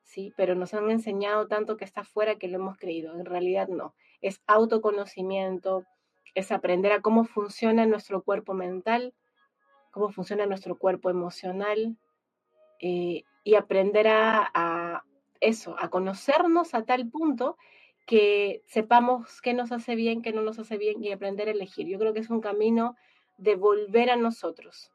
[0.03, 0.33] ¿Sí?
[0.37, 3.13] Pero nos han enseñado tanto que está afuera que lo hemos creído.
[3.13, 3.93] En realidad no.
[4.21, 5.85] Es autoconocimiento,
[6.33, 9.13] es aprender a cómo funciona nuestro cuerpo mental,
[9.91, 11.97] cómo funciona nuestro cuerpo emocional
[12.79, 14.51] eh, y aprender a,
[15.41, 17.57] eso, a conocernos a tal punto
[18.05, 21.87] que sepamos qué nos hace bien, qué no nos hace bien y aprender a elegir.
[21.87, 22.95] Yo creo que es un camino
[23.37, 24.91] de volver a nosotros,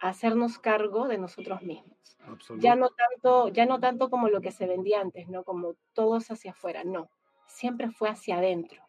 [0.00, 2.18] a hacernos cargo de nosotros mismos.
[2.58, 6.30] Ya no tanto, ya no tanto como lo que se vendía antes, no como todos
[6.30, 7.10] hacia afuera, no,
[7.46, 8.82] siempre fue hacia adentro.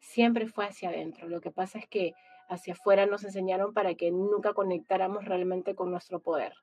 [0.00, 1.28] Siempre fue hacia adentro.
[1.28, 2.14] Lo que pasa es que
[2.48, 6.54] hacia afuera nos enseñaron para que nunca conectáramos realmente con nuestro poder.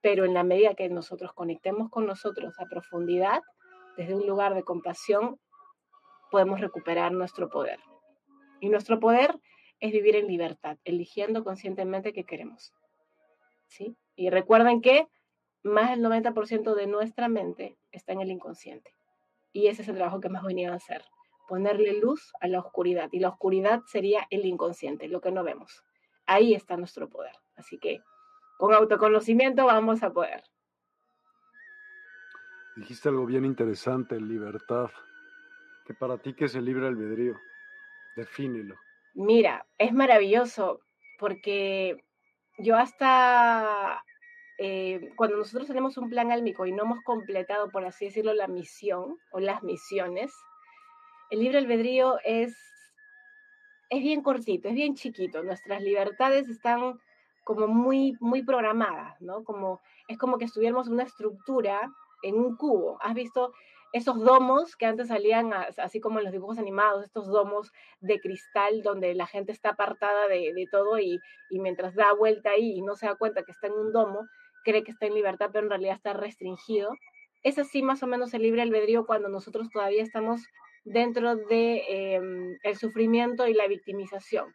[0.00, 3.42] Pero en la medida que nosotros conectemos con nosotros a profundidad,
[3.96, 5.40] desde un lugar de compasión,
[6.30, 7.80] podemos recuperar nuestro poder.
[8.60, 9.38] Y nuestro poder
[9.80, 12.72] es vivir en libertad, eligiendo conscientemente qué queremos.
[13.66, 13.96] ¿Sí?
[14.14, 15.08] Y recuerden que
[15.62, 18.94] más del 90% de nuestra mente está en el inconsciente.
[19.52, 21.04] Y ese es el trabajo que hemos venido a hacer,
[21.48, 23.08] ponerle luz a la oscuridad.
[23.12, 25.84] Y la oscuridad sería el inconsciente, lo que no vemos.
[26.26, 27.34] Ahí está nuestro poder.
[27.56, 28.00] Así que
[28.58, 30.42] con autoconocimiento vamos a poder.
[32.76, 34.90] Dijiste algo bien interesante, libertad.
[35.86, 37.36] Que para ti, ¿qué es el libre albedrío?
[38.14, 38.74] Defínelo.
[39.14, 40.80] Mira, es maravilloso
[41.18, 42.04] porque
[42.58, 44.04] yo hasta
[44.58, 48.48] eh, cuando nosotros tenemos un plan álmico y no hemos completado, por así decirlo, la
[48.48, 50.32] misión o las misiones,
[51.30, 52.56] el libre albedrío es,
[53.88, 55.44] es bien cortito, es bien chiquito.
[55.44, 56.98] Nuestras libertades están
[57.48, 59.42] como muy, muy programadas, ¿no?
[59.42, 61.90] Como, es como que estuviéramos una estructura
[62.22, 62.98] en un cubo.
[63.00, 63.54] ¿Has visto
[63.94, 67.72] esos domos que antes salían así como en los dibujos animados, estos domos
[68.02, 72.72] de cristal donde la gente está apartada de, todo y, y, mientras da vuelta ahí
[72.72, 74.28] y no se da cuenta que está en un domo,
[74.62, 76.90] cree que está en libertad, pero en realidad está restringido.
[77.42, 80.42] Es así más o menos el libre albedrío cuando nosotros todavía estamos
[80.84, 81.82] dentro de
[82.62, 84.52] em, sufrimiento y la victimización.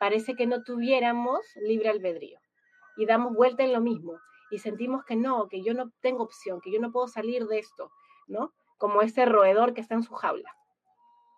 [0.00, 2.40] Parece que no tuviéramos libre albedrío
[2.96, 4.18] y damos vuelta en lo mismo
[4.50, 7.58] y sentimos que no, que yo no tengo opción, que yo no puedo salir de
[7.58, 7.92] esto,
[8.26, 8.54] ¿no?
[8.78, 10.56] Como ese roedor que está en su jaula.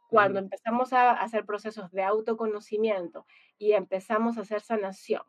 [0.09, 3.27] Cuando empezamos a hacer procesos de autoconocimiento
[3.59, 5.25] y empezamos a hacer sanación,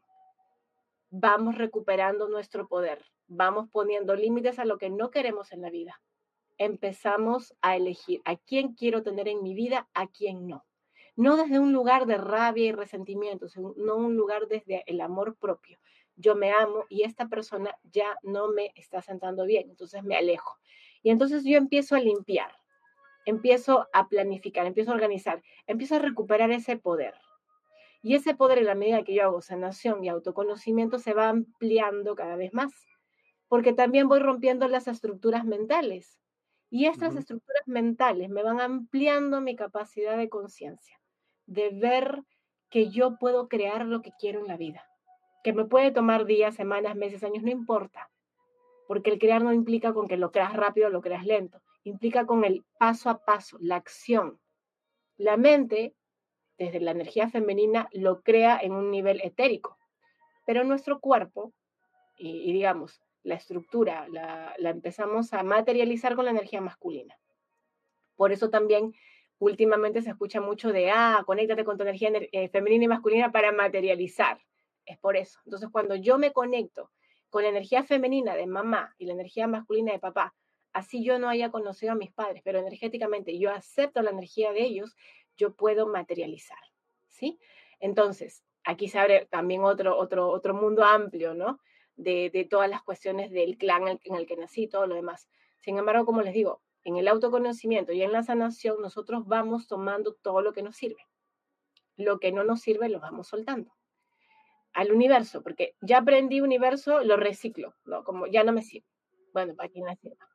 [1.10, 5.99] vamos recuperando nuestro poder, vamos poniendo límites a lo que no queremos en la vida.
[6.60, 10.64] Empezamos a elegir a quién quiero tener en mi vida, a quién no.
[11.15, 15.80] No desde un lugar de rabia y resentimiento, sino un lugar desde el amor propio.
[16.15, 20.57] Yo me amo y esta persona ya no me está sentando bien, entonces me alejo.
[21.02, 22.52] Y entonces yo empiezo a limpiar,
[23.26, 27.14] empiezo a planificar, empiezo a organizar, empiezo a recuperar ese poder.
[28.02, 32.15] Y ese poder en la medida que yo hago sanación y autoconocimiento se va ampliando
[32.15, 32.73] cada vez más,
[33.48, 36.19] porque también voy rompiendo las estructuras mentales.
[36.69, 40.99] Y estas estructuras mentales me van ampliando mi capacidad de conciencia,
[41.45, 42.23] de ver
[42.69, 44.85] que yo puedo crear lo que quiero en la vida,
[45.43, 48.09] que me puede tomar días, semanas, meses, años, no importa,
[48.87, 52.25] porque el crear no implica con que lo creas rápido o lo creas lento, implica
[52.25, 54.39] con el paso a paso, la acción.
[55.17, 55.93] La mente
[56.57, 59.77] desde la energía femenina lo crea en un nivel etérico,
[60.45, 61.53] pero nuestro cuerpo,
[62.17, 67.17] y, digamos, la estructura, la, empezamos a materializar con la energía masculina.
[68.15, 68.93] Por eso también
[69.39, 73.51] últimamente se escucha mucho de, ah, conéctate con tu energía eh, femenina y masculina para
[73.51, 74.39] materializar.
[74.85, 75.39] Es por eso.
[75.45, 76.91] Entonces, cuando yo me conecto
[77.30, 80.35] con la energía femenina de mamá y la energía masculina de papá,
[80.72, 84.64] así yo no haya conocido a mis padres, pero energéticamente yo acepto la energía de
[84.64, 84.95] ellos,
[85.38, 86.60] yo puedo materializar,
[87.07, 87.39] ¿sí?
[87.80, 91.60] Entonces, aquí se abre también otro, otro, otro mundo amplio, ¿no?
[91.95, 95.30] De, de todas las cuestiones del clan en el que nací, todo lo demás.
[95.60, 100.14] Sin embargo, como les digo, en el autoconocimiento y en la sanación, nosotros vamos tomando
[100.15, 101.07] todo lo que nos sirve.
[101.95, 103.72] Lo que no nos sirve, lo vamos soltando.
[104.73, 108.03] al universo, porque ya aprendí universo, lo reciclo, ¿no?
[108.03, 108.88] Como ya no me sirve.
[109.34, 110.27] Bueno, para quien me sirva.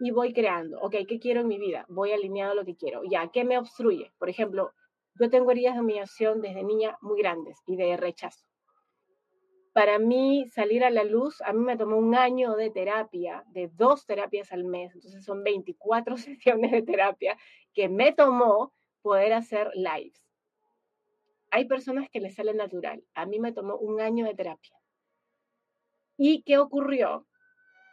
[0.00, 1.84] Y voy creando, ok, ¿qué quiero en mi vida?
[1.88, 3.02] Voy alineado a lo que quiero.
[3.08, 4.12] Ya, ¿qué me obstruye?
[4.18, 4.72] Por ejemplo,
[5.14, 8.44] yo tengo heridas de humillación desde niña muy grandes y de rechazo.
[9.72, 13.68] Para mí salir a la luz, a mí me tomó un año de terapia, de
[13.68, 17.36] dos terapias al mes, entonces son 24 sesiones de terapia
[17.72, 18.72] que me tomó
[19.02, 20.22] poder hacer lives.
[21.52, 24.76] Hay personas que les sale natural, a mí me tomó un año de terapia.
[26.16, 27.26] ¿Y qué ocurrió?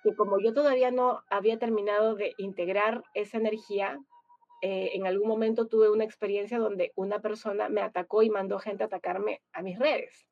[0.03, 3.99] Que como yo todavía no había terminado de integrar esa energía,
[4.61, 8.83] eh, en algún momento tuve una experiencia donde una persona me atacó y mandó gente
[8.83, 10.26] a atacarme a mis redes.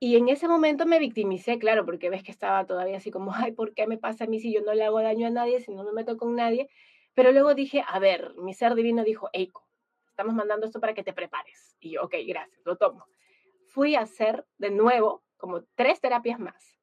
[0.00, 3.52] Y en ese momento me victimicé, claro, porque ves que estaba todavía así como, ay,
[3.52, 5.72] ¿por qué me pasa a mí si yo no le hago daño a nadie, si
[5.72, 6.68] no me meto con nadie?
[7.14, 9.66] Pero luego dije, a ver, mi ser divino dijo, Eiko,
[10.08, 11.76] estamos mandando esto para que te prepares.
[11.80, 13.06] Y yo, ok, gracias, lo tomo.
[13.68, 16.78] Fui a hacer de nuevo como tres terapias más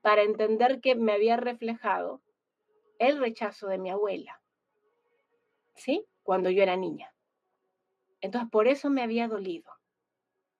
[0.00, 2.22] para entender que me había reflejado
[2.98, 4.40] el rechazo de mi abuela
[5.78, 6.04] ¿sí?
[6.22, 7.14] Cuando yo era niña.
[8.20, 9.70] Entonces, por eso me había dolido.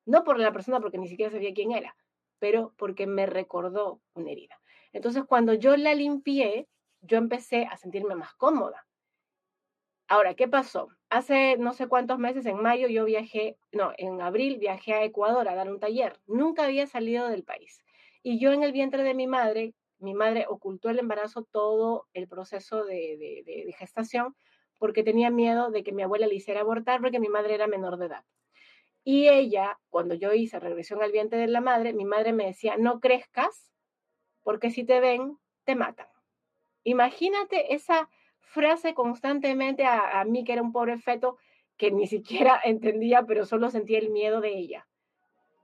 [0.08, 1.94] No por la persona, porque ni siquiera sabía quién era,
[2.38, 4.58] pero porque me recordó una herida.
[4.94, 6.66] Entonces, cuando yo la limpié,
[7.02, 8.86] yo empecé a sentirme más cómoda.
[10.08, 10.88] Ahora, ¿qué pasó?
[11.10, 15.46] Hace no sé cuántos meses, en mayo, yo viajé, no, en abril viajé a Ecuador
[15.46, 16.18] a dar un taller.
[16.26, 17.84] Nunca había salido del país.
[18.22, 22.28] Y yo en el vientre de mi madre, mi madre ocultó el embarazo, todo el
[22.28, 24.34] proceso de, de gestación,
[24.78, 27.98] porque tenía miedo de que mi abuela le hiciera abortar porque mi madre era menor
[27.98, 28.24] de edad.
[29.10, 32.76] Y ella, cuando yo hice regresión al vientre de la madre, mi madre me decía,
[32.76, 33.72] no crezcas,
[34.42, 36.08] porque si te ven, te matan.
[36.84, 38.10] Imagínate esa
[38.40, 41.38] frase constantemente a, mí, que era un pobre feto,
[41.78, 44.86] que ni siquiera entendía, pero solo sentía el miedo de ella.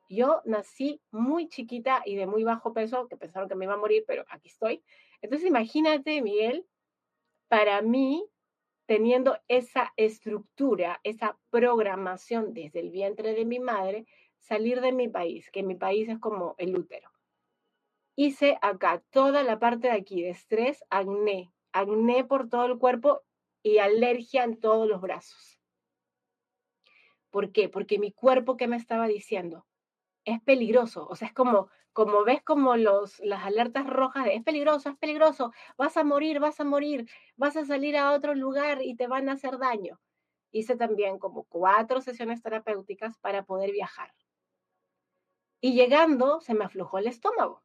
[0.08, 3.76] Yo nací muy chiquita y de muy bajo peso, que pensaron que me iba a
[3.76, 4.82] morir, pero aquí estoy.
[5.20, 6.64] Entonces imagínate, Miguel,
[7.48, 8.24] para mí
[8.86, 14.06] teniendo esa estructura, esa programación desde el vientre de mi madre,
[14.38, 17.10] salir de mi país, que mi país es como el útero.
[18.16, 23.22] Hice acá toda la parte de aquí de estrés, acné, acné por todo el cuerpo
[23.62, 25.60] y alergia en todos los brazos.
[27.30, 27.68] ¿Por qué?
[27.68, 29.66] Porque mi cuerpo, ¿qué me estaba diciendo?
[30.24, 34.42] Es peligroso, o sea, es como como ves como los, las alertas rojas de es
[34.42, 38.82] peligroso, es peligroso, vas a morir, vas a morir, vas a salir a otro lugar
[38.82, 40.00] y te van a hacer daño.
[40.50, 44.12] Hice también como cuatro sesiones terapéuticas para poder viajar.
[45.60, 47.62] Y llegando se me aflojó el estómago,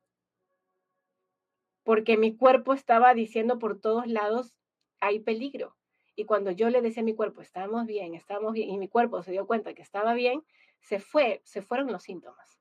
[1.84, 4.54] porque mi cuerpo estaba diciendo por todos lados,
[5.00, 5.76] hay peligro.
[6.16, 9.24] Y cuando yo le decía a mi cuerpo, estamos bien, estamos bien, y mi cuerpo
[9.24, 10.44] se dio cuenta que estaba bien,
[10.82, 12.60] se fue, se fueron los síntomas.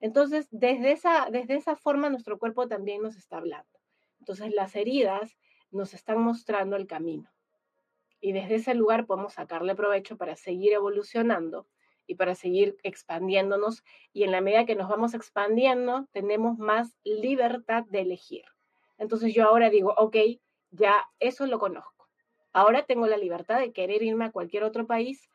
[0.00, 3.78] Entonces, desde esa, desde esa forma nuestro cuerpo también nos está hablando.
[4.18, 5.38] Entonces, las heridas
[5.70, 7.30] nos están mostrando el camino.
[8.20, 11.66] Y desde ese lugar podemos sacarle provecho para seguir evolucionando
[12.06, 13.82] y para seguir expandiéndonos.
[14.12, 18.44] Y en la medida que nos vamos expandiendo, tenemos más libertad de elegir.
[18.98, 20.16] Entonces yo ahora digo, ok,
[20.70, 22.08] ya eso lo conozco.
[22.52, 25.30] Ahora tengo la libertad de querer irme a cualquier otro país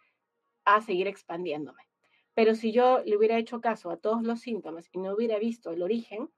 [0.65, 1.81] a seguir expandiéndome.
[2.35, 5.71] Pero si yo le hubiera hecho caso a todos los síntomas y no hubiera visto
[5.71, 6.29] el origen,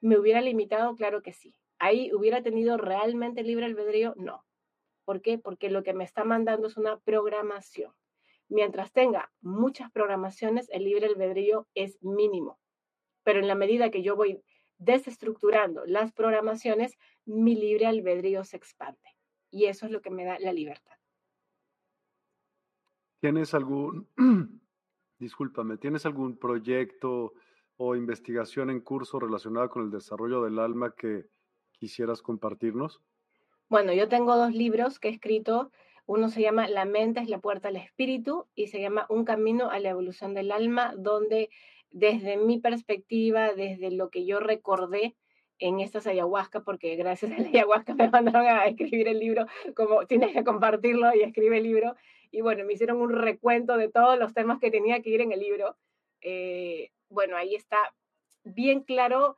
[0.00, 0.94] ¿me hubiera limitado?
[0.96, 1.54] Claro que sí.
[1.78, 4.14] ¿Ahí hubiera tenido realmente libre albedrío?
[4.16, 4.44] No.
[5.04, 5.38] ¿Por qué?
[5.38, 7.92] Porque lo que me está mandando es una programación.
[8.48, 12.58] Mientras tenga muchas programaciones, el libre albedrío es mínimo.
[13.22, 14.42] Pero en la medida que yo voy
[14.78, 19.16] desestructurando las programaciones, mi libre albedrío se expande.
[19.50, 20.96] Y eso es lo que me da la libertad.
[23.20, 24.08] ¿Tienes algún
[25.18, 27.32] discúlpame, ¿tienes algún proyecto
[27.76, 31.26] o investigación en curso relacionada con el desarrollo del alma que
[31.72, 33.00] quisieras compartirnos?
[33.68, 35.70] Bueno, yo tengo dos libros que he escrito.
[36.06, 39.70] Uno se llama La mente es la puerta al espíritu y se llama Un camino
[39.70, 41.50] a la evolución del alma, donde
[41.90, 45.16] desde mi perspectiva, desde lo que yo recordé
[45.58, 49.46] en estas ayahuasca, porque gracias a la ayahuasca me mandaron a escribir el libro,
[49.76, 51.94] como tienes que compartirlo y escribe el libro,
[52.30, 55.32] y bueno, me hicieron un recuento de todos los temas que tenía que ir en
[55.32, 55.76] el libro.
[56.20, 57.78] Eh, bueno, ahí está
[58.44, 59.36] bien claro,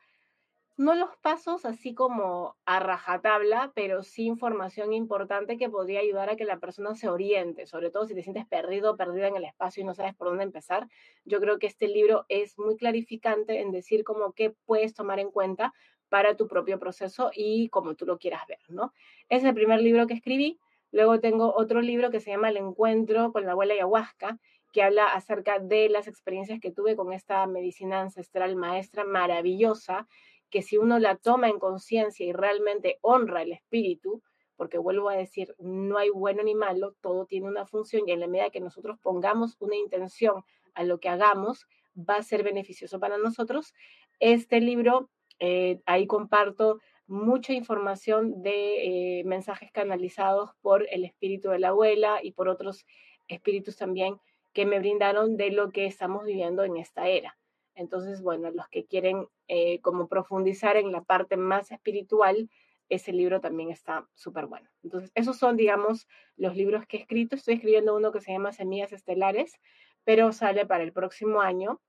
[0.80, 6.36] no los pasos así como a rajatabla, pero sí información importante que podría ayudar a
[6.36, 9.44] que la persona se oriente, sobre todo si te sientes perdido o perdida en el
[9.44, 10.88] espacio y no sabes por dónde empezar.
[11.26, 15.30] Yo creo que este libro es muy clarificante en decir como qué puedes tomar en
[15.30, 15.74] cuenta
[16.08, 18.94] para tu propio proceso y como tú lo quieras ver, ¿no?
[19.28, 20.58] Es el primer libro que escribí.
[20.92, 24.38] Luego tengo otro libro que se llama El encuentro con la abuela ayahuasca
[24.72, 30.06] que habla acerca de las experiencias que tuve con esta medicina ancestral maestra maravillosa,
[30.48, 34.22] que si uno la toma en conciencia y realmente honra el espíritu,
[34.56, 38.20] porque vuelvo a decir, no hay bueno ni malo, todo tiene una función y en
[38.20, 40.44] la medida que nosotros pongamos una intención
[40.74, 43.74] a lo que hagamos, va a ser beneficioso para nosotros.
[44.18, 45.08] Este libro,
[45.38, 46.80] eh, ahí comparto
[47.10, 52.86] mucha información de eh, mensajes canalizados por el espíritu de la abuela y por otros
[53.26, 54.20] espíritus también
[54.52, 57.36] que me brindaron de lo que estamos viviendo en esta era.
[57.74, 62.48] Entonces, bueno, los que quieren eh, como profundizar en la parte más espiritual,
[62.88, 64.68] ese libro también está súper bueno.
[64.84, 66.06] Entonces, esos son, digamos,
[66.36, 67.34] los libros que he escrito.
[67.34, 69.58] Estoy escribiendo uno que se llama Semillas Estelares,
[70.04, 71.80] pero sale para el próximo año.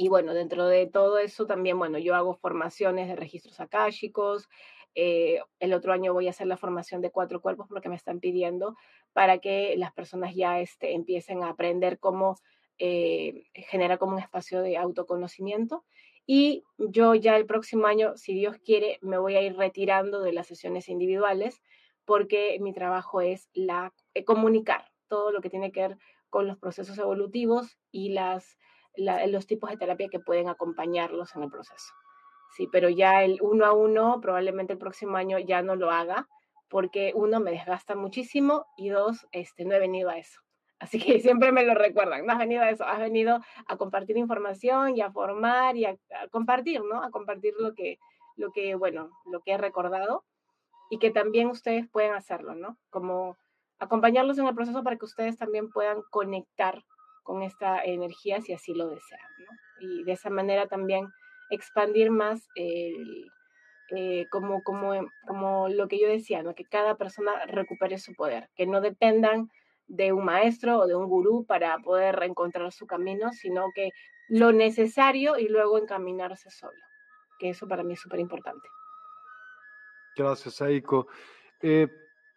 [0.00, 4.48] Y bueno, dentro de todo eso también, bueno, yo hago formaciones de registros akáshicos.
[4.94, 8.20] Eh, el otro año voy a hacer la formación de cuatro cuerpos porque me están
[8.20, 8.76] pidiendo
[9.12, 12.36] para que las personas ya este, empiecen a aprender cómo
[12.78, 15.84] eh, generar como un espacio de autoconocimiento.
[16.26, 20.32] Y yo ya el próximo año, si Dios quiere, me voy a ir retirando de
[20.32, 21.60] las sesiones individuales
[22.04, 25.98] porque mi trabajo es la, eh, comunicar todo lo que tiene que ver
[26.30, 28.58] con los procesos evolutivos y las,
[28.98, 31.94] los tipos de terapia que pueden acompañarlos en el proceso.
[32.56, 36.28] Sí, pero ya el uno a uno, probablemente el próximo año ya no lo haga,
[36.68, 40.40] porque uno, me desgasta muchísimo y dos, este, no he venido a eso.
[40.78, 44.16] Así que siempre me lo recuerdan, no has venido a eso, has venido a compartir
[44.16, 45.96] información y a formar y a,
[46.30, 47.02] compartir, ¿no?
[47.02, 47.98] A compartir lo que,
[48.36, 50.24] lo que, bueno, lo que he recordado
[50.90, 52.78] y que también ustedes pueden hacerlo, ¿no?
[52.90, 53.36] Como
[53.78, 56.84] acompañarlos en el proceso para que ustedes también puedan conectar
[57.28, 59.20] con esta energía si así lo desean.
[59.80, 61.12] Y de esa manera también
[61.50, 63.30] expandir más el,
[63.94, 64.92] eh, como, como,
[65.26, 66.54] como lo que yo decía, ¿no?
[66.54, 69.50] que cada persona recupere su poder, que no dependan
[69.88, 73.90] de un maestro o de un gurú para poder reencontrar su camino, sino que
[74.30, 76.80] lo necesario y luego encaminarse solo,
[77.38, 78.66] que eso para mí es súper importante.
[80.16, 81.08] Gracias, Aiko.
[81.60, 81.88] Eh,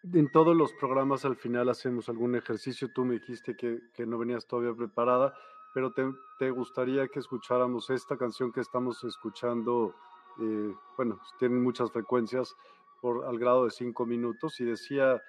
[0.02, 2.92] en todos los programas al final hacemos algún ejercicio.
[2.92, 5.34] Tú me dijiste que, que no venías todavía preparada,
[5.74, 6.04] pero te,
[6.38, 9.94] te, gustaría que escucháramos esta canción que estamos escuchando.
[10.40, 12.54] Eh, bueno, tienen muchas frecuencias
[13.00, 15.20] por al grado de cinco minutos y decía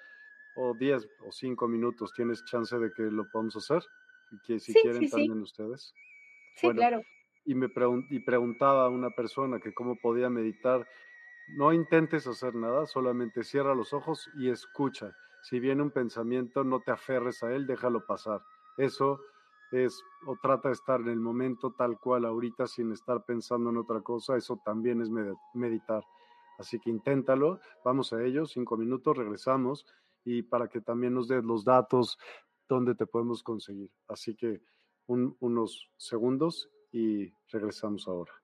[0.54, 3.82] o 10 o 5 minutos tienes chance de que lo podamos hacer,
[4.46, 5.92] que si quieren también ustedes.
[6.56, 7.02] Sí, claro.
[7.44, 7.68] Y me
[8.10, 10.86] y preguntaba a una persona que cómo podía meditar.
[11.48, 15.14] No intentes hacer nada, solamente cierra los ojos y escucha.
[15.42, 18.40] Si viene un pensamiento, no te aferres a él, déjalo pasar.
[18.78, 19.20] Eso
[19.72, 23.76] es, o trata de estar en el momento tal cual ahorita sin estar pensando en
[23.76, 25.10] otra cosa, eso también es
[25.54, 26.02] meditar.
[26.58, 29.86] Así que inténtalo, vamos a ello, cinco minutos, regresamos
[30.24, 32.16] y para que también nos des los datos
[32.68, 33.90] donde te podemos conseguir.
[34.08, 34.62] Así que
[35.06, 38.43] unos segundos y regresamos ahora.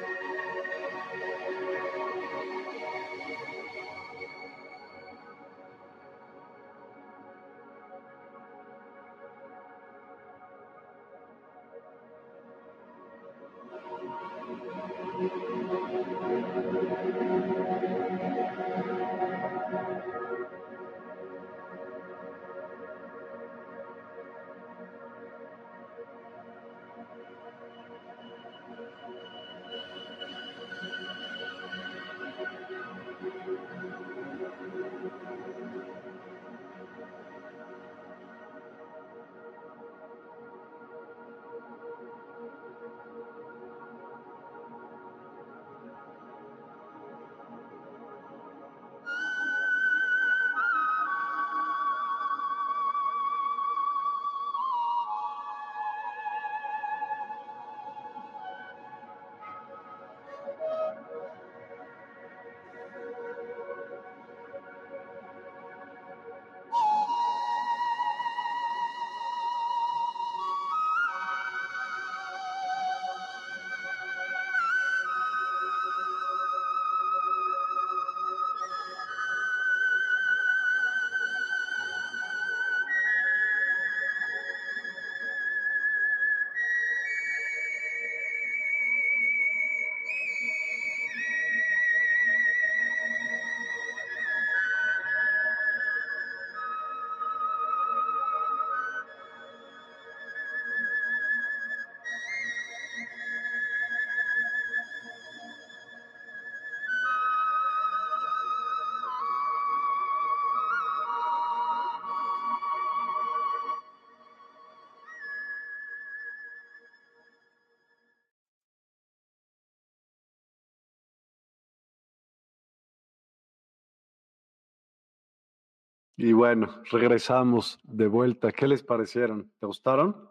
[126.23, 128.51] Y bueno, regresamos de vuelta.
[128.51, 129.51] ¿Qué les parecieron?
[129.59, 130.29] ¿Te gustaron?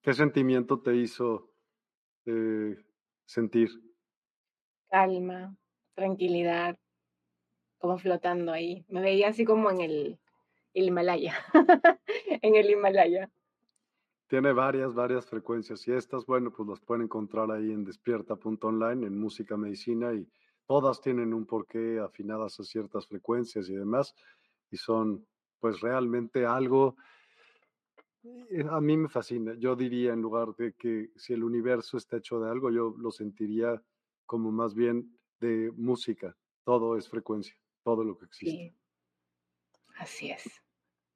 [0.00, 1.52] ¿Qué sentimiento te hizo
[2.24, 2.74] eh,
[3.26, 3.68] sentir?
[4.88, 5.54] Calma,
[5.92, 6.78] tranquilidad,
[7.76, 8.82] como flotando ahí.
[8.88, 10.18] Me veía así como en el,
[10.72, 11.34] Himalaya,
[12.40, 13.30] en el Himalaya.
[14.26, 19.18] Tiene varias, varias frecuencias y estas, bueno, pues las pueden encontrar ahí en despierta.online, en
[19.18, 20.26] música medicina y
[20.66, 24.14] todas tienen un porqué afinadas a ciertas frecuencias y demás,
[24.70, 25.26] y son
[25.60, 26.96] pues realmente algo,
[28.22, 29.54] eh, a mí me fascina.
[29.54, 33.10] Yo diría en lugar de que si el universo está hecho de algo, yo lo
[33.10, 33.82] sentiría
[34.26, 36.36] como más bien de música.
[36.64, 38.74] Todo es frecuencia, todo lo que existe.
[39.96, 40.50] Así es.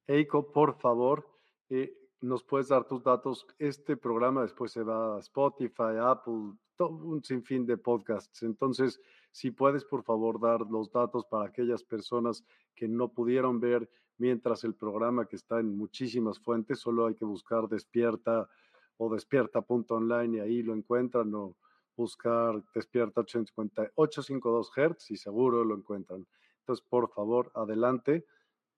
[0.07, 1.27] Eiko, por favor,
[1.69, 3.45] eh, nos puedes dar tus datos.
[3.57, 8.43] Este programa después se va a Spotify, Apple, todo un sinfín de podcasts.
[8.43, 8.99] Entonces,
[9.31, 12.43] si puedes, por favor, dar los datos para aquellas personas
[12.75, 17.25] que no pudieron ver mientras el programa que está en muchísimas fuentes, solo hay que
[17.25, 18.49] buscar despierta
[18.97, 21.55] o despierta.online y ahí lo encuentran o
[21.95, 26.27] buscar despierta 852 Hz y seguro lo encuentran.
[26.59, 28.25] Entonces, por favor, adelante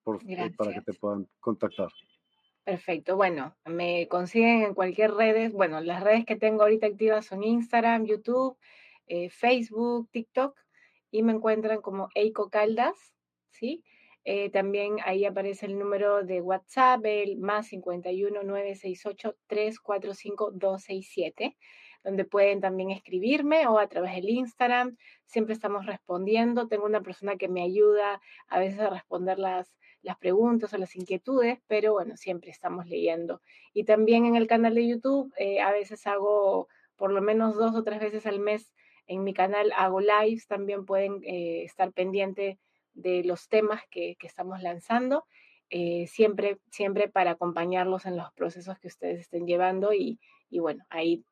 [0.03, 1.89] por, eh, para que te puedan contactar.
[2.63, 3.15] Perfecto.
[3.15, 5.51] Bueno, me consiguen en cualquier redes.
[5.51, 8.57] Bueno, las redes que tengo ahorita activas son Instagram, YouTube,
[9.07, 10.57] eh, Facebook, TikTok
[11.11, 12.95] y me encuentran como Eiko Caldas,
[13.49, 13.83] ¿sí?
[14.23, 21.57] Eh, también ahí aparece el número de WhatsApp, el más 51 968 345 267
[22.03, 24.97] donde pueden también escribirme o a través del Instagram.
[25.25, 26.67] Siempre estamos respondiendo.
[26.67, 30.95] Tengo una persona que me ayuda a veces a responder las, las preguntas o las
[30.95, 33.41] inquietudes, pero bueno, siempre estamos leyendo.
[33.73, 37.75] Y también en el canal de YouTube, eh, a veces hago por lo menos dos
[37.75, 38.73] o tres veces al mes
[39.11, 42.57] en mi canal hago lives, también pueden eh, estar pendientes
[42.93, 45.25] de los temas que, estamos lanzando,
[45.69, 50.17] eh, siempre, siempre para acompañarlos en los procesos que ustedes estén llevando y,
[50.49, 51.25] bueno, ahí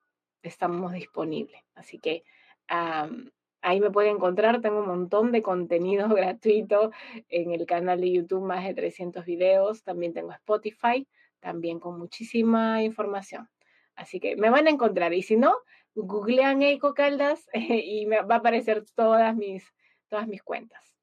[0.43, 1.61] estamos disponibles.
[1.73, 2.23] Así que
[2.67, 6.91] ahí me pueden encontrar, tengo un montón de contenido gratuito
[7.29, 11.07] en el canal de YouTube, más de 300 videos, también tengo Spotify,
[11.39, 13.49] también con muchísima información.
[13.95, 15.53] Así que me van a encontrar y si no,
[15.95, 19.65] googlean Eiko Caldas y me va a aparecer todas mis,
[20.07, 20.95] todas mis cuentas.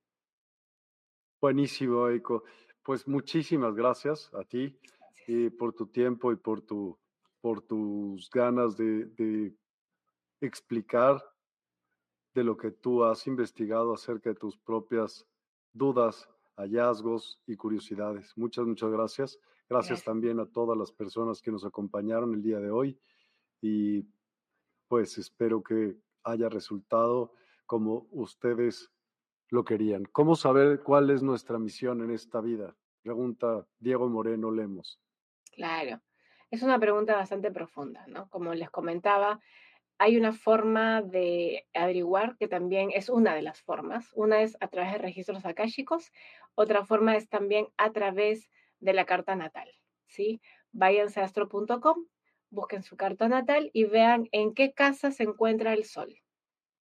[1.41, 2.45] Buenísimo, Eiko.
[2.83, 4.79] Pues muchísimas gracias a ti
[5.27, 6.99] eh, por tu tiempo y por, tu,
[7.41, 9.55] por tus ganas de, de
[10.41, 11.23] explicar
[12.35, 15.27] de lo que tú has investigado acerca de tus propias
[15.73, 18.33] dudas, hallazgos y curiosidades.
[18.37, 19.39] Muchas, muchas gracias.
[19.69, 22.99] Gracias también a todas las personas que nos acompañaron el día de hoy
[23.61, 24.03] y
[24.89, 27.35] pues espero que haya resultado
[27.67, 28.91] como ustedes
[29.49, 30.05] lo querían.
[30.05, 32.77] ¿Cómo saber cuál es nuestra misión en esta vida?
[33.03, 35.01] Pregunta Diego Moreno Lemos.
[35.53, 36.01] Claro,
[36.51, 38.29] es una pregunta bastante profunda, ¿no?
[38.29, 39.41] Como les comentaba,
[39.99, 44.11] hay una forma de averiguar que también es una de las formas.
[44.15, 46.13] Una es a través de registros akáshicos,
[46.55, 48.51] otra forma es también a través
[48.81, 49.69] de la carta natal,
[50.07, 50.41] ¿sí?
[50.73, 52.07] Váyanse a astro.com,
[52.51, 56.23] busquen su carta natal y vean en qué casa se encuentra el sol.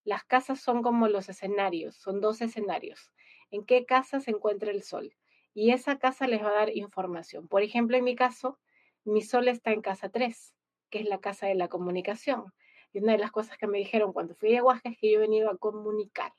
[0.03, 3.11] Las casas son como los escenarios, son dos escenarios.
[3.51, 5.15] ¿En qué casa se encuentra el sol?
[5.53, 7.47] Y esa casa les va a dar información.
[7.47, 8.59] Por ejemplo, en mi caso,
[9.03, 10.53] mi sol está en casa 3,
[10.89, 12.53] que es la casa de la comunicación.
[12.93, 15.17] Y una de las cosas que me dijeron cuando fui a Ayahuasca es que yo
[15.17, 16.33] he venido a comunicar,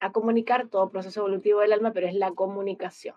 [0.00, 3.16] a comunicar todo proceso evolutivo del alma, pero es la comunicación.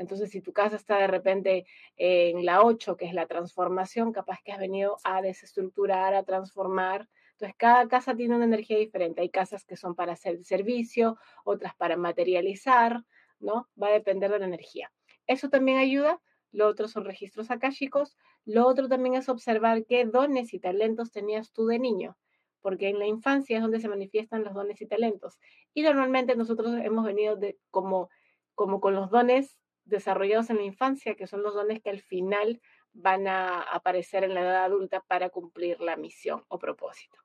[0.00, 1.66] Entonces, si tu casa está de repente
[1.98, 7.06] en la 8, que es la transformación, capaz que has venido a desestructurar, a transformar.
[7.32, 9.20] Entonces, cada casa tiene una energía diferente.
[9.20, 13.04] Hay casas que son para hacer servicio, otras para materializar,
[13.40, 13.68] ¿no?
[13.80, 14.90] Va a depender de la energía.
[15.26, 16.18] Eso también ayuda.
[16.50, 18.16] Lo otro son registros akáshicos.
[18.46, 22.16] Lo otro también es observar qué dones y talentos tenías tú de niño
[22.62, 25.38] porque en la infancia es donde se manifiestan los dones y talentos.
[25.72, 28.10] Y normalmente nosotros hemos venido de, como,
[28.54, 29.56] como con los dones
[29.90, 32.60] desarrollados en la infancia, que son los dones que al final
[32.92, 37.18] van a aparecer en la edad adulta para cumplir la misión o propósito.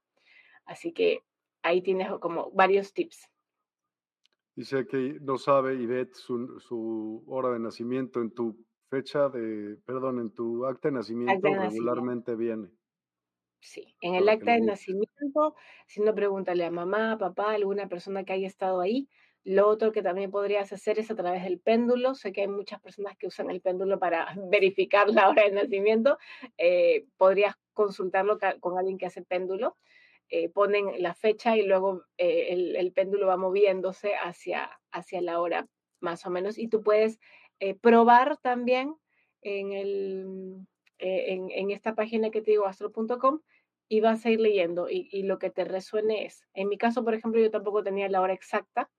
[0.65, 1.23] Así que
[1.63, 3.29] ahí tienes como varios tips.
[4.55, 10.19] Dice que no sabe Ivette su, su hora de nacimiento en tu fecha de, perdón,
[10.19, 12.69] en tu acta de nacimiento regularmente viene.
[13.59, 15.55] Sí, en el acta de nacimiento,
[15.87, 19.09] si no pregúntale a mamá, papá, alguna persona que haya estado ahí,
[19.45, 22.15] lo otro que también podrías hacer es a través del péndulo.
[22.15, 26.17] Sé que hay muchas personas que usan el péndulo para verificar la hora de nacimiento.
[26.57, 29.77] Eh, podrías consultarlo con alguien que hace péndulo.
[30.29, 35.67] Eh, ponen la fecha y luego eh, el, péndulo va moviéndose hacia, hacia la hora
[35.99, 36.57] más o menos.
[36.57, 37.19] Y tú puedes
[37.81, 38.95] probar también
[39.41, 40.55] en, el,
[40.97, 43.41] en, esta página que te digo, astro.com,
[43.87, 46.43] y vas a ir leyendo y lo que te resuene es.
[46.55, 48.89] En mi caso, por ejemplo, yo tampoco tenía la hora exacta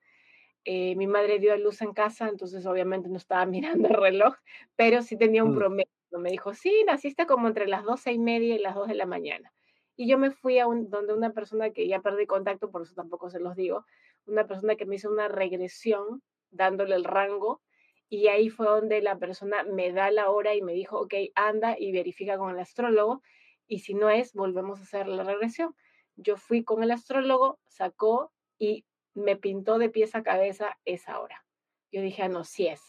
[0.69, 4.35] eh, mi madre dio a luz en casa, entonces obviamente no estaba mirando el reloj,
[4.75, 5.59] pero sí tenía un mm.
[5.59, 5.91] promedio.
[6.11, 9.07] Me dijo, sí, naciste como entre las doce y media y las dos de la
[9.07, 9.53] mañana.
[9.97, 12.95] Y yo me fui a un, donde una persona que ya perdí contacto, por eso
[12.95, 13.87] tampoco se los digo,
[14.27, 17.63] una persona que me hizo una regresión dándole el rango
[18.09, 21.77] y ahí fue donde la persona me da la hora y me dijo, ok, anda
[21.79, 23.23] y verifica con el astrólogo
[23.69, 25.75] y si no es, volvemos a hacer la regresión.
[26.17, 28.85] Yo fui con el astrólogo, sacó y
[29.17, 31.45] me pintó de pies a cabeza esa hora.
[31.91, 32.81] Yo dije, ah, no, sí es,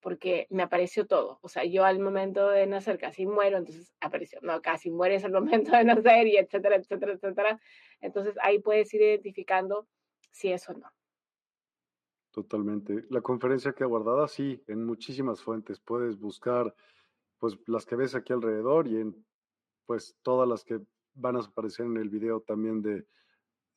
[0.00, 1.38] porque me apareció todo.
[1.42, 5.32] O sea, yo al momento de nacer casi muero, entonces apareció, no, casi mueres al
[5.32, 7.60] momento de nacer y etcétera, etcétera, etcétera.
[8.00, 9.86] Entonces ahí puedes ir identificando
[10.30, 10.90] si es o no.
[12.32, 13.04] Totalmente.
[13.10, 15.80] La conferencia que guardada, sí, en muchísimas fuentes.
[15.80, 16.74] Puedes buscar,
[17.38, 19.26] pues, las que ves aquí alrededor y en,
[19.84, 20.80] pues, todas las que
[21.14, 23.04] van a aparecer en el video también de,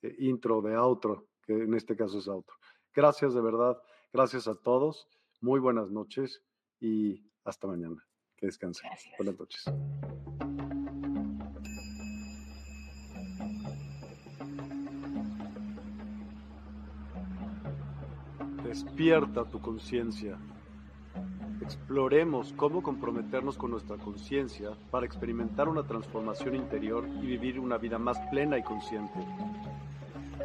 [0.03, 2.53] de intro, de outro que en este caso es auto.
[2.93, 3.77] Gracias de verdad,
[4.11, 5.07] gracias a todos,
[5.41, 6.41] muy buenas noches
[6.79, 8.03] y hasta mañana.
[8.35, 8.89] Que descansen.
[9.17, 9.63] Buenas noches.
[18.63, 20.37] Despierta tu conciencia.
[21.61, 27.97] Exploremos cómo comprometernos con nuestra conciencia para experimentar una transformación interior y vivir una vida
[27.97, 29.19] más plena y consciente.